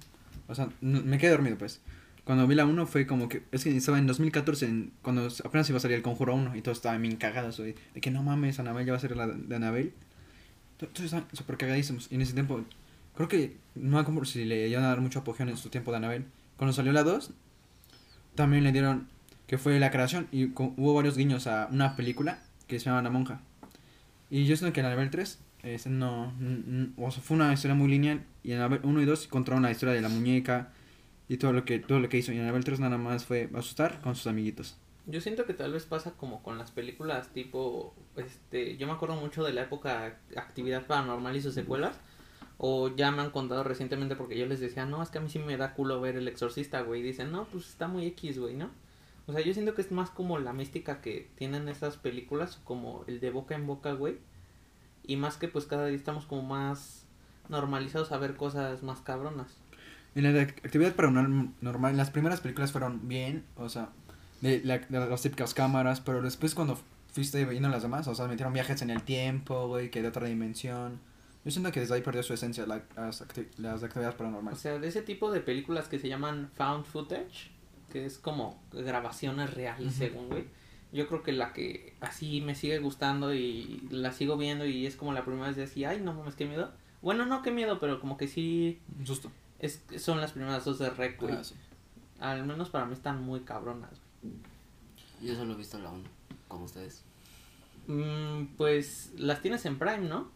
O 0.48 0.54
sea, 0.54 0.68
no- 0.82 1.00
me 1.00 1.16
quedé 1.16 1.30
dormido, 1.30 1.56
pues. 1.56 1.80
Cuando 2.24 2.46
vi 2.46 2.56
la 2.56 2.66
uno 2.66 2.86
fue 2.86 3.06
como 3.06 3.30
que, 3.30 3.42
es 3.52 3.64
que 3.64 3.74
estaba 3.74 3.98
en 3.98 4.06
2014, 4.06 4.66
en- 4.66 4.92
cuando 5.00 5.28
apenas 5.44 5.66
iba 5.70 5.78
a 5.78 5.80
salir 5.80 5.96
el 5.96 6.02
Conjuro 6.02 6.34
1 6.34 6.56
y 6.56 6.60
todos 6.60 6.76
estaban 6.76 7.00
bien 7.00 7.16
cagados, 7.16 7.58
güey, 7.58 7.74
de 7.94 8.00
que 8.02 8.10
no 8.10 8.22
mames, 8.22 8.58
Annabelle 8.60 8.86
ya 8.86 8.92
va 8.92 8.98
a 8.98 9.00
ser 9.00 9.16
la 9.16 9.26
de 9.28 9.56
Annabelle. 9.56 9.94
Estaban 10.80 11.26
súper 11.32 11.56
cagadísimos. 11.56 12.08
Y 12.10 12.16
en 12.16 12.22
ese 12.22 12.34
tiempo, 12.34 12.62
creo 13.14 13.28
que 13.28 13.56
no 13.74 13.98
acuerdo 13.98 14.24
si 14.24 14.44
le 14.44 14.68
iban 14.68 14.84
a 14.84 14.88
dar 14.88 15.00
mucho 15.00 15.20
apogeo 15.20 15.48
en 15.48 15.56
su 15.56 15.68
tiempo 15.70 15.90
de 15.90 15.98
Annabelle. 15.98 16.24
Cuando 16.56 16.72
salió 16.72 16.92
la 16.92 17.02
2, 17.02 17.30
también 18.34 18.64
le 18.64 18.72
dieron 18.72 19.08
que 19.46 19.58
fue 19.58 19.78
la 19.78 19.90
creación 19.90 20.26
y 20.32 20.46
hubo 20.56 20.94
varios 20.94 21.16
guiños 21.16 21.46
a 21.46 21.68
una 21.70 21.96
película 21.96 22.42
que 22.66 22.78
se 22.78 22.86
llama 22.86 23.02
La 23.02 23.10
Monja. 23.10 23.40
Y 24.28 24.44
yo 24.46 24.56
siento 24.56 24.72
que 24.74 24.80
en 24.80 24.86
Annabelle 24.86 25.10
3 25.10 25.38
este, 25.62 25.88
no, 25.90 26.32
n- 26.40 26.62
n- 26.66 26.88
o 26.96 27.10
sea, 27.10 27.22
fue 27.22 27.36
una 27.36 27.52
historia 27.52 27.74
muy 27.74 27.88
lineal 27.88 28.22
y 28.42 28.52
en 28.52 28.58
Annabelle 28.58 28.82
1 28.84 29.02
y 29.02 29.04
2 29.04 29.26
contaron 29.28 29.62
la 29.62 29.70
historia 29.70 29.94
de 29.94 30.00
la 30.00 30.08
muñeca 30.08 30.72
y 31.28 31.36
todo 31.38 31.52
lo 31.52 31.64
que 31.64 31.78
todo 31.78 32.00
lo 32.00 32.08
que 32.08 32.18
hizo 32.18 32.32
y 32.32 32.36
en 32.36 32.42
Annabelle 32.42 32.64
3 32.64 32.80
nada 32.80 32.98
más 32.98 33.24
fue 33.24 33.48
asustar 33.54 34.00
con 34.00 34.14
sus 34.16 34.26
amiguitos. 34.26 34.76
Yo 35.06 35.20
siento 35.20 35.46
que 35.46 35.54
tal 35.54 35.72
vez 35.72 35.86
pasa 35.86 36.12
como 36.16 36.42
con 36.42 36.58
las 36.58 36.72
películas 36.72 37.32
tipo, 37.32 37.94
este, 38.16 38.76
yo 38.76 38.88
me 38.88 38.92
acuerdo 38.92 39.14
mucho 39.14 39.44
de 39.44 39.52
la 39.52 39.62
época 39.62 40.18
Actividad 40.36 40.86
Paranormal 40.86 41.36
y 41.36 41.40
sus 41.40 41.54
secuelas, 41.54 41.96
o 42.58 42.94
ya 42.94 43.12
me 43.12 43.22
han 43.22 43.30
contado 43.30 43.62
recientemente 43.62 44.16
porque 44.16 44.36
yo 44.36 44.46
les 44.46 44.58
decía, 44.58 44.84
no, 44.84 45.02
es 45.02 45.10
que 45.10 45.18
a 45.18 45.20
mí 45.20 45.28
sí 45.28 45.38
me 45.38 45.56
da 45.56 45.74
culo 45.74 46.00
ver 46.00 46.16
El 46.16 46.26
Exorcista, 46.26 46.80
güey, 46.80 47.00
y 47.00 47.04
dicen, 47.04 47.30
no, 47.30 47.44
pues 47.44 47.68
está 47.68 47.86
muy 47.86 48.06
X, 48.06 48.38
güey, 48.38 48.54
¿no? 48.56 48.70
O 49.26 49.32
sea, 49.32 49.42
yo 49.42 49.52
siento 49.52 49.74
que 49.74 49.82
es 49.82 49.92
más 49.92 50.10
como 50.10 50.38
la 50.38 50.52
mística 50.52 51.00
que 51.00 51.30
tienen 51.36 51.68
estas 51.68 51.96
películas, 51.96 52.60
como 52.64 53.04
el 53.06 53.20
de 53.20 53.30
boca 53.30 53.54
en 53.54 53.66
boca, 53.66 53.92
güey, 53.92 54.18
y 55.04 55.16
más 55.16 55.36
que 55.36 55.46
pues 55.46 55.66
cada 55.66 55.86
día 55.86 55.96
estamos 55.96 56.26
como 56.26 56.42
más 56.42 57.06
normalizados 57.48 58.10
a 58.10 58.18
ver 58.18 58.34
cosas 58.34 58.82
más 58.82 59.00
cabronas. 59.02 59.56
En 60.16 60.24
la 60.24 60.32
de 60.32 60.40
actividad 60.40 60.94
paranormal 60.94 61.50
normal, 61.60 61.96
las 61.96 62.10
primeras 62.10 62.40
películas 62.40 62.72
fueron 62.72 63.06
bien, 63.06 63.44
o 63.56 63.68
sea, 63.68 63.90
de, 64.40 64.60
la- 64.64 64.78
de 64.78 65.08
las 65.08 65.22
típicas 65.22 65.54
cámaras, 65.54 66.00
pero 66.00 66.22
después 66.22 66.54
cuando 66.54 66.78
fuiste 67.12 67.44
viendo 67.44 67.68
las 67.68 67.82
demás, 67.82 68.06
o 68.08 68.14
sea, 68.14 68.26
metieron 68.26 68.52
viajes 68.52 68.82
en 68.82 68.90
el 68.90 69.02
tiempo, 69.02 69.68
güey, 69.68 69.90
que 69.90 70.02
de 70.02 70.08
otra 70.08 70.26
dimensión. 70.26 71.00
Yo 71.44 71.50
siento 71.52 71.70
que 71.72 71.80
desde 71.80 71.94
ahí 71.94 72.02
perdió 72.02 72.22
su 72.22 72.34
esencia 72.34 72.66
la- 72.66 72.82
las, 72.96 73.22
acti- 73.22 73.46
las 73.56 73.82
actividades 73.82 74.14
O 74.14 74.18
paranormales. 74.18 74.58
sea, 74.60 74.78
de 74.78 74.88
ese 74.88 75.02
tipo 75.02 75.30
de 75.30 75.40
películas 75.40 75.88
que 75.88 75.98
se 75.98 76.08
llaman 76.08 76.50
found 76.54 76.84
footage, 76.84 77.50
que 77.92 78.04
es 78.04 78.18
como 78.18 78.60
grabaciones 78.72 79.54
reales, 79.54 79.86
Ujú. 79.88 79.96
según, 79.96 80.28
güey. 80.28 80.44
Yo 80.92 81.08
creo 81.08 81.22
que 81.22 81.32
la 81.32 81.52
que 81.52 81.94
así 82.00 82.40
me 82.40 82.54
sigue 82.54 82.78
gustando 82.78 83.32
y 83.34 83.86
la 83.90 84.12
sigo 84.12 84.36
viendo 84.36 84.66
y 84.66 84.86
es 84.86 84.96
como 84.96 85.12
la 85.12 85.24
primera 85.24 85.48
vez 85.48 85.56
de 85.56 85.64
así, 85.64 85.84
ay, 85.84 86.00
no 86.00 86.12
mames, 86.14 86.34
qué 86.34 86.46
miedo. 86.46 86.72
Bueno, 87.02 87.26
no, 87.26 87.42
qué 87.42 87.50
miedo, 87.50 87.78
pero 87.80 88.00
como 88.00 88.16
que 88.16 88.28
sí 88.28 88.80
Un 88.98 89.06
susto. 89.06 89.30
es, 89.58 89.82
son 89.98 90.20
las 90.20 90.32
primeras 90.32 90.64
dos 90.64 90.78
de 90.78 90.90
Rec, 90.90 91.20
güey. 91.20 91.34
Ah, 91.34 91.44
sí. 91.44 91.54
Al 92.18 92.44
menos 92.46 92.70
para 92.70 92.86
mí 92.86 92.92
están 92.94 93.22
muy 93.22 93.40
cabronas, 93.40 94.00
Yo 95.22 95.34
solo 95.34 95.54
he 95.54 95.56
visto 95.56 95.78
la 95.78 95.90
1, 95.90 96.02
como 96.48 96.64
ustedes. 96.64 97.02
Mm, 97.86 98.56
pues 98.56 99.12
las 99.16 99.40
tienes 99.40 99.64
en 99.64 99.78
Prime, 99.78 100.08
¿no? 100.08 100.30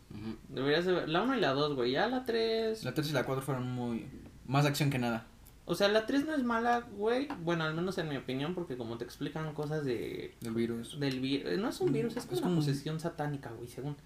Deberías 0.49 0.85
de 0.85 0.93
ver 0.93 1.09
la 1.09 1.23
1 1.23 1.37
y 1.37 1.41
la 1.41 1.53
2, 1.53 1.75
güey. 1.75 1.93
Ya 1.93 2.07
la 2.07 2.25
3... 2.25 2.85
La 2.85 2.95
3 2.95 3.11
y 3.11 3.13
la 3.13 3.25
4 3.25 3.43
fueron 3.43 3.71
muy... 3.71 4.07
Más 4.47 4.67
acción 4.67 4.91
que 4.91 4.99
nada. 4.99 5.27
O 5.65 5.75
sea, 5.75 5.89
la 5.89 6.07
3 6.07 6.27
no 6.27 6.35
es 6.35 6.43
mala, 6.43 6.81
güey. 6.97 7.29
Bueno, 7.43 7.65
al 7.65 7.75
menos 7.75 7.99
en 7.99 8.09
mi 8.09 8.17
opinión, 8.17 8.55
porque 8.55 8.77
como 8.77 8.99
te 8.99 9.05
explican 9.05 9.53
cosas 9.55 9.85
de 9.85 10.35
Del 10.41 10.55
virus. 10.55 10.99
del 10.99 11.21
virus. 11.21 11.59
No 11.59 11.69
es 11.69 11.81
un 11.81 11.93
virus, 11.93 12.17
es 12.17 12.25
como 12.27 12.37
Es 12.37 12.43
una 12.45 12.57
posesión 12.57 12.99
satánica, 12.99 13.51
güey, 13.51 13.69
según. 13.69 13.97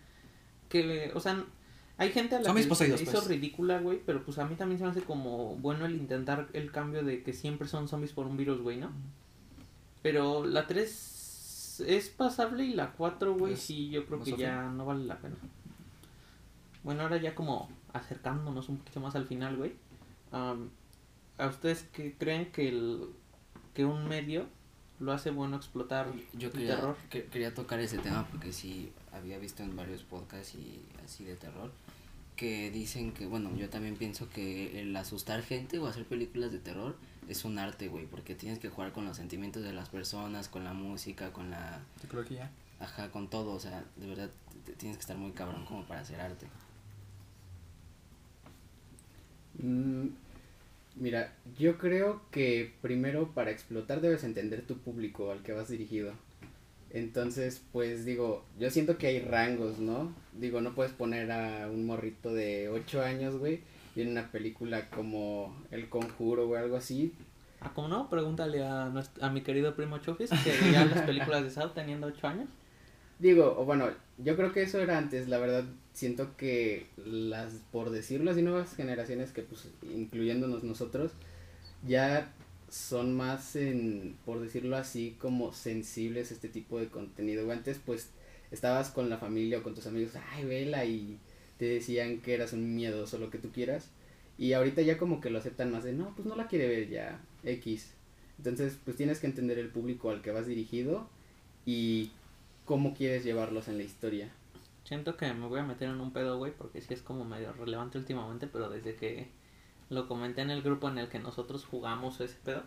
Que, 0.69 1.13
o 1.15 1.21
sea, 1.21 1.45
hay 1.97 2.11
gente 2.11 2.37
a 2.37 2.41
la 2.41 2.53
que 2.53 2.65
poseídos, 2.65 2.99
se 2.99 3.05
hizo 3.05 3.13
pues. 3.13 3.29
ridícula, 3.29 3.79
güey, 3.79 4.01
pero 4.05 4.25
pues 4.25 4.39
a 4.39 4.47
mí 4.47 4.57
también 4.57 4.79
se 4.79 4.85
me 4.85 4.91
hace 4.91 5.03
como 5.03 5.55
bueno 5.57 5.87
el 5.87 5.95
intentar 5.95 6.49
el 6.53 6.73
cambio 6.73 7.05
de 7.05 7.23
que 7.23 7.33
siempre 7.33 7.69
son 7.69 7.89
zombies 7.89 8.13
por 8.13 8.27
un 8.27 8.37
virus, 8.37 8.61
güey, 8.61 8.79
¿no? 8.79 8.91
Pero 10.05 10.45
la 10.45 10.67
3 10.67 11.81
es 11.89 12.09
pasable 12.11 12.65
y 12.65 12.75
la 12.75 12.93
4, 12.93 13.35
güey, 13.37 13.57
sí, 13.57 13.89
yo 13.89 14.05
creo 14.05 14.19
que 14.23 14.33
Sofía. 14.33 14.49
ya 14.49 14.63
no 14.69 14.85
vale 14.85 15.07
la 15.07 15.17
pena. 15.17 15.35
Bueno, 16.83 17.05
ahora 17.05 17.17
ya 17.17 17.35
como 17.35 17.71
acercándonos 17.95 18.69
un 18.69 18.77
poquito 18.77 19.01
más 19.01 19.17
al 19.17 19.27
final, 19.27 19.57
güey. 19.57 19.73
am, 20.31 20.69
¿A 21.39 21.47
ustedes 21.49 21.85
qué 21.93 22.15
creen 22.19 22.53
que 22.53 22.69
el 22.69 23.09
que 23.73 23.85
un 23.87 24.07
medio 24.07 24.47
lo 25.01 25.11
hace 25.13 25.31
bueno 25.31 25.57
explotar 25.57 26.07
Yo 26.35 26.49
el 26.49 26.53
quería, 26.53 26.77
terror? 26.77 26.97
que- 27.11 27.25
quería 27.25 27.55
tocar 27.55 27.81
ese 27.81 27.97
tema 27.99 28.29
porque 28.31 28.53
sí 28.53 28.93
había 29.11 29.39
visto 29.39 29.63
en 29.63 29.75
varios 29.75 30.03
podcasts 30.03 30.55
y 30.55 30.81
así 31.03 31.25
de 31.25 31.35
terror 31.37 31.71
que 32.37 32.71
dicen 32.71 33.13
que, 33.13 33.27
bueno, 33.27 33.55
yo 33.57 33.69
también 33.71 33.97
pienso 33.97 34.29
que 34.29 34.81
el 34.81 34.95
asustar 34.97 35.43
gente 35.43 35.79
o 35.79 35.87
hacer 35.87 36.05
películas 36.05 36.53
de 36.53 36.59
terror 36.59 36.97
es 37.29 37.45
un 37.45 37.59
arte, 37.59 37.89
güey, 37.89 38.07
porque 38.07 38.35
tienes 38.35 38.59
que 38.59 38.69
jugar 38.69 38.93
con 38.93 39.05
los 39.05 39.17
sentimientos 39.17 39.63
de 39.63 39.73
las 39.73 39.89
personas, 39.89 40.49
con 40.49 40.65
la 40.65 40.73
música, 40.73 41.33
con 41.33 41.51
la, 41.51 41.81
Psicología. 42.01 42.51
ajá, 42.81 43.11
con 43.11 43.29
todo, 43.29 43.53
o 43.53 43.61
sea, 43.61 43.85
de 43.97 44.07
verdad 44.07 44.31
tienes 44.79 44.97
que 44.97 45.03
estar 45.03 45.17
muy 45.17 45.33
cabrón 45.33 45.65
como 45.65 45.85
para 45.85 46.01
hacer 46.01 46.21
arte. 46.21 46.47
Mm, 49.59 50.09
mira, 50.97 51.35
yo 51.59 51.79
creo 51.79 52.23
que 52.31 52.73
primero 52.83 53.33
para 53.33 53.51
explotar 53.51 54.01
debes 54.01 54.25
entender 54.25 54.63
tu 54.67 54.79
público 54.79 55.31
al 55.31 55.43
que 55.43 55.53
vas 55.53 55.69
dirigido. 55.69 56.15
Entonces, 56.95 57.61
pues 57.73 58.05
digo, 58.07 58.45
yo 58.59 58.71
siento 58.71 58.97
que 58.99 59.09
hay 59.09 59.19
rangos, 59.19 59.79
¿no? 59.81 60.15
Digo, 60.33 60.61
no 60.61 60.75
puedes 60.75 60.93
poner 60.93 61.31
a 61.33 61.69
un 61.69 61.85
morrito 61.87 62.33
de 62.33 62.69
8 62.69 63.03
años, 63.03 63.37
güey, 63.37 63.61
y 63.97 64.03
en 64.03 64.09
una 64.13 64.31
película 64.31 64.89
como 64.91 65.55
El 65.73 65.89
Conjuro 65.89 66.49
o 66.49 66.55
algo 66.55 66.77
así. 66.77 67.13
Ah, 67.61 67.73
¿cómo 67.75 67.89
no? 67.89 68.09
Pregúntale 68.09 68.65
a, 68.65 68.87
nuestro- 68.91 69.25
a 69.25 69.31
mi 69.31 69.43
querido 69.43 69.75
primo 69.75 69.99
Chofis 69.99 70.31
que 70.31 70.53
veía 70.63 70.85
las 70.85 71.03
películas 71.03 71.43
de 71.43 71.51
Saw 71.51 71.71
teniendo 71.71 72.07
8 72.07 72.29
años. 72.29 72.49
Digo, 73.19 73.57
o 73.59 73.65
bueno, 73.65 73.89
yo 74.19 74.37
creo 74.37 74.53
que 74.53 74.63
eso 74.63 74.81
era 74.81 74.97
antes, 74.97 75.29
la 75.29 75.39
verdad, 75.39 75.65
siento 75.95 76.37
que 76.37 76.87
las, 76.97 77.55
por 77.73 77.91
decirlo 77.91 78.31
así, 78.31 78.43
nuevas 78.43 78.75
generaciones 78.77 79.33
que 79.33 79.43
pues, 79.43 79.69
incluyéndonos 79.93 80.63
nosotros, 80.63 81.11
ya 81.87 82.33
son 82.75 83.15
más 83.15 83.55
en, 83.55 84.17
por 84.25 84.41
decirlo 84.41 84.77
así, 84.77 85.17
como 85.21 85.53
sensibles 85.53 86.33
a 86.33 86.35
este 86.35 86.49
tipo 86.49 86.81
de 86.81 86.89
contenido. 86.89 87.49
Antes 87.53 87.79
pues 87.79 88.11
estabas 88.51 88.91
con 88.91 89.09
la 89.09 89.19
familia 89.19 89.59
o 89.59 89.63
con 89.63 89.77
tus 89.77 89.87
amigos, 89.87 90.15
ay, 90.33 90.45
vela, 90.45 90.85
y 90.85 91.21
te 91.57 91.67
decían 91.67 92.21
que 92.21 92.35
eras 92.35 92.53
un 92.53 92.75
miedoso, 92.75 93.19
lo 93.19 93.31
que 93.31 93.39
tú 93.39 93.53
quieras. 93.53 93.91
Y 94.39 94.55
ahorita 94.55 94.83
ya 94.83 94.99
como 94.99 95.21
que 95.21 95.31
lo 95.31 95.39
aceptan 95.39 95.71
más 95.71 95.85
de, 95.85 95.93
no, 95.93 96.17
pues 96.17 96.27
no 96.27 96.35
la 96.35 96.49
quiere 96.49 96.67
ver 96.67 96.89
ya, 96.89 97.21
X. 97.45 97.93
Entonces, 98.39 98.77
pues 98.85 98.97
tienes 98.97 99.21
que 99.21 99.29
entender 99.29 99.59
el 99.61 99.69
público 99.69 100.11
al 100.11 100.21
que 100.21 100.33
vas 100.33 100.49
dirigido 100.49 101.09
y 101.65 102.11
cómo 102.65 102.93
quieres 102.95 103.23
llevarlos 103.23 103.69
en 103.69 103.79
la 103.79 103.85
historia. 103.85 104.33
Siento 104.83 105.17
que 105.17 105.33
me 105.33 105.47
voy 105.47 105.61
a 105.61 105.65
meter 105.65 105.91
en 105.91 106.01
un 106.01 106.13
pedo, 106.13 106.39
güey, 106.39 106.51
porque 106.51 106.81
sí 106.81 106.93
es 106.93 107.03
como 107.03 107.25
medio 107.25 107.53
relevante 107.53 107.99
últimamente, 107.99 108.49
pero 108.49 108.69
desde 108.69 108.97
que 108.97 109.29
lo 109.91 110.09
comenté 110.09 110.43
en 110.43 110.51
el 110.51 110.63
grupo 110.63 110.89
en 110.89 110.99
el 110.99 111.09
que 111.09 111.19
nosotros 111.19 111.65
jugamos 111.65 112.21
ese 112.21 112.37
pedo. 112.45 112.63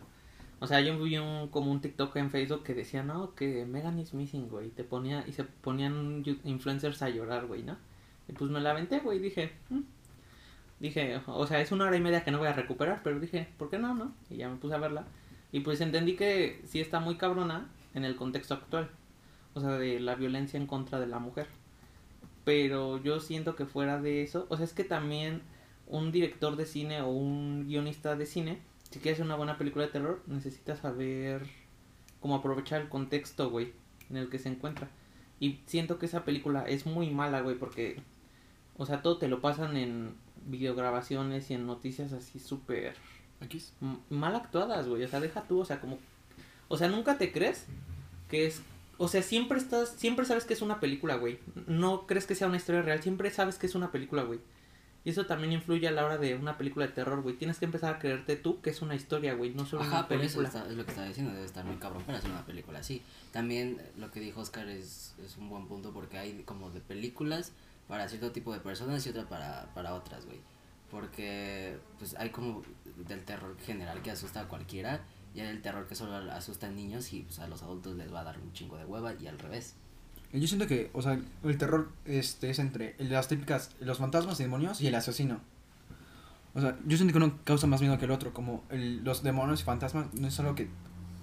O 0.60 0.68
sea, 0.68 0.82
yo 0.82 0.98
vi 1.00 1.18
un, 1.18 1.50
como 1.50 1.72
un 1.72 1.82
TikTok 1.82 2.16
en 2.16 2.32
Facebook 2.32 2.64
que 2.64 2.74
decía, 2.74 3.04
no, 3.04 3.36
que 3.36 3.66
Megan 3.66 4.00
is 4.00 4.14
missing, 4.14 4.50
güey. 4.50 4.70
Te 4.70 4.84
ponía, 4.84 5.24
y 5.28 5.34
se 5.34 5.44
ponían 5.44 6.24
influencers 6.44 7.02
a 7.04 7.10
llorar, 7.10 7.46
güey, 7.46 7.64
¿no? 7.64 7.78
Y 8.28 8.34
pues 8.34 8.50
me 8.50 8.60
la 8.60 8.72
aventé, 8.72 9.00
güey, 9.00 9.20
dije, 9.20 9.54
"Mm". 9.70 9.82
dije, 10.80 11.22
o 11.28 11.48
sea, 11.48 11.62
es 11.62 11.72
una 11.72 11.86
hora 11.86 11.98
y 11.98 12.02
media 12.02 12.24
que 12.24 12.32
no 12.32 12.40
voy 12.40 12.48
a 12.48 12.54
recuperar, 12.54 13.02
pero 13.04 13.20
dije, 13.20 13.48
¿por 13.58 13.70
qué 13.70 13.78
no, 13.80 13.94
no? 13.96 14.14
Y 14.30 14.38
ya 14.38 14.50
me 14.50 14.58
puse 14.58 14.76
a 14.76 14.80
verla. 14.80 15.06
Y 15.52 15.62
pues 15.62 15.82
entendí 15.82 16.16
que 16.16 16.62
sí 16.66 16.80
está 16.82 17.00
muy 17.00 17.16
cabrona 17.18 17.70
en 17.94 18.06
el 18.06 18.16
contexto 18.16 18.54
actual. 18.56 18.90
O 19.54 19.60
sea, 19.62 19.72
de 19.78 20.00
la 20.00 20.16
violencia 20.16 20.60
en 20.60 20.68
contra 20.68 21.00
de 21.00 21.08
la 21.08 21.20
mujer. 21.20 21.48
Pero 22.44 23.02
yo 23.02 23.20
siento 23.20 23.56
que 23.56 23.66
fuera 23.66 24.00
de 24.02 24.22
eso, 24.24 24.46
o 24.50 24.56
sea, 24.58 24.66
es 24.66 24.74
que 24.74 24.84
también 24.84 25.42
un 25.88 26.12
director 26.12 26.56
de 26.56 26.66
cine 26.66 27.02
o 27.02 27.10
un 27.10 27.68
guionista 27.68 28.16
de 28.16 28.26
cine, 28.26 28.60
si 28.90 29.00
quieres 29.00 29.18
hacer 29.18 29.26
una 29.26 29.36
buena 29.36 29.58
película 29.58 29.86
de 29.86 29.92
terror, 29.92 30.22
necesita 30.28 30.76
saber 30.76 31.48
cómo 32.20 32.36
aprovechar 32.36 32.82
el 32.82 32.90
contexto, 32.90 33.50
güey, 33.50 33.74
en 34.10 34.18
el 34.18 34.30
que 34.30 34.40
se 34.40 34.50
encuentra. 34.50 34.90
Y 35.40 35.60
siento 35.66 36.00
que 36.00 36.08
esa 36.08 36.26
película 36.26 36.64
es 36.68 36.86
muy 36.86 37.10
mala, 37.10 37.42
güey, 37.42 37.58
porque, 37.58 38.02
o 38.78 38.86
sea, 38.86 39.02
todo 39.02 39.18
te 39.18 39.28
lo 39.28 39.42
pasan 39.42 39.78
en 39.78 40.16
videograbaciones 40.46 41.52
y 41.52 41.54
en 41.54 41.68
noticias 41.68 42.14
así 42.14 42.40
súper 42.40 42.96
mal 44.10 44.36
actuadas, 44.36 44.88
güey. 44.88 45.04
O 45.04 45.08
sea, 45.08 45.20
deja 45.20 45.44
tú, 45.44 45.60
o 45.60 45.66
sea, 45.66 45.80
como. 45.80 46.00
O 46.68 46.78
sea, 46.78 46.88
nunca 46.88 47.18
te 47.18 47.32
crees 47.32 47.66
que 48.30 48.48
es. 48.48 48.62
O 48.98 49.08
sea, 49.08 49.22
siempre 49.22 49.58
estás. 49.58 49.90
Siempre 49.90 50.26
sabes 50.26 50.46
que 50.46 50.54
es 50.54 50.62
una 50.62 50.80
película, 50.80 51.16
güey. 51.16 51.40
No 51.68 52.08
crees 52.08 52.26
que 52.26 52.36
sea 52.36 52.48
una 52.48 52.58
historia 52.58 52.82
real. 52.82 53.02
Siempre 53.02 53.30
sabes 53.32 53.58
que 53.58 53.68
es 53.68 53.76
una 53.76 53.92
película, 53.92 54.24
güey. 54.24 54.40
Y 55.08 55.12
eso 55.12 55.26
también 55.26 55.54
influye 55.54 55.88
a 55.88 55.92
la 55.92 56.04
hora 56.04 56.18
de 56.18 56.36
una 56.36 56.58
película 56.58 56.86
de 56.86 56.92
terror, 56.92 57.22
güey. 57.22 57.38
Tienes 57.38 57.60
que 57.60 57.64
empezar 57.64 57.96
a 57.96 57.98
creerte 57.98 58.36
tú 58.36 58.60
que 58.60 58.72
es 58.72 58.82
una 58.82 58.94
historia, 58.94 59.36
güey. 59.36 59.52
No 59.54 59.66
solo 59.66 59.84
Ajá, 59.84 60.00
una 60.00 60.08
por 60.10 60.18
eso 60.18 60.40
película. 60.40 60.48
está- 60.50 60.70
es 60.70 60.76
lo 60.76 60.84
que 60.84 60.92
estaba 60.92 61.08
diciendo, 61.08 61.32
debe 61.32 61.46
estar 61.46 61.64
muy 61.64 61.78
cabrón 61.78 62.04
para 62.04 62.18
hacer 62.18 62.30
una 62.30 62.46
película 62.46 62.80
así. 62.80 63.02
También 63.32 63.78
eh, 63.80 63.92
lo 63.98 64.12
que 64.12 64.20
dijo 64.20 64.42
Oscar 64.42 64.68
es, 64.68 65.16
es 65.24 65.38
un 65.38 65.48
buen 65.48 65.66
punto 65.68 65.94
porque 65.94 66.18
hay 66.18 66.44
como 66.44 66.72
de 66.72 66.82
películas 66.82 67.54
para 67.88 68.10
cierto 68.10 68.34
tipo 68.34 68.52
de 68.52 68.60
personas 68.60 69.06
y 69.06 69.10
otra 69.12 69.24
para, 69.30 69.74
para 69.74 69.94
otras, 69.94 70.26
güey. 70.26 70.42
Porque 70.92 71.78
pues 72.00 72.14
hay 72.18 72.30
como 72.32 72.62
del 73.08 73.24
terror 73.24 73.56
general 73.66 74.02
que 74.02 74.12
asusta 74.12 74.42
a 74.42 74.48
cualquiera 74.50 75.06
y 75.34 75.40
hay 75.40 75.48
el 75.48 75.62
terror 75.62 75.88
que 75.88 75.96
solo 75.96 76.16
asusta 76.34 76.68
a 76.68 76.70
niños 76.72 77.14
y 77.14 77.22
pues, 77.22 77.40
a 77.40 77.48
los 77.48 77.64
adultos 77.64 77.96
les 77.96 78.14
va 78.14 78.20
a 78.20 78.24
dar 78.26 78.40
un 78.40 78.52
chingo 78.52 78.76
de 78.78 78.84
hueva 78.84 79.14
y 79.18 79.28
al 79.28 79.40
revés. 79.40 79.76
Yo 80.34 80.48
siento 80.48 80.68
que, 80.68 80.90
o 80.94 81.02
sea, 81.02 81.20
el 81.44 81.58
terror 81.58 81.90
este 82.06 82.50
es 82.50 82.60
entre 82.60 82.96
las 83.00 83.28
típicas, 83.28 83.72
los 83.80 83.98
fantasmas 83.98 84.40
y 84.40 84.44
demonios 84.44 84.82
y 84.82 84.88
el 84.88 84.96
asesino. 84.96 85.40
O 86.54 86.62
sea, 86.62 86.78
yo 86.86 86.98
siento 86.98 87.14
que 87.14 87.24
uno 87.24 87.38
causa 87.44 87.68
más 87.68 87.82
miedo 87.82 87.98
que 87.98 88.06
el 88.06 88.12
otro, 88.12 88.34
como 88.34 88.64
el, 88.70 89.04
los 89.04 89.24
demonios 89.24 89.62
y 89.62 89.64
fantasmas 89.64 90.14
no 90.14 90.28
es 90.28 90.40
algo 90.40 90.56
que 90.56 90.68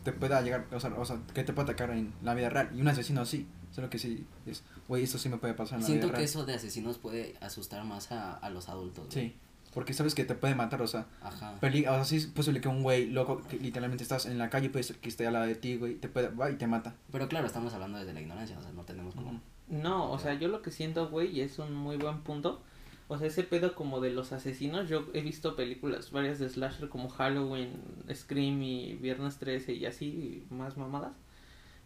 te 0.04 0.12
pueda 0.12 0.40
llegar, 0.42 0.66
o 0.72 0.78
sea, 0.80 0.90
o 0.94 1.04
sea, 1.04 1.18
que 1.34 1.44
te 1.44 1.52
pueda 1.52 1.64
atacar 1.64 1.90
en 1.90 2.12
la 2.22 2.34
vida 2.34 2.50
real. 2.50 2.70
Y 2.74 2.80
un 2.80 2.88
asesino 2.88 3.24
sí, 3.26 3.46
solo 3.72 3.90
que 3.90 3.98
sí 3.98 4.26
es, 4.46 4.62
güey, 4.88 5.02
esto 5.02 5.18
sí 5.18 5.28
me 5.28 5.38
puede 5.38 5.54
pasar 5.54 5.76
en 5.76 5.82
la 5.82 5.86
Siento 5.86 6.06
vida 6.06 6.12
que 6.12 6.18
real. 6.18 6.28
eso 6.28 6.46
de 6.46 6.54
asesinos 6.54 6.98
puede 6.98 7.34
asustar 7.40 7.84
más 7.84 8.12
a, 8.12 8.34
a 8.34 8.50
los 8.50 8.68
adultos. 8.68 9.06
Sí, 9.10 9.34
porque 9.74 9.92
sabes 9.92 10.14
que 10.14 10.24
te 10.24 10.34
puede 10.34 10.54
matar, 10.54 10.80
o 10.80 10.86
sea, 10.86 11.06
Ajá. 11.22 11.54
peli 11.60 11.86
o 11.86 11.94
sea, 11.94 12.04
sí 12.04 12.16
es 12.16 12.26
posible 12.26 12.60
que 12.60 12.68
un 12.68 12.82
güey 12.82 13.10
loco, 13.10 13.42
que 13.48 13.58
literalmente 13.58 14.04
estás 14.04 14.26
en 14.26 14.38
la 14.38 14.48
calle, 14.48 14.70
puede 14.70 14.84
ser 14.84 14.96
que 14.96 15.08
esté 15.08 15.26
al 15.26 15.32
lado 15.32 15.46
de 15.46 15.56
ti, 15.56 15.76
güey, 15.76 15.96
te 15.96 16.08
puede, 16.08 16.28
va 16.28 16.50
y 16.50 16.54
te 16.56 16.66
mata. 16.66 16.94
Pero 17.10 17.28
claro, 17.28 17.46
estamos 17.46 17.74
hablando 17.74 17.98
desde 17.98 18.14
la 18.14 18.20
ignorancia, 18.20 18.58
o 18.58 18.62
sea, 18.62 18.72
no 18.72 18.84
tenemos 18.84 19.14
como... 19.14 19.40
No, 19.68 20.10
o 20.12 20.18
sea, 20.18 20.34
yo 20.34 20.48
lo 20.48 20.62
que 20.62 20.70
siento, 20.70 21.08
güey, 21.08 21.36
y 21.36 21.40
es 21.40 21.58
un 21.58 21.74
muy 21.74 21.96
buen 21.96 22.20
punto. 22.20 22.62
O 23.08 23.18
sea, 23.18 23.26
ese 23.26 23.42
pedo 23.42 23.74
como 23.74 24.00
de 24.00 24.10
los 24.10 24.32
asesinos, 24.32 24.88
yo 24.88 25.06
he 25.12 25.20
visto 25.20 25.56
películas 25.56 26.10
varias 26.10 26.38
de 26.38 26.48
slasher 26.48 26.88
como 26.88 27.08
Halloween, 27.10 27.72
Scream 28.12 28.62
y 28.62 28.94
Viernes 28.94 29.38
13 29.38 29.74
y 29.74 29.86
así, 29.86 30.06
y 30.50 30.54
más 30.54 30.76
mamadas. 30.76 31.12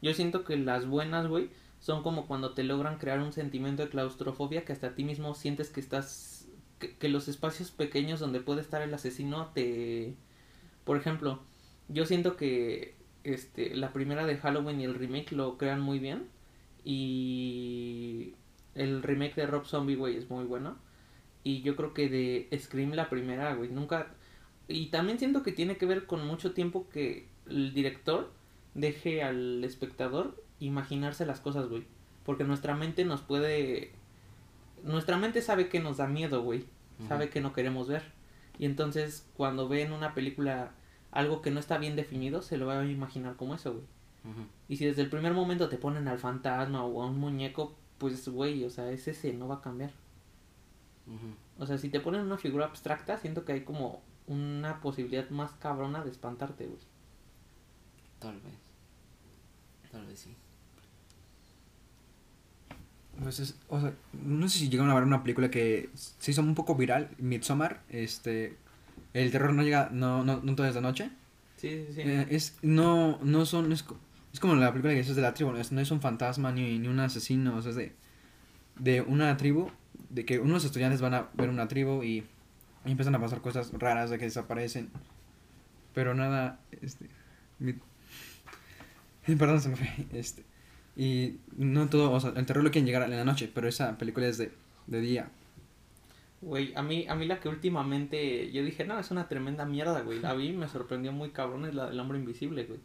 Yo 0.00 0.14
siento 0.14 0.44
que 0.44 0.56
las 0.56 0.86
buenas, 0.86 1.26
güey, 1.26 1.50
son 1.80 2.02
como 2.02 2.26
cuando 2.26 2.54
te 2.54 2.62
logran 2.62 2.98
crear 2.98 3.20
un 3.20 3.32
sentimiento 3.32 3.82
de 3.82 3.88
claustrofobia 3.88 4.64
que 4.64 4.72
hasta 4.72 4.94
ti 4.94 5.04
mismo 5.04 5.34
sientes 5.34 5.70
que 5.70 5.80
estás... 5.80 6.37
Que, 6.78 7.08
los 7.08 7.28
espacios 7.28 7.70
pequeños 7.70 8.20
donde 8.20 8.40
puede 8.40 8.60
estar 8.60 8.82
el 8.82 8.94
asesino 8.94 9.50
te... 9.54 10.14
Por 10.84 10.96
ejemplo, 10.96 11.40
yo 11.88 12.06
siento 12.06 12.36
que 12.36 12.94
este 13.24 13.74
la 13.74 13.92
primera 13.92 14.26
de 14.26 14.36
Halloween 14.36 14.80
y 14.80 14.84
el 14.84 14.94
remake 14.94 15.32
lo 15.32 15.58
crean 15.58 15.80
muy 15.80 15.98
bien. 15.98 16.28
Y 16.84 18.34
el 18.74 19.02
remake 19.02 19.34
de 19.34 19.46
Rob 19.46 19.66
Zombie, 19.66 19.96
güey, 19.96 20.16
es 20.16 20.30
muy 20.30 20.44
bueno. 20.44 20.78
Y 21.44 21.62
yo 21.62 21.76
creo 21.76 21.94
que 21.94 22.08
de 22.08 22.48
Scream 22.58 22.92
la 22.92 23.10
primera, 23.10 23.54
güey, 23.54 23.70
nunca... 23.70 24.14
Y 24.68 24.86
también 24.86 25.18
siento 25.18 25.42
que 25.42 25.52
tiene 25.52 25.76
que 25.76 25.86
ver 25.86 26.06
con 26.06 26.26
mucho 26.26 26.52
tiempo 26.52 26.88
que 26.90 27.26
el 27.48 27.72
director 27.72 28.30
deje 28.74 29.22
al 29.22 29.64
espectador 29.64 30.42
imaginarse 30.60 31.26
las 31.26 31.40
cosas, 31.40 31.68
güey. 31.68 31.84
Porque 32.24 32.44
nuestra 32.44 32.76
mente 32.76 33.04
nos 33.04 33.22
puede... 33.22 33.92
Nuestra 34.84 35.16
mente 35.16 35.42
sabe 35.42 35.68
que 35.68 35.80
nos 35.80 35.96
da 35.98 36.06
miedo, 36.06 36.42
güey. 36.42 36.64
Sabe 37.06 37.30
que 37.30 37.40
no 37.40 37.52
queremos 37.52 37.86
ver. 37.86 38.02
Y 38.58 38.64
entonces 38.64 39.26
cuando 39.36 39.68
ve 39.68 39.82
en 39.82 39.92
una 39.92 40.14
película 40.14 40.72
algo 41.12 41.42
que 41.42 41.50
no 41.50 41.60
está 41.60 41.78
bien 41.78 41.96
definido, 41.96 42.42
se 42.42 42.56
lo 42.56 42.66
va 42.66 42.80
a 42.80 42.84
imaginar 42.84 43.36
como 43.36 43.54
eso, 43.54 43.72
güey. 43.72 43.84
Y 44.68 44.76
si 44.76 44.84
desde 44.84 45.02
el 45.02 45.08
primer 45.08 45.32
momento 45.32 45.68
te 45.68 45.78
ponen 45.78 46.06
al 46.08 46.18
fantasma 46.18 46.84
o 46.84 47.02
a 47.02 47.06
un 47.06 47.18
muñeco, 47.18 47.74
pues 47.96 48.28
güey, 48.28 48.64
o 48.64 48.70
sea, 48.70 48.90
es 48.90 49.08
ese, 49.08 49.32
no 49.32 49.48
va 49.48 49.56
a 49.56 49.60
cambiar. 49.62 49.92
O 51.58 51.66
sea, 51.66 51.78
si 51.78 51.88
te 51.88 52.00
ponen 52.00 52.20
una 52.20 52.36
figura 52.36 52.66
abstracta, 52.66 53.16
siento 53.16 53.44
que 53.44 53.52
hay 53.52 53.62
como 53.62 54.02
una 54.26 54.80
posibilidad 54.80 55.30
más 55.30 55.52
cabrona 55.52 56.04
de 56.04 56.10
espantarte, 56.10 56.66
güey. 56.66 56.80
Tal 58.18 58.40
vez. 58.40 58.54
Tal 59.90 60.04
vez 60.04 60.18
sí. 60.18 60.36
Pues 63.22 63.40
es, 63.40 63.58
o 63.68 63.80
sea, 63.80 63.92
no 64.12 64.48
sé 64.48 64.58
si 64.60 64.68
llegaron 64.68 64.90
a 64.92 64.94
ver 64.94 65.02
una 65.04 65.22
película 65.22 65.50
que 65.50 65.90
se 65.94 66.30
hizo 66.30 66.40
un 66.40 66.54
poco 66.54 66.76
viral, 66.76 67.10
Midsommar, 67.18 67.82
este, 67.88 68.56
el 69.12 69.32
terror 69.32 69.52
no 69.54 69.62
llega, 69.62 69.88
no, 69.92 70.24
no, 70.24 70.40
no 70.42 70.54
todo 70.54 70.66
es 70.68 70.74
de 70.74 70.80
noche. 70.80 71.10
Sí, 71.56 71.84
sí, 71.88 71.94
sí. 71.94 72.00
Eh, 72.02 72.26
es, 72.30 72.56
no, 72.62 73.18
no 73.22 73.44
son, 73.44 73.72
es, 73.72 73.84
es 74.32 74.38
como 74.38 74.54
la 74.54 74.70
película 74.70 74.92
que 74.92 75.00
dices 75.00 75.16
de 75.16 75.22
la 75.22 75.34
tribu, 75.34 75.50
no 75.50 75.58
es, 75.58 75.72
no 75.72 75.80
es 75.80 75.90
un 75.90 76.00
fantasma 76.00 76.52
ni, 76.52 76.78
ni 76.78 76.86
un 76.86 77.00
asesino, 77.00 77.56
o 77.56 77.62
sea, 77.62 77.70
es 77.70 77.76
de, 77.76 77.92
de 78.78 79.00
una 79.02 79.36
tribu, 79.36 79.68
de 80.10 80.24
que 80.24 80.38
unos 80.38 80.64
estudiantes 80.64 81.00
van 81.00 81.14
a 81.14 81.28
ver 81.34 81.48
una 81.48 81.66
tribu 81.66 82.04
y, 82.04 82.24
y 82.84 82.90
empiezan 82.92 83.16
a 83.16 83.20
pasar 83.20 83.40
cosas 83.40 83.72
raras 83.72 84.10
de 84.10 84.18
que 84.18 84.26
desaparecen, 84.26 84.90
pero 85.92 86.14
nada, 86.14 86.60
este, 86.82 87.08
mi- 87.58 87.74
perdón, 89.36 89.60
se 89.60 89.68
me 89.70 89.76
fue, 89.76 89.88
este, 90.12 90.44
y 90.98 91.38
no 91.56 91.88
todo, 91.88 92.10
o 92.12 92.20
sea, 92.20 92.32
el 92.36 92.44
terror 92.44 92.62
lo 92.64 92.70
quieren 92.70 92.86
llegar 92.86 93.02
en 93.04 93.10
la 93.16 93.24
noche, 93.24 93.50
pero 93.54 93.68
esa 93.68 93.96
película 93.96 94.26
es 94.26 94.36
de, 94.36 94.52
de 94.88 95.00
día. 95.00 95.30
Güey, 96.40 96.72
a 96.76 96.82
mí, 96.82 97.06
a 97.08 97.14
mí 97.14 97.26
la 97.26 97.40
que 97.40 97.48
últimamente 97.48 98.50
yo 98.52 98.62
dije, 98.62 98.84
no, 98.84 98.98
es 98.98 99.10
una 99.10 99.28
tremenda 99.28 99.64
mierda, 99.64 100.00
güey. 100.02 100.20
La 100.20 100.34
vi 100.34 100.52
me 100.52 100.68
sorprendió 100.68 101.12
muy 101.12 101.30
cabrón, 101.30 101.64
es 101.66 101.74
la 101.74 101.88
del 101.88 101.98
hombre 101.98 102.18
invisible, 102.18 102.64
güey. 102.64 102.80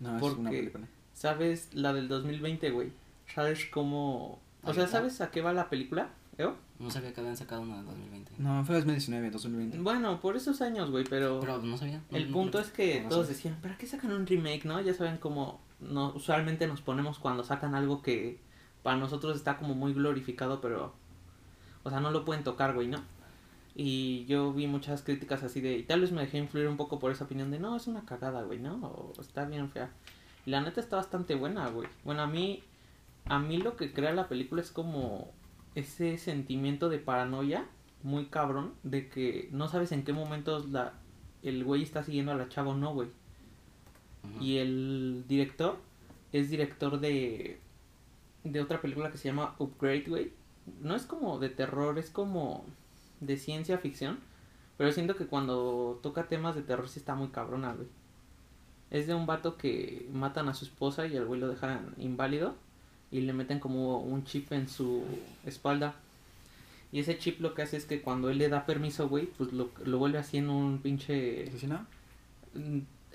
No, 0.00 0.16
es 0.16 0.20
Porque- 0.20 0.40
una 0.40 0.50
película. 0.50 0.86
¿Sabes? 1.14 1.68
La 1.74 1.92
del 1.92 2.08
2020, 2.08 2.70
güey. 2.70 2.88
¿Sabes 3.34 3.66
cómo...? 3.70 4.40
O 4.62 4.74
sea. 4.74 4.86
¿sabes 4.86 5.20
a 5.20 5.30
qué 5.30 5.40
va 5.42 5.52
la 5.52 5.68
película? 5.70 6.08
¿Eo? 6.38 6.56
No 6.78 6.90
sabía 6.90 7.12
que 7.12 7.20
habían 7.20 7.36
sacado 7.36 7.60
una 7.62 7.78
en 7.80 7.86
2020. 7.86 8.32
No, 8.38 8.64
fue 8.64 8.76
2019, 8.76 9.30
2020. 9.30 9.78
Bueno, 9.80 10.20
por 10.20 10.36
esos 10.36 10.60
años, 10.62 10.90
güey, 10.90 11.04
pero... 11.04 11.40
Pero 11.40 11.58
no 11.60 11.76
sabía. 11.76 12.00
El 12.10 12.28
No, 12.30 12.32
punto 12.38 12.58
no, 12.58 12.64
es 12.64 12.70
que 12.70 13.02
no 13.02 13.08
todos 13.10 13.28
decían, 13.28 13.56
¿para 13.60 13.76
qué 13.76 13.86
sacan 13.86 14.12
un 14.12 14.26
remake, 14.26 14.64
no? 14.64 14.80
Ya 14.80 14.94
saben 14.94 15.18
cómo 15.18 15.60
no, 15.80 16.12
usualmente 16.14 16.66
nos 16.66 16.80
ponemos 16.80 17.18
cuando 17.18 17.44
sacan 17.44 17.74
algo 17.74 18.02
que 18.02 18.40
para 18.82 18.96
nosotros 18.96 19.36
está 19.36 19.56
como 19.58 19.74
muy 19.74 19.92
glorificado, 19.92 20.60
pero, 20.60 20.94
o 21.82 21.90
sea, 21.90 22.00
no 22.00 22.10
lo 22.10 22.24
pueden 22.24 22.44
tocar, 22.44 22.74
güey, 22.74 22.88
¿no? 22.88 22.98
Y 23.74 24.24
yo 24.26 24.52
vi 24.52 24.66
muchas 24.66 25.02
críticas 25.02 25.42
así 25.42 25.60
de, 25.60 25.78
y 25.78 25.82
tal 25.84 26.00
vez 26.00 26.12
me 26.12 26.22
dejé 26.22 26.38
influir 26.38 26.68
un 26.68 26.76
poco 26.76 26.98
por 26.98 27.12
esa 27.12 27.24
opinión 27.24 27.50
de, 27.50 27.58
no, 27.58 27.76
es 27.76 27.86
una 27.86 28.04
cagada, 28.04 28.42
güey, 28.42 28.58
¿no? 28.58 28.76
O 28.76 29.12
está 29.20 29.44
bien 29.44 29.70
fea. 29.70 29.90
Y 30.46 30.50
la 30.50 30.60
neta 30.60 30.80
está 30.80 30.96
bastante 30.96 31.34
buena, 31.34 31.68
güey. 31.68 31.88
Bueno, 32.04 32.22
a 32.22 32.26
mí, 32.26 32.62
a 33.26 33.38
mí 33.38 33.58
lo 33.58 33.76
que 33.76 33.92
crea 33.92 34.12
la 34.12 34.28
película 34.28 34.62
es 34.62 34.70
como 34.70 35.32
ese 35.74 36.18
sentimiento 36.18 36.88
de 36.88 36.98
paranoia 36.98 37.66
muy 38.02 38.26
cabrón 38.26 38.74
de 38.82 39.08
que 39.08 39.48
no 39.52 39.68
sabes 39.68 39.92
en 39.92 40.04
qué 40.04 40.12
momentos 40.12 40.68
la 40.70 40.94
el 41.42 41.64
güey 41.64 41.82
está 41.82 42.02
siguiendo 42.02 42.32
a 42.32 42.34
la 42.34 42.48
chava 42.48 42.70
o 42.70 42.76
no, 42.76 42.92
güey. 42.92 43.08
Y 44.40 44.58
el 44.58 45.24
director 45.28 45.78
es 46.32 46.50
director 46.50 47.00
de 47.00 47.58
de 48.44 48.60
otra 48.60 48.80
película 48.80 49.10
que 49.10 49.18
se 49.18 49.28
llama 49.28 49.54
Upgrade, 49.58 50.04
güey. 50.06 50.32
No 50.80 50.94
es 50.94 51.04
como 51.04 51.38
de 51.38 51.48
terror, 51.48 51.98
es 51.98 52.10
como 52.10 52.64
de 53.20 53.36
ciencia 53.36 53.78
ficción, 53.78 54.18
pero 54.76 54.92
siento 54.92 55.16
que 55.16 55.26
cuando 55.26 55.98
toca 56.02 56.28
temas 56.28 56.54
de 56.54 56.62
terror 56.62 56.88
sí 56.88 56.98
está 56.98 57.14
muy 57.14 57.28
cabrona, 57.28 57.72
güey. 57.74 57.88
Es 58.90 59.06
de 59.06 59.14
un 59.14 59.26
vato 59.26 59.56
que 59.56 60.08
matan 60.12 60.48
a 60.48 60.54
su 60.54 60.64
esposa 60.64 61.06
y 61.06 61.16
al 61.16 61.26
güey 61.26 61.40
lo 61.40 61.48
dejan 61.48 61.94
inválido 61.98 62.54
y 63.10 63.20
le 63.20 63.32
meten 63.32 63.60
como 63.60 64.00
un 64.00 64.24
chip 64.24 64.52
en 64.52 64.68
su 64.68 65.04
espalda. 65.44 65.94
Y 66.92 67.00
ese 67.00 67.18
chip 67.18 67.40
lo 67.40 67.54
que 67.54 67.62
hace 67.62 67.76
es 67.76 67.84
que 67.84 68.02
cuando 68.02 68.30
él 68.30 68.38
le 68.38 68.48
da 68.48 68.66
permiso, 68.66 69.08
güey, 69.08 69.26
pues 69.26 69.52
lo, 69.52 69.70
lo 69.84 69.98
vuelve 69.98 70.18
así 70.18 70.38
en 70.38 70.50
un 70.50 70.78
pinche... 70.78 71.48
¿Asesina? 71.48 71.86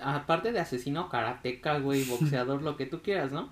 Aparte 0.01 0.51
de 0.51 0.59
asesino, 0.59 1.09
karateca, 1.09 1.79
güey, 1.79 2.03
boxeador, 2.09 2.61
lo 2.61 2.77
que 2.77 2.85
tú 2.85 3.01
quieras, 3.01 3.31
¿no? 3.31 3.51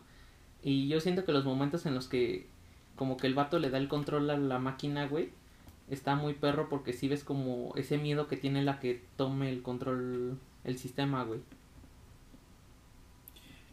Y 0.61 0.87
yo 0.87 0.99
siento 0.99 1.25
que 1.25 1.31
los 1.31 1.45
momentos 1.45 1.85
en 1.85 1.95
los 1.95 2.07
que 2.07 2.47
como 2.95 3.17
que 3.17 3.27
el 3.27 3.33
vato 3.33 3.59
le 3.59 3.69
da 3.69 3.77
el 3.77 3.87
control 3.87 4.29
a 4.29 4.37
la 4.37 4.59
máquina, 4.59 5.07
güey. 5.07 5.29
Está 5.89 6.15
muy 6.15 6.33
perro 6.33 6.69
porque 6.69 6.93
si 6.93 7.07
ves 7.07 7.23
como 7.23 7.73
ese 7.75 7.97
miedo 7.97 8.27
que 8.27 8.37
tiene 8.37 8.63
la 8.63 8.79
que 8.79 9.01
tome 9.17 9.49
el 9.49 9.61
control 9.61 10.39
el 10.63 10.77
sistema, 10.77 11.23
güey. 11.23 11.41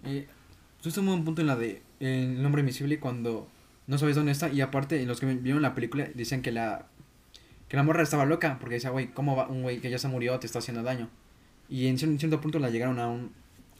Eh, 0.05 0.27
tuviste 0.81 1.01
un 1.01 1.07
buen 1.07 1.25
punto 1.25 1.43
en 1.43 1.47
la 1.47 1.57
de 1.57 1.83
El 2.01 2.45
hombre 2.45 2.61
invisible 2.61 2.99
cuando 2.99 3.47
no 3.87 3.99
sabes 3.99 4.17
dónde 4.17 4.33
está. 4.33 4.49
Y 4.49 4.61
aparte, 4.61 5.05
los 5.07 5.21
que 5.21 5.27
vieron 5.27 5.63
la 5.63 5.75
película 5.75 6.09
dicen 6.15 6.43
que 6.43 6.51
la 6.53 6.87
que 7.69 7.77
la 7.77 7.85
morra 7.85 8.03
estaba 8.03 8.25
loca 8.25 8.59
porque 8.59 8.75
decía, 8.77 8.91
güey, 8.91 9.13
¿cómo 9.13 9.37
va 9.37 9.47
un 9.47 9.63
güey 9.63 9.81
que 9.81 9.91
ya 9.91 9.99
se 9.99 10.09
murió 10.09 10.41
te 10.41 10.47
está 10.47 10.59
haciendo 10.59 10.83
daño? 10.83 11.09
Y 11.71 11.87
en 11.87 11.97
cier- 11.97 12.19
cierto 12.19 12.41
punto 12.41 12.59
la 12.59 12.69
llegaron 12.71 12.99
a 12.99 13.09
un 13.09 13.31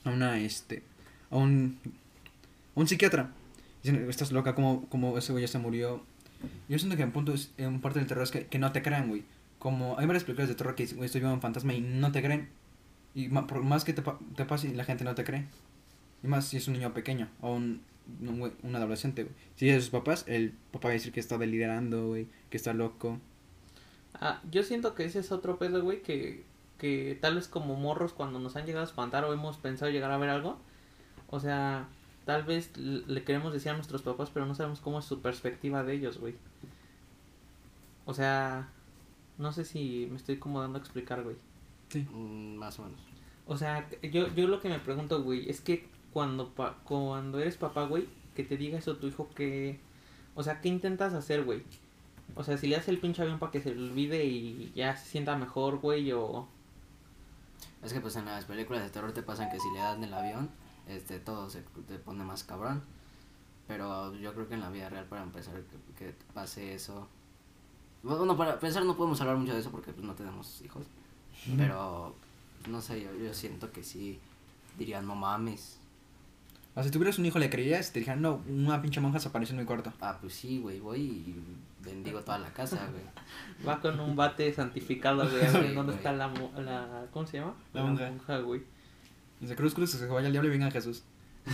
a 0.05 0.11
una 0.11 0.39
este 0.39 0.83
a 1.31 1.37
un 1.37 1.79
a 2.77 2.81
un 2.81 2.87
psiquiatra. 2.89 3.33
Dicen, 3.83 4.09
estás 4.09 4.31
loca, 4.33 4.55
como 4.55 4.87
como 4.89 5.19
ese 5.19 5.33
güey 5.33 5.43
ya 5.43 5.49
se 5.49 5.59
murió? 5.59 6.03
Yo 6.69 6.79
siento 6.79 6.97
que 6.97 7.03
en 7.03 7.13
punto 7.13 7.35
es, 7.35 7.51
en 7.59 7.81
parte 7.81 7.99
del 7.99 8.09
terror 8.09 8.25
es 8.25 8.31
que, 8.31 8.47
que 8.47 8.59
no 8.59 8.73
te 8.73 8.81
crean, 8.83 9.09
güey. 9.09 9.25
Como 9.59 9.99
hay 9.99 10.07
varias 10.07 10.25
películas 10.25 10.49
de 10.49 10.55
terror 10.55 10.75
que 10.75 10.87
güey, 10.87 11.05
estoy 11.05 11.21
viendo 11.21 11.35
un 11.35 11.43
fantasma 11.43 11.75
y 11.75 11.81
no 11.83 12.13
te 12.13 12.23
creen. 12.23 12.49
Y 13.15 13.29
ma- 13.29 13.47
por 13.47 13.63
más 13.63 13.85
que 13.85 13.93
te, 13.93 14.03
te 14.37 14.45
pase, 14.47 14.73
la 14.75 14.85
gente 14.85 15.05
no 15.05 15.15
te 15.15 15.25
cree. 15.25 15.47
Y 16.23 16.29
más 16.29 16.47
si 16.49 16.57
es 16.57 16.67
un 16.69 16.75
niño 16.75 16.95
pequeño 16.95 17.29
o 17.43 17.55
un, 17.55 17.83
un, 18.23 18.53
un 18.63 18.77
adolescente, 18.77 19.25
güey. 19.25 19.35
Si 19.57 19.69
es 19.69 19.75
de 19.75 19.81
sus 19.83 19.91
papás, 19.91 20.25
el 20.29 20.53
papá 20.73 20.89
va 20.89 20.91
a 20.91 20.95
decir 20.95 21.13
que 21.13 21.21
está 21.21 21.37
delirando, 21.37 22.07
güey, 22.09 22.27
que 22.49 22.57
está 22.57 22.73
loco. 22.73 23.19
Ah, 24.15 24.41
yo 24.51 24.63
siento 24.63 24.95
que 24.95 25.05
ese 25.05 25.19
es 25.19 25.33
otro 25.33 25.59
pedo, 25.59 25.83
güey, 25.83 26.03
que, 26.03 26.45
que 26.81 27.17
tal 27.21 27.37
vez 27.37 27.47
como 27.47 27.77
morros 27.77 28.13
cuando 28.13 28.41
nos 28.41 28.57
han 28.57 28.67
llegado 28.67 28.85
a 28.85 28.89
espantar 28.89 29.25
o 29.25 29.33
hemos 29.33 29.57
pensado 29.59 29.91
llegar 29.93 30.11
a 30.11 30.19
ver 30.19 30.31
algo, 30.31 30.59
o 31.29 31.39
sea, 31.39 31.87
tal 32.25 32.43
vez 32.43 32.77
le 32.77 33.23
queremos 33.23 33.53
decir 33.53 33.71
a 33.71 33.75
nuestros 33.75 34.03
papás, 34.03 34.31
pero 34.35 34.47
no 34.47 34.55
sabemos 34.57 34.81
cómo 34.81 34.99
es 34.99 35.05
su 35.05 35.21
perspectiva 35.21 35.85
de 35.85 35.95
ellos, 35.95 36.19
güey. 36.19 36.35
O 38.07 38.15
sea, 38.15 38.69
no 39.39 39.53
sé 39.53 39.65
si 39.65 40.09
me 40.11 40.17
estoy 40.17 40.39
como 40.39 40.61
dando 40.61 40.79
a 40.79 40.81
explicar, 40.81 41.23
güey. 41.23 41.37
Mm, 42.13 42.57
más 42.57 42.79
o 42.79 42.85
menos. 42.85 43.01
O 43.47 43.57
sea, 43.57 43.89
yo, 44.03 44.29
yo 44.35 44.49
lo 44.49 44.61
que 44.61 44.69
me 44.69 44.79
pregunto, 44.79 45.23
güey, 45.23 45.49
es 45.51 45.61
que 45.61 45.87
cuando, 46.13 46.49
pa- 46.51 46.79
cuando 46.85 47.39
eres 47.39 47.57
papá, 47.57 47.85
güey, 47.85 48.07
que 48.35 48.43
te 48.45 48.57
diga 48.57 48.79
eso 48.79 48.97
tu 48.97 49.07
hijo, 49.07 49.29
que... 49.35 49.79
O 50.35 50.43
sea, 50.43 50.61
¿qué 50.61 50.69
intentas 50.69 51.13
hacer, 51.15 51.45
güey? 51.45 51.63
O 52.37 52.45
sea, 52.45 52.57
si 52.57 52.69
le 52.69 52.77
das 52.77 52.89
el 52.89 52.99
pinche 52.99 53.23
avión 53.23 53.39
para 53.41 53.51
que 53.53 53.61
se 53.61 53.75
le 53.75 53.83
olvide 53.91 54.25
y 54.25 54.73
ya 54.75 54.97
se 54.97 55.07
sienta 55.09 55.37
mejor, 55.37 55.79
güey, 55.79 56.13
o... 56.13 56.49
Es 57.83 57.93
que 57.93 58.01
pues 58.01 58.17
en 58.17 58.27
las 58.27 58.45
películas 58.45 58.83
de 58.83 58.91
terror 58.91 59.13
te 59.13 59.23
pasan 59.23 59.51
que 59.51 59.59
si 59.59 59.71
le 59.73 59.79
dan 59.79 60.05
el 60.05 60.13
avión, 60.13 60.51
este 60.87 61.19
todo 61.19 61.49
se 61.49 61.63
te 61.89 61.99
pone 61.99 62.25
más 62.25 62.45
cabrón. 62.45 62.83
Pero 63.67 64.15
yo 64.15 64.35
creo 64.35 64.49
que 64.49 64.55
en 64.55 64.61
la 64.61 64.71
vida 64.71 64.89
real 64.89 65.07
para 65.07 65.23
empezar 65.23 65.55
que, 65.97 66.05
que 66.05 66.15
pase 66.35 66.75
eso. 66.75 67.09
Bueno, 68.03 68.37
para 68.37 68.55
empezar 68.55 68.85
no 68.85 68.97
podemos 68.97 69.21
hablar 69.21 69.37
mucho 69.37 69.55
de 69.55 69.61
eso 69.61 69.71
porque 69.71 69.93
pues 69.93 70.05
no 70.05 70.15
tenemos 70.15 70.61
hijos. 70.63 70.85
Pero 71.57 72.15
no 72.69 72.83
sé, 72.83 73.03
yo, 73.03 73.15
yo 73.15 73.33
siento 73.33 73.73
que 73.73 73.83
sí 73.83 74.21
dirían 74.79 75.07
no 75.07 75.15
mames. 75.15 75.80
O 76.71 76.75
sea, 76.75 76.85
si 76.85 76.91
tuvieras 76.91 77.19
un 77.19 77.27
hijo, 77.27 77.39
le 77.39 77.51
creías, 77.51 77.93
te 77.93 77.99
dijeran, 77.99 78.23
no, 78.23 78.43
una 78.49 78.81
pinche 78.81 79.01
monja 79.01 79.19
se 79.19 79.29
apareció 79.29 79.55
en 79.55 79.61
mi 79.61 79.67
cuarto. 79.67 79.93
Ah, 80.01 80.19
pues 80.21 80.35
sí, 80.35 80.59
güey, 80.61 80.79
voy 80.81 81.01
y 81.01 81.35
bendigo 81.85 82.21
toda 82.21 82.39
la 82.39 82.53
casa, 82.53 82.89
güey. 82.93 83.03
Va 83.69 83.81
con 83.81 83.99
un 83.99 84.15
bate 84.17 84.53
santificado, 84.53 85.29
güey, 85.29 85.45
a 85.47 85.51
ver 85.51 85.69
Sí, 85.69 85.75
dónde 85.75 85.95
está 85.95 86.13
la, 86.13 86.29
mo- 86.29 86.53
la... 86.57 87.07
¿Cómo 87.13 87.27
se 87.27 87.39
llama? 87.39 87.55
La 87.73 87.83
monja. 87.85 88.39
güey. 88.39 88.63
Dice, 89.41 89.57
cruz, 89.57 89.75
cruz, 89.75 89.91
que 89.93 89.99
se 89.99 90.07
vaya 90.07 90.27
el 90.29 90.33
diablo 90.33 90.49
y 90.49 90.53
venga 90.53 90.71
Jesús. 90.71 91.03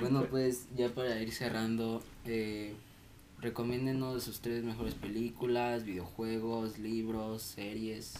Bueno, 0.00 0.24
pues 0.30 0.66
ya 0.76 0.90
para 0.90 1.18
ir 1.20 1.32
cerrando, 1.32 2.02
eh, 2.26 2.74
recomiéndenos 3.40 4.22
sus 4.22 4.40
tres 4.40 4.62
mejores 4.62 4.94
películas, 4.94 5.84
videojuegos, 5.84 6.78
libros, 6.78 7.42
series, 7.42 8.14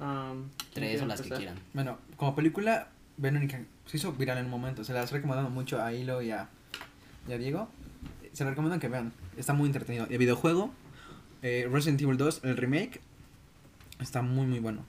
Am, 0.00 0.48
¿quién 0.72 0.72
tres 0.72 1.02
o 1.02 1.06
las 1.06 1.20
que 1.20 1.28
quieran. 1.28 1.58
Bueno, 1.74 1.98
como 2.16 2.34
película, 2.34 2.88
Verónica 3.16 3.60
se 3.86 3.96
hizo 3.96 4.12
viral 4.12 4.38
en 4.38 4.46
un 4.46 4.50
momento. 4.50 4.84
Se 4.84 4.92
las 4.92 5.10
he 5.10 5.16
recomendado 5.16 5.50
mucho 5.50 5.82
a 5.82 5.92
Hilo 5.92 6.22
y 6.22 6.30
a, 6.30 6.48
y 7.28 7.32
a 7.32 7.38
Diego. 7.38 7.68
Se 8.32 8.44
la 8.44 8.50
recomiendo 8.50 8.78
que 8.78 8.88
vean. 8.88 9.12
Está 9.36 9.52
muy 9.52 9.66
entretenido. 9.66 10.06
El 10.08 10.18
videojuego, 10.18 10.70
eh, 11.42 11.68
Resident 11.70 12.00
Evil 12.00 12.16
2, 12.16 12.40
el 12.44 12.56
remake, 12.56 13.00
está 14.00 14.22
muy, 14.22 14.46
muy 14.46 14.60
bueno. 14.60 14.84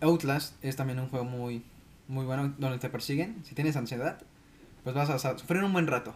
Outlast 0.00 0.54
es 0.62 0.76
también 0.76 0.98
un 0.98 1.08
juego 1.08 1.24
muy, 1.24 1.62
muy 2.08 2.26
bueno 2.26 2.54
donde 2.58 2.78
te 2.78 2.88
persiguen. 2.88 3.42
Si 3.44 3.54
tienes 3.54 3.76
ansiedad, 3.76 4.20
pues 4.82 4.94
vas 4.94 5.10
a 5.10 5.38
sufrir 5.38 5.64
un 5.64 5.72
buen 5.72 5.86
rato. 5.86 6.14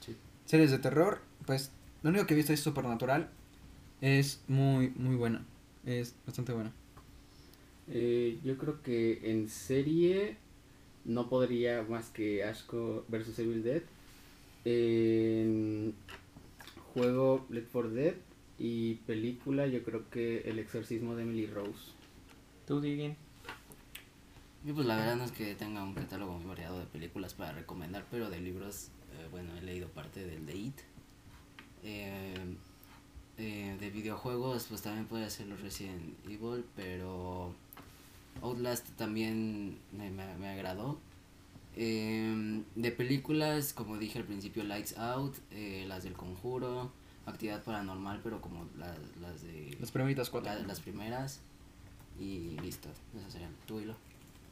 Sí. 0.00 0.16
Series 0.46 0.70
de 0.70 0.78
terror, 0.78 1.20
pues 1.46 1.70
lo 2.02 2.10
único 2.10 2.26
que 2.26 2.34
he 2.34 2.36
visto 2.36 2.52
es 2.52 2.60
Supernatural. 2.60 3.28
Es 4.00 4.40
muy, 4.48 4.90
muy 4.90 5.16
buena. 5.16 5.44
Es 5.84 6.14
bastante 6.24 6.52
buena. 6.52 6.72
Eh, 7.90 8.38
yo 8.44 8.56
creo 8.58 8.82
que 8.82 9.30
en 9.30 9.48
serie 9.48 10.36
no 11.04 11.28
podría 11.28 11.82
más 11.88 12.10
que 12.10 12.44
Ashko 12.44 13.04
vs 13.08 13.38
Evil 13.38 13.62
Dead. 13.62 13.82
En 14.64 15.94
juego 16.92 17.46
Left 17.48 17.68
4 17.72 17.90
Dead 17.90 18.14
y 18.58 18.94
película 19.06 19.66
yo 19.66 19.82
creo 19.84 20.10
que 20.10 20.40
El 20.40 20.58
exorcismo 20.58 21.14
de 21.14 21.22
Emily 21.22 21.46
Rose. 21.46 21.92
Tú, 22.66 22.80
Digin. 22.80 23.16
Y 24.64 24.72
pues 24.72 24.86
la 24.86 24.96
verdad 24.96 25.16
no 25.16 25.24
es 25.24 25.32
que 25.32 25.54
tenga 25.54 25.82
un 25.82 25.94
catálogo 25.94 26.32
muy 26.32 26.46
variado 26.46 26.80
de 26.80 26.86
películas 26.86 27.32
para 27.32 27.52
recomendar, 27.52 28.04
pero 28.10 28.28
de 28.28 28.40
libros, 28.40 28.90
eh, 29.12 29.28
bueno, 29.30 29.56
he 29.56 29.62
leído 29.62 29.88
parte 29.88 30.26
del 30.26 30.44
de 30.44 30.56
It. 30.56 30.80
Eh, 31.84 32.56
eh, 33.38 33.76
de 33.78 33.90
videojuegos, 33.90 34.66
pues 34.68 34.82
también 34.82 35.06
podría 35.06 35.30
ser 35.30 35.46
los 35.46 35.60
Resident 35.60 36.16
Evil, 36.26 36.64
pero 36.74 37.54
Outlast 38.42 38.88
también 38.96 39.78
me, 39.92 40.10
me, 40.10 40.36
me 40.36 40.48
agradó. 40.48 40.98
Eh, 41.76 42.62
de 42.74 42.90
películas, 42.92 43.72
como 43.72 43.98
dije 43.98 44.18
al 44.18 44.24
principio, 44.24 44.64
Lights 44.64 44.96
Out, 44.98 45.36
eh, 45.52 45.84
las 45.86 46.02
del 46.04 46.14
Conjuro, 46.14 46.90
Actividad 47.26 47.62
Paranormal, 47.62 48.20
pero 48.22 48.40
como 48.40 48.66
la- 48.78 48.96
las 49.20 49.42
de 49.42 49.76
Las 49.78 49.90
primeritas 49.90 50.30
cuatro. 50.30 50.52
la- 50.52 50.60
las 50.60 50.80
primeras. 50.80 51.40
Y 52.18 52.56
listo, 52.62 52.88
esas 53.16 53.32
serían. 53.32 53.52
¿Tú, 53.66 53.80
Hilo? 53.80 53.94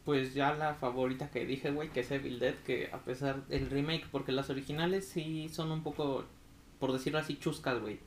Pues 0.05 0.34
ya 0.34 0.55
la 0.55 0.74
favorita 0.74 1.30
que 1.30 1.45
dije, 1.47 1.72
güey, 1.72 1.89
que 1.91 2.01
es 2.01 2.11
Evil 2.12 2.39
Dead, 2.39 2.55
que 2.64 2.91
a 2.93 2.99
pesar 2.99 3.45
del 3.49 3.68
remake, 3.70 4.07
porque 4.12 4.30
las 4.30 4.51
originales 4.51 5.09
sí 5.09 5.49
son 5.49 5.72
un 5.72 5.82
poco, 5.82 6.24
por 6.78 6.93
decirlo 6.93 7.18
así, 7.18 7.37
chuscas, 7.39 7.80
güey. 7.80 7.99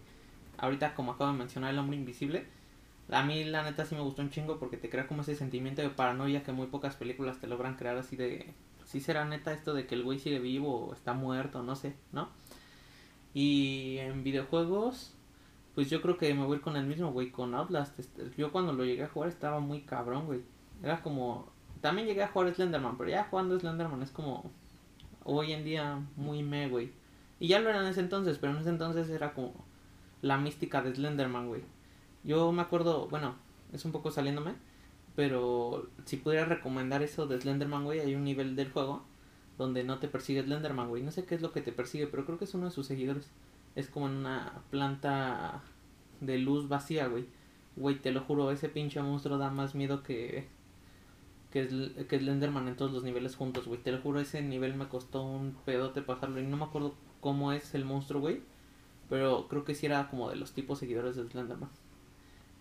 Ahorita, 0.57 0.95
como 0.95 1.11
acabo 1.11 1.31
de 1.33 1.37
mencionar, 1.39 1.73
El 1.73 1.79
Hombre 1.79 1.97
Invisible, 1.97 2.45
a 3.11 3.23
mí 3.23 3.43
la 3.43 3.63
neta 3.63 3.85
sí 3.85 3.95
me 3.95 4.01
gustó 4.01 4.21
un 4.21 4.29
chingo 4.29 4.59
porque 4.59 4.77
te 4.77 4.89
crea 4.89 5.07
como 5.07 5.21
ese 5.21 5.35
sentimiento 5.35 5.81
de 5.81 5.89
paranoia 5.89 6.43
que 6.43 6.51
muy 6.51 6.67
pocas 6.67 6.95
películas 6.95 7.39
te 7.39 7.47
logran 7.47 7.75
crear 7.75 7.97
así 7.97 8.15
de, 8.15 8.53
si 8.85 8.99
será 8.99 9.25
neta 9.25 9.53
esto 9.53 9.73
de 9.73 9.85
que 9.85 9.95
el 9.95 10.03
güey 10.03 10.19
sigue 10.19 10.39
vivo 10.39 10.87
o 10.87 10.93
está 10.93 11.13
muerto, 11.13 11.63
no 11.63 11.75
sé, 11.75 11.95
¿no? 12.11 12.29
Y 13.33 13.97
en 13.99 14.23
videojuegos, 14.23 15.13
pues 15.75 15.89
yo 15.89 16.01
creo 16.01 16.17
que 16.17 16.33
me 16.33 16.45
voy 16.45 16.59
con 16.59 16.75
el 16.75 16.85
mismo, 16.85 17.11
güey, 17.11 17.31
con 17.31 17.53
Outlast. 17.53 17.99
Este, 17.99 18.29
Yo 18.37 18.51
cuando 18.51 18.73
lo 18.73 18.83
llegué 18.85 19.03
a 19.03 19.09
jugar 19.09 19.29
estaba 19.29 19.59
muy 19.59 19.81
cabrón, 19.81 20.25
güey. 20.25 20.41
Era 20.83 21.01
como... 21.01 21.51
También 21.81 22.07
llegué 22.07 22.23
a 22.23 22.27
jugar 22.27 22.53
Slenderman, 22.53 22.97
pero 22.97 23.09
ya 23.09 23.25
jugando 23.29 23.59
Slenderman 23.59 24.01
es 24.01 24.11
como... 24.11 24.51
Hoy 25.23 25.53
en 25.53 25.63
día 25.63 26.01
muy 26.15 26.43
me, 26.43 26.67
güey. 26.67 26.91
Y 27.39 27.47
ya 27.47 27.59
lo 27.59 27.69
era 27.69 27.81
en 27.81 27.87
ese 27.87 27.99
entonces, 27.99 28.39
pero 28.39 28.53
en 28.53 28.59
ese 28.59 28.69
entonces 28.69 29.09
era 29.09 29.33
como 29.33 29.53
la 30.21 30.37
mística 30.37 30.81
de 30.81 30.95
Slenderman, 30.95 31.47
güey. 31.47 31.61
Yo 32.29 32.51
me 32.51 32.61
acuerdo, 32.61 33.07
bueno, 33.07 33.33
es 33.73 33.85
un 33.85 33.91
poco 33.91 34.11
saliéndome, 34.11 34.53
pero 35.15 35.89
si 36.05 36.17
pudiera 36.17 36.45
recomendar 36.45 37.01
eso 37.01 37.25
de 37.25 37.41
Slenderman, 37.41 37.85
güey, 37.85 38.01
hay 38.01 38.13
un 38.13 38.23
nivel 38.23 38.55
del 38.55 38.71
juego 38.71 39.03
donde 39.57 39.83
no 39.83 39.97
te 39.97 40.07
persigue 40.07 40.43
Slenderman, 40.43 40.89
güey. 40.89 41.01
No 41.01 41.11
sé 41.11 41.25
qué 41.25 41.33
es 41.33 41.41
lo 41.41 41.51
que 41.51 41.61
te 41.61 41.71
persigue, 41.71 42.05
pero 42.05 42.25
creo 42.25 42.37
que 42.37 42.45
es 42.45 42.53
uno 42.53 42.65
de 42.65 42.71
sus 42.71 42.85
seguidores. 42.85 43.31
Es 43.75 43.89
como 43.89 44.07
en 44.07 44.17
una 44.17 44.61
planta 44.69 45.63
de 46.21 46.37
luz 46.37 46.69
vacía, 46.69 47.07
güey. 47.07 47.25
Güey, 47.75 47.99
te 47.99 48.11
lo 48.11 48.21
juro, 48.21 48.51
ese 48.51 48.69
pinche 48.69 49.01
monstruo 49.01 49.39
da 49.39 49.49
más 49.49 49.73
miedo 49.73 50.03
que 50.03 50.47
que, 51.49 51.61
es, 51.63 51.69
que 52.07 52.15
en 52.17 52.75
todos 52.75 52.91
los 52.91 53.03
niveles 53.03 53.37
juntos, 53.37 53.65
güey. 53.65 53.81
Te 53.81 53.91
lo 53.91 54.01
juro, 54.01 54.19
ese 54.19 54.43
nivel 54.43 54.75
me 54.75 54.87
costó 54.87 55.23
un 55.23 55.55
pedote 55.65 56.03
pasarlo 56.03 56.39
y 56.39 56.43
no 56.45 56.57
me 56.57 56.65
acuerdo 56.65 56.93
cómo 57.21 57.53
es 57.53 57.73
el 57.73 57.85
monstruo, 57.85 58.21
güey. 58.21 58.43
Pero 59.09 59.47
creo 59.47 59.63
que 59.65 59.73
sí 59.73 59.87
era 59.87 60.09
como 60.09 60.29
de 60.29 60.35
los 60.35 60.51
tipos 60.51 60.77
seguidores 60.77 61.15
de 61.15 61.27
Slenderman. 61.27 61.71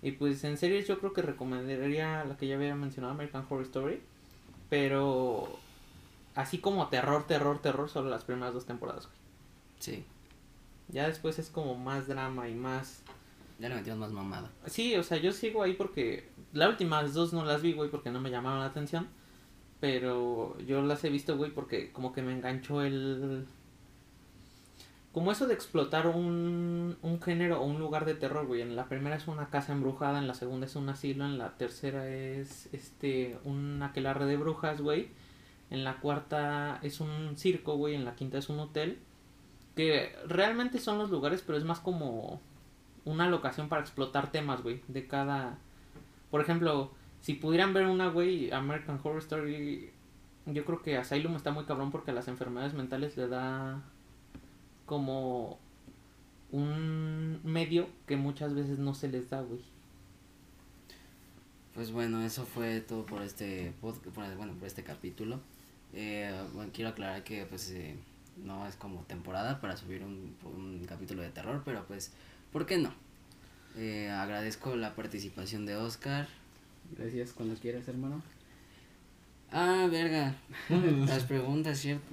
Y 0.02 0.12
pues 0.12 0.44
en 0.44 0.56
series 0.56 0.86
yo 0.86 0.98
creo 0.98 1.12
que 1.12 1.22
recomendaría 1.22 2.24
la 2.24 2.36
que 2.36 2.46
ya 2.46 2.54
había 2.54 2.74
mencionado, 2.74 3.14
American 3.14 3.44
Horror 3.48 3.62
Story. 3.62 4.00
Pero 4.70 5.58
así 6.34 6.58
como 6.58 6.88
terror, 6.88 7.26
terror, 7.26 7.60
terror, 7.60 7.88
solo 7.88 8.10
las 8.10 8.24
primeras 8.24 8.54
dos 8.54 8.66
temporadas, 8.66 9.06
güey. 9.06 9.18
Sí, 9.80 10.04
Ya 10.88 11.06
después 11.06 11.38
es 11.38 11.50
como 11.50 11.74
más 11.74 12.06
drama 12.08 12.48
y 12.48 12.54
más... 12.54 13.02
ya 13.58 13.68
le 13.68 13.76
metimos 13.76 13.98
más 13.98 14.12
mamada. 14.12 14.50
Sí, 14.66 14.94
o 14.96 15.02
sea, 15.02 15.18
yo 15.18 15.32
sigo 15.32 15.62
ahí 15.62 15.74
porque 15.74 16.28
las 16.52 16.68
últimas 16.68 17.14
dos 17.14 17.32
no 17.32 17.44
las 17.44 17.62
vi, 17.62 17.72
güey, 17.72 17.90
porque 17.90 18.10
no 18.10 18.20
me 18.20 18.30
llamaron 18.30 18.60
la 18.60 18.66
atención. 18.66 19.08
Pero 19.80 20.58
yo 20.60 20.82
las 20.82 21.04
he 21.04 21.10
visto, 21.10 21.36
güey, 21.36 21.52
porque 21.52 21.92
como 21.92 22.12
que 22.12 22.22
me 22.22 22.32
enganchó 22.32 22.82
el, 22.82 23.46
como 25.12 25.32
eso 25.32 25.46
de 25.46 25.54
explotar 25.54 26.06
un, 26.06 26.96
un 27.02 27.22
género 27.22 27.60
o 27.60 27.64
un 27.64 27.78
lugar 27.78 28.04
de 28.04 28.14
terror, 28.14 28.46
güey. 28.46 28.60
En 28.60 28.76
la 28.76 28.88
primera 28.88 29.16
es 29.16 29.26
una 29.26 29.48
casa 29.48 29.72
embrujada, 29.72 30.18
en 30.18 30.28
la 30.28 30.34
segunda 30.34 30.66
es 30.66 30.76
un 30.76 30.88
asilo, 30.88 31.24
en 31.24 31.38
la 31.38 31.56
tercera 31.56 32.08
es 32.08 32.68
este 32.72 33.38
un 33.44 33.82
aquelarre 33.82 34.26
de 34.26 34.36
brujas, 34.36 34.80
güey. 34.80 35.08
En 35.70 35.84
la 35.84 35.98
cuarta 36.00 36.78
es 36.82 37.00
un 37.00 37.36
circo, 37.36 37.76
güey. 37.76 37.94
En 37.94 38.04
la 38.04 38.14
quinta 38.14 38.38
es 38.38 38.48
un 38.48 38.58
hotel. 38.60 38.98
Que 39.74 40.14
realmente 40.26 40.78
son 40.78 40.98
los 40.98 41.10
lugares, 41.10 41.42
pero 41.46 41.56
es 41.56 41.64
más 41.64 41.80
como 41.80 42.40
una 43.04 43.28
locación 43.28 43.68
para 43.68 43.82
explotar 43.82 44.30
temas, 44.30 44.62
güey. 44.62 44.82
De 44.88 45.06
cada. 45.06 45.58
Por 46.30 46.40
ejemplo, 46.40 46.92
si 47.20 47.34
pudieran 47.34 47.72
ver 47.72 47.86
una, 47.86 48.08
güey, 48.08 48.50
American 48.52 49.00
Horror 49.02 49.18
Story. 49.18 49.92
Yo 50.46 50.64
creo 50.64 50.82
que 50.82 50.96
Asylum 50.96 51.36
está 51.36 51.50
muy 51.50 51.64
cabrón 51.64 51.90
porque 51.90 52.12
las 52.12 52.28
enfermedades 52.28 52.72
mentales 52.74 53.16
le 53.16 53.28
da 53.28 53.82
como 54.88 55.58
un 56.50 57.40
medio 57.44 57.88
que 58.06 58.16
muchas 58.16 58.54
veces 58.54 58.78
no 58.80 58.94
se 58.94 59.06
les 59.08 59.30
da, 59.30 59.42
güey. 59.42 59.60
Pues 61.74 61.92
bueno, 61.92 62.22
eso 62.22 62.44
fue 62.44 62.80
todo 62.80 63.06
por 63.06 63.22
este 63.22 63.72
pod- 63.80 64.00
por- 64.00 64.34
bueno, 64.36 64.54
por 64.54 64.66
este 64.66 64.82
capítulo. 64.82 65.38
Eh, 65.94 66.32
bueno, 66.54 66.70
quiero 66.74 66.90
aclarar 66.90 67.22
que 67.22 67.44
pues 67.46 67.70
eh, 67.70 67.94
no 68.44 68.66
es 68.66 68.74
como 68.76 69.02
temporada 69.02 69.60
para 69.60 69.76
subir 69.76 70.02
un, 70.02 70.34
un 70.44 70.84
capítulo 70.88 71.22
de 71.22 71.30
terror, 71.30 71.62
pero 71.64 71.84
pues, 71.86 72.12
¿por 72.52 72.66
qué 72.66 72.78
no? 72.78 72.92
Eh, 73.76 74.10
agradezco 74.10 74.74
la 74.74 74.94
participación 74.96 75.66
de 75.66 75.76
Oscar. 75.76 76.26
Gracias 76.96 77.32
cuando 77.32 77.54
quieras, 77.54 77.86
hermano. 77.86 78.22
Ah, 79.52 79.86
verga. 79.90 80.34
Las 81.06 81.24
preguntas, 81.24 81.78
¿cierto? 81.78 82.06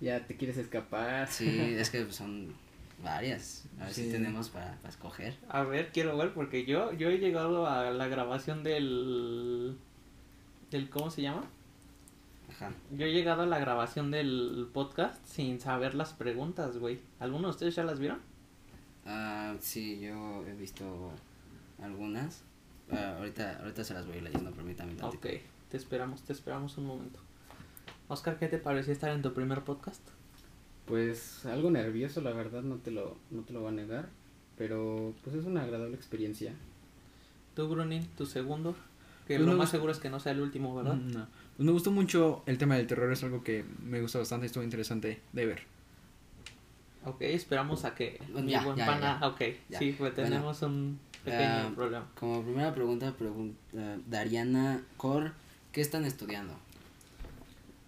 Ya 0.00 0.26
te 0.26 0.36
quieres 0.36 0.56
escapar. 0.58 1.28
Sí, 1.28 1.74
es 1.78 1.90
que 1.90 2.10
son 2.12 2.54
varias. 3.02 3.64
A 3.80 3.84
ver 3.84 3.94
si 3.94 4.10
tenemos 4.10 4.48
para, 4.48 4.76
para 4.76 4.88
escoger. 4.88 5.36
A 5.48 5.62
ver, 5.62 5.90
quiero 5.92 6.16
ver 6.16 6.32
porque 6.32 6.64
yo 6.64 6.92
yo 6.92 7.08
he 7.08 7.18
llegado 7.18 7.66
a 7.66 7.90
la 7.90 8.08
grabación 8.08 8.62
del 8.62 9.78
del 10.70 10.90
¿cómo 10.90 11.10
se 11.10 11.22
llama? 11.22 11.44
Ajá. 12.50 12.72
Yo 12.96 13.06
he 13.06 13.12
llegado 13.12 13.42
a 13.42 13.46
la 13.46 13.58
grabación 13.58 14.10
del 14.10 14.68
podcast 14.72 15.24
sin 15.26 15.60
saber 15.60 15.94
las 15.94 16.12
preguntas, 16.12 16.78
güey. 16.78 17.00
¿Alguno 17.18 17.48
de 17.48 17.50
ustedes 17.50 17.74
ya 17.74 17.84
las 17.84 17.98
vieron? 17.98 18.20
Ah, 19.04 19.54
sí, 19.60 20.00
yo 20.00 20.44
he 20.46 20.54
visto 20.54 21.10
algunas. 21.82 22.42
Ah, 22.90 23.16
ahorita, 23.18 23.58
ahorita 23.60 23.84
se 23.84 23.94
las 23.94 24.06
voy 24.06 24.20
leyendo, 24.20 24.50
permítame. 24.52 24.94
Ok, 25.02 25.26
te 25.68 25.76
esperamos, 25.76 26.22
te 26.22 26.32
esperamos 26.32 26.76
un 26.78 26.86
momento. 26.86 27.20
Oscar, 28.08 28.38
¿qué 28.38 28.48
te 28.48 28.58
pareció 28.58 28.92
estar 28.92 29.10
en 29.10 29.22
tu 29.22 29.32
primer 29.34 29.62
podcast? 29.62 30.00
Pues 30.86 31.44
algo 31.46 31.70
nervioso, 31.70 32.20
la 32.20 32.32
verdad, 32.32 32.62
no 32.62 32.76
te 32.76 32.90
lo, 32.90 33.16
no 33.30 33.42
te 33.42 33.52
lo 33.52 33.60
voy 33.60 33.70
a 33.70 33.72
negar. 33.72 34.08
Pero 34.56 35.12
pues 35.24 35.36
es 35.36 35.44
una 35.44 35.62
agradable 35.62 35.96
experiencia. 35.96 36.52
Tú, 37.54 37.68
Brunin, 37.68 38.06
tu 38.16 38.24
segundo. 38.26 38.74
Que 39.26 39.36
Pues 39.36 39.46
lo 39.48 39.54
más 39.56 39.68
gust- 39.68 39.72
seguro 39.72 39.92
es 39.92 39.98
que 39.98 40.08
no 40.08 40.20
sea 40.20 40.32
el 40.32 40.40
último, 40.40 40.74
¿verdad? 40.76 40.94
No. 40.94 41.26
Pues 41.56 41.66
me 41.66 41.72
gustó 41.72 41.90
mucho 41.90 42.42
el 42.46 42.58
tema 42.58 42.76
del 42.76 42.86
terror, 42.86 43.12
es 43.12 43.22
algo 43.24 43.42
que 43.42 43.64
me 43.84 44.00
gusta 44.00 44.18
bastante 44.20 44.46
y 44.46 44.48
estuvo 44.48 44.62
interesante 44.62 45.20
de 45.32 45.46
ver. 45.46 45.62
Ok, 47.04 47.22
esperamos 47.22 47.84
a 47.84 47.94
que 47.94 48.20
Bueno, 48.32 48.46
mi 48.46 48.52
ya, 48.52 48.62
buen 48.64 48.76
ya, 48.76 48.86
pana... 48.86 49.18
ya. 49.20 49.26
Ok, 49.28 49.40
Ya. 49.68 49.78
sí, 49.78 49.94
pues 49.98 50.14
Bueno. 50.14 50.28
tenemos 50.30 50.62
un 50.62 50.98
pequeño 51.24 51.44
Ah, 51.44 51.72
problema. 51.74 52.06
Como 52.18 52.42
primera 52.42 52.72
pregunta, 52.74 53.12
pregunta 53.12 53.98
Dariana 54.08 54.80
Cor, 54.96 55.32
¿qué 55.72 55.80
están 55.80 56.04
estudiando? 56.04 56.54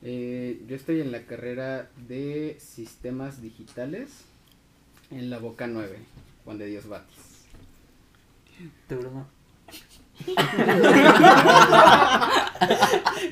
Eh, 0.02 0.62
yo 0.68 0.76
estoy 0.76 1.00
en 1.00 1.10
la 1.10 1.22
carrera 1.22 1.88
de 2.06 2.56
sistemas 2.60 3.42
digitales 3.42 4.10
en 5.10 5.30
la 5.30 5.38
Boca 5.38 5.66
9, 5.66 5.98
Juan 6.44 6.58
de 6.58 6.66
Dios 6.66 6.86
Batis. 6.88 7.16
Te 8.86 8.94
broma. 8.94 9.26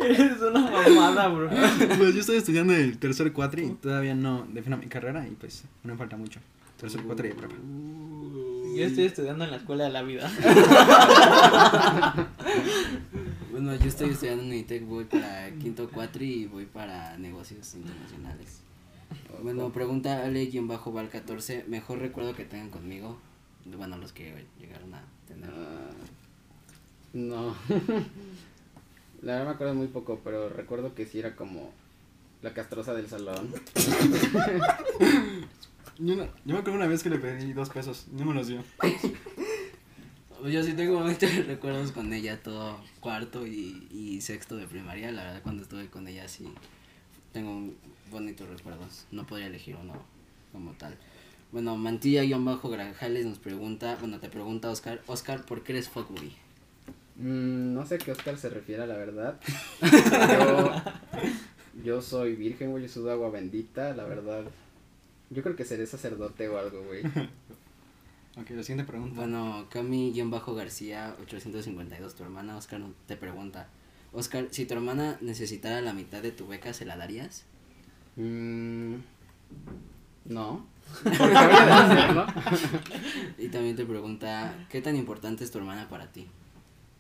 Eres 0.01 0.41
una 0.41 0.71
mamada, 0.71 1.29
bro. 1.29 1.51
Pues 1.99 2.15
yo 2.15 2.21
estoy 2.21 2.37
estudiando 2.37 2.73
el 2.75 2.99
tercer 2.99 3.33
cuatri 3.33 3.65
y 3.65 3.71
todavía 3.71 4.15
no 4.15 4.47
defino 4.53 4.77
mi 4.77 4.87
carrera 4.87 5.27
y 5.27 5.33
pues 5.33 5.65
no 5.83 5.93
me 5.93 5.99
falta 5.99 6.17
mucho. 6.17 6.39
Tercer 6.79 7.03
cuatri 7.03 7.31
de 7.31 7.35
prepa. 7.35 7.57
Yo 8.77 8.85
estoy 8.85 9.07
estudiando 9.07 9.45
en 9.45 9.51
la 9.51 9.57
escuela 9.57 9.85
de 9.85 9.91
la 9.91 10.03
vida. 10.03 10.31
Bueno, 13.57 13.75
yo 13.75 13.89
estoy 13.89 14.11
estudiando 14.11 14.43
en 14.43 14.51
Unitec, 14.51 14.85
voy 14.87 15.05
para 15.07 15.51
quinto 15.53 15.89
cuatri 15.89 16.43
y 16.43 16.47
voy 16.47 16.67
para 16.67 17.17
negocios 17.17 17.75
internacionales. 17.75 18.61
Bueno, 19.43 19.73
pregunta 19.73 20.25
Ale-Val 20.27 21.09
14, 21.09 21.65
mejor 21.67 22.01
recuerdo 22.01 22.35
que 22.35 22.45
tengan 22.45 22.69
conmigo. 22.69 23.17
Bueno, 23.65 23.97
los 23.97 24.13
que 24.13 24.45
llegaron 24.61 24.93
a 24.93 25.03
tener. 25.27 25.49
Ah, 25.49 25.89
no. 27.15 27.57
la 29.23 29.33
verdad 29.33 29.47
me 29.47 29.51
acuerdo 29.53 29.75
muy 29.75 29.87
poco, 29.87 30.21
pero 30.23 30.51
recuerdo 30.51 30.95
que 30.95 31.07
sí 31.07 31.19
era 31.21 31.35
como 31.35 31.73
la 32.43 32.53
castrosa 32.53 32.93
del 32.93 33.09
salón. 33.09 33.55
Yo, 35.99 36.15
no- 36.15 36.25
yo 36.45 36.53
me 36.53 36.59
acuerdo 36.59 36.75
una 36.75 36.89
vez 36.89 37.03
que 37.03 37.09
le 37.09 37.19
pedí 37.19 37.55
dos 37.55 37.71
pesos, 37.71 38.07
no 38.13 38.27
me 38.27 38.35
los 38.35 38.49
dio. 38.49 38.63
Yo 40.45 40.63
sí 40.63 40.75
tengo 40.75 41.01
muchos 41.01 41.47
recuerdos 41.47 41.93
con 41.93 42.13
ella, 42.13 42.43
todo 42.43 42.79
cuarto 43.01 43.47
y, 43.47 43.89
y 43.91 44.21
sexto 44.21 44.57
de 44.57 44.67
primaria. 44.67 45.11
La 45.13 45.25
verdad, 45.25 45.43
cuando 45.43 45.63
estuve 45.63 45.89
con 45.89 46.07
ella 46.09 46.29
sí 46.29 46.49
tengo 47.33 47.73
bonitos 48.11 48.49
recuerdos. 48.49 49.07
No 49.11 49.27
podría 49.27 49.49
elegir 49.49 49.77
uno 49.77 49.95
como 50.53 50.73
tal. 50.73 50.97
Bueno, 51.53 51.77
Mantilla-Granjales 51.77 53.27
nos 53.27 53.39
pregunta, 53.39 53.97
bueno, 54.01 54.19
te 54.19 54.29
pregunta 54.29 54.71
Oscar, 54.71 55.03
Oscar, 55.07 55.45
¿por 55.45 55.63
qué 55.63 55.73
eres 55.73 55.89
fuckboy? 55.89 56.33
Mm, 57.17 57.75
no 57.75 57.87
sé 57.87 57.97
a 57.97 57.99
qué 57.99 58.13
Oscar 58.13 58.37
se 58.37 58.49
refiere, 58.49 58.87
la 58.87 58.97
verdad. 58.97 59.41
Yo, 61.75 61.85
yo 61.85 62.03
soy 62.03 62.35
virgen, 62.37 62.71
güey, 62.71 62.85
yo 62.85 62.89
sudo 62.89 63.11
agua 63.13 63.31
bendita, 63.31 63.95
la 63.95 64.05
verdad. 64.05 64.45
Yo 65.31 65.43
creo 65.43 65.57
que 65.57 65.65
seré 65.65 65.87
sacerdote 65.87 66.49
o 66.49 66.59
algo, 66.59 66.83
güey. 66.83 67.03
Ok, 68.39 68.51
la 68.51 68.63
siguiente 68.63 68.91
pregunta. 68.91 69.17
Bueno, 69.17 69.67
Cami-García 69.71 71.17
852, 71.23 72.15
tu 72.15 72.23
hermana 72.23 72.57
Oscar 72.57 72.81
no- 72.81 72.93
te 73.07 73.17
pregunta, 73.17 73.69
Oscar, 74.13 74.49
si 74.51 74.67
tu 74.67 74.75
hermana 74.75 75.17
necesitara 75.21 75.81
la 75.81 75.93
mitad 75.95 76.23
de 76.23 76.33
tu 76.33 76.47
beca, 76.47 76.73
¿se 76.73 76.85
la 76.85 76.97
darías? 76.97 77.45
Mm, 78.17 78.97
no. 80.27 80.67
Hacerlo. 81.05 82.27
Y 83.39 83.49
también 83.49 83.77
te 83.77 83.85
pregunta, 83.85 84.67
¿qué 84.71 84.81
tan 84.81 84.97
importante 84.97 85.45
es 85.45 85.51
tu 85.51 85.59
hermana 85.59 85.89
para 85.89 86.13
ti? 86.13 86.27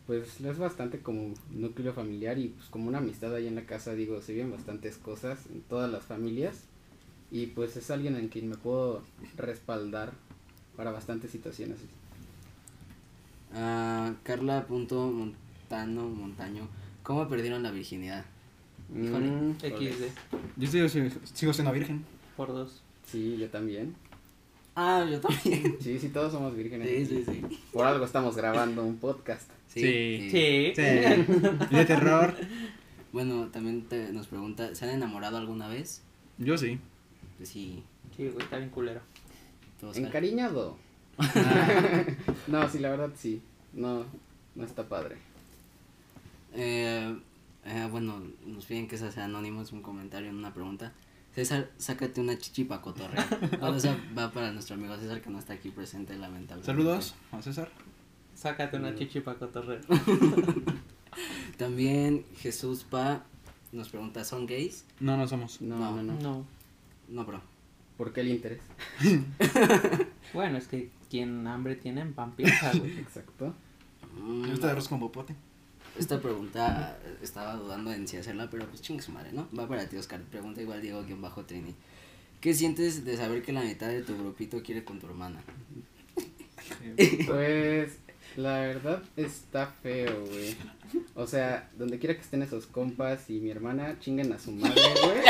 Pues 0.06 0.40
es 0.40 0.58
bastante 0.58 1.00
como 1.00 1.34
núcleo 1.50 1.92
familiar 1.92 2.38
y 2.38 2.48
pues 2.48 2.68
como 2.68 2.88
una 2.88 2.98
amistad 2.98 3.34
ahí 3.34 3.46
en 3.46 3.56
la 3.56 3.64
casa, 3.66 3.94
digo, 3.94 4.20
se 4.22 4.32
viven 4.32 4.52
bastantes 4.52 4.96
cosas 4.98 5.46
en 5.52 5.62
todas 5.62 5.90
las 5.90 6.04
familias 6.04 6.64
y 7.30 7.46
pues 7.46 7.76
es 7.76 7.90
alguien 7.90 8.14
en 8.16 8.28
quien 8.28 8.48
me 8.48 8.56
puedo 8.56 9.02
respaldar 9.36 10.12
para 10.76 10.90
bastantes 10.90 11.30
situaciones. 11.30 11.78
Ah, 13.54 14.12
Carla.montano, 14.22 16.08
Montaño, 16.08 16.68
¿cómo 17.02 17.28
perdieron 17.28 17.62
la 17.62 17.70
virginidad? 17.70 18.24
Híjole. 18.94 19.30
Mm, 19.30 19.56
XD. 19.58 20.04
Yo 20.56 20.68
sigo, 20.68 20.88
sigo, 20.88 21.10
sigo 21.32 21.52
siendo 21.52 21.72
virgen. 21.72 22.04
Por 22.36 22.48
dos. 22.48 22.82
Sí, 23.04 23.36
yo 23.38 23.48
también. 23.48 23.94
Ah, 24.74 25.06
yo 25.10 25.20
también. 25.20 25.76
Sí, 25.80 25.98
sí, 25.98 26.08
todos 26.10 26.32
somos 26.32 26.54
vírgenes. 26.54 26.88
Sí, 26.88 27.06
sí, 27.06 27.24
sí. 27.24 27.60
Por 27.72 27.86
algo 27.86 28.04
estamos 28.04 28.36
grabando 28.36 28.84
un 28.84 28.98
podcast. 28.98 29.50
Sí. 29.68 29.80
Sí. 29.80 30.30
Sí. 30.30 30.72
Sí. 30.76 30.82
Y 31.70 31.74
de 31.74 31.84
terror. 31.84 32.34
Bueno, 33.12 33.46
también 33.46 33.82
te, 33.82 34.12
nos 34.12 34.26
pregunta, 34.26 34.74
¿se 34.74 34.84
han 34.84 34.90
enamorado 34.90 35.38
alguna 35.38 35.68
vez? 35.68 36.02
Yo 36.38 36.58
sí. 36.58 36.78
Sí. 37.42 37.82
Sí, 38.14 38.28
güey, 38.28 38.44
está 38.44 38.58
bien 38.58 38.70
culero. 38.70 39.00
Encariñado. 39.94 40.76
no, 42.46 42.68
sí, 42.68 42.78
la 42.78 42.90
verdad 42.90 43.10
sí. 43.16 43.42
No, 43.72 44.04
no 44.54 44.64
está 44.64 44.88
padre. 44.88 45.16
Eh, 46.54 47.16
eh, 47.64 47.88
bueno, 47.90 48.22
nos 48.46 48.64
piden 48.64 48.88
que 48.88 48.96
esa 48.96 49.10
sea 49.12 49.24
anónimo, 49.24 49.62
es 49.62 49.72
un 49.72 49.82
comentario 49.82 50.28
en 50.28 50.36
una 50.36 50.52
pregunta. 50.54 50.92
César, 51.34 51.70
sácate 51.76 52.20
una 52.20 52.38
chichi 52.38 52.64
pa' 52.64 52.80
cotorrear. 52.80 53.26
O 53.60 53.78
sea, 53.78 53.98
va 54.16 54.32
para 54.32 54.52
nuestro 54.52 54.74
amigo 54.76 54.96
César 54.96 55.20
que 55.20 55.28
no 55.30 55.38
está 55.38 55.52
aquí 55.52 55.68
presente, 55.70 56.16
lamentablemente. 56.16 56.66
Saludos 56.66 57.14
a 57.32 57.42
César. 57.42 57.68
Sácate 58.34 58.76
una 58.78 58.94
chichi 58.94 59.20
para 59.20 59.38
cotorreo. 59.38 59.80
También 61.58 62.24
Jesús 62.38 62.84
Pa 62.84 63.24
nos 63.72 63.88
pregunta, 63.88 64.24
¿son 64.24 64.46
gays? 64.46 64.84
No, 65.00 65.16
no 65.16 65.26
somos. 65.26 65.60
No, 65.60 65.76
No. 65.78 65.96
no, 65.96 66.02
no. 66.02 66.20
No. 66.20 66.46
No, 67.08 67.24
bro. 67.24 67.40
¿Por 67.96 68.12
qué 68.12 68.20
el 68.20 68.28
interés? 68.28 68.60
Bueno, 70.32 70.58
es 70.58 70.66
que 70.66 70.90
quien 71.08 71.46
hambre 71.46 71.76
tiene 71.76 72.02
en 72.02 72.12
pan 72.12 72.32
piensa, 72.32 72.72
güey. 72.72 72.98
Exacto. 72.98 73.54
Yo 74.18 74.52
estoy 74.52 74.66
de 74.66 74.70
arroz 74.70 74.88
con 74.88 75.00
popote. 75.00 75.34
Esta 75.98 76.20
pregunta 76.20 76.98
estaba 77.22 77.54
dudando 77.54 77.90
en 77.92 78.06
si 78.06 78.18
hacerla, 78.18 78.50
pero 78.50 78.66
pues 78.66 78.82
chingue 78.82 79.02
su 79.02 79.12
madre, 79.12 79.32
¿no? 79.32 79.48
Va 79.58 79.66
para 79.66 79.88
ti, 79.88 79.96
Oscar. 79.96 80.20
Pregunta 80.20 80.60
igual 80.60 80.82
Diego-Trini. 80.82 81.74
¿Qué 82.40 82.52
sientes 82.52 83.04
de 83.04 83.16
saber 83.16 83.42
que 83.42 83.52
la 83.52 83.62
mitad 83.62 83.88
de 83.88 84.02
tu 84.02 84.16
grupito 84.18 84.62
quiere 84.62 84.84
con 84.84 84.98
tu 85.00 85.06
hermana? 85.06 85.40
Pues 87.26 87.98
la 88.36 88.60
verdad 88.60 89.02
está 89.16 89.66
feo, 89.66 90.24
güey. 90.26 90.56
O 91.14 91.26
sea, 91.26 91.68
donde 91.76 91.98
quiera 91.98 92.14
que 92.14 92.20
estén 92.20 92.42
esos 92.42 92.66
compas 92.66 93.28
y 93.30 93.40
mi 93.40 93.50
hermana, 93.50 93.98
chinguen 94.00 94.32
a 94.32 94.38
su 94.38 94.52
madre, 94.52 94.80
güey. 95.02 95.20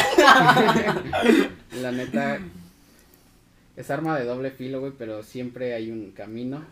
la 1.83 1.93
neta, 1.93 2.41
es 3.77 3.91
arma 3.91 4.19
de 4.19 4.25
doble 4.25 4.51
filo, 4.51 4.81
güey, 4.81 4.93
pero 4.97 5.23
siempre 5.23 5.75
hay 5.75 5.91
un 5.91 6.11
camino. 6.13 6.65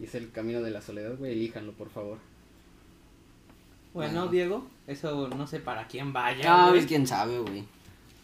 Y 0.00 0.04
es 0.04 0.14
el 0.14 0.30
camino 0.30 0.62
de 0.62 0.70
la 0.70 0.80
soledad, 0.80 1.16
güey. 1.18 1.32
Elíjanlo, 1.32 1.72
por 1.72 1.90
favor. 1.90 2.18
Bueno. 3.92 4.28
Diego, 4.28 4.66
eso 4.86 5.28
no 5.28 5.46
sé 5.46 5.60
para 5.60 5.86
quién 5.86 6.12
vaya. 6.12 6.44
Ah, 6.46 6.70
güey. 6.70 6.86
quién 6.86 7.06
sabe, 7.06 7.38
güey. 7.38 7.64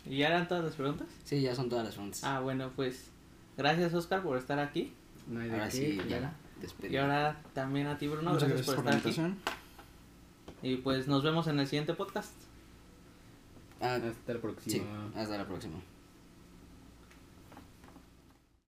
¿Y 0.07 0.19
ya 0.19 0.29
eran 0.29 0.49
todas 0.49 0.64
las 0.64 0.75
preguntas? 0.75 1.07
Sí, 1.25 1.43
ya 1.43 1.55
son 1.55 1.69
todas 1.69 1.85
las 1.85 1.95
preguntas. 1.95 2.25
Ah, 2.25 2.41
bueno, 2.41 2.71
pues 2.75 3.11
gracias 3.57 3.93
Oscar 3.93 4.23
por 4.23 4.39
estar 4.39 4.59
aquí. 4.59 4.93
No 5.27 5.41
hay 5.41 5.49
de 5.49 5.55
Ahora 5.55 5.69
qué, 5.69 5.77
sí, 5.77 6.01
ya. 6.09 6.35
Despedida. 6.61 6.92
Y 6.92 6.96
ahora 6.98 7.40
también 7.54 7.86
a 7.86 7.98
ti, 7.98 8.09
Bruno. 8.09 8.30
Muchas 8.32 8.48
gracias, 8.48 8.66
gracias 8.66 8.76
por 8.76 8.84
por 8.84 8.84
la 8.92 8.96
estar 8.98 9.11
aquí. 9.11 9.20
invitación. 9.20 9.59
Y 10.62 10.76
pues 10.78 11.06
nos 11.09 11.22
vemos 11.22 11.46
en 11.46 11.61
el 11.61 11.66
siguiente 11.66 11.94
podcast. 11.94 12.32
Ah, 13.80 13.94
Hasta 13.94 14.34
la 14.34 14.40
próxima. 14.40 14.72
sí, 14.72 14.82
hasta 15.16 15.38
la 15.38 15.46
próxima. 15.46 15.78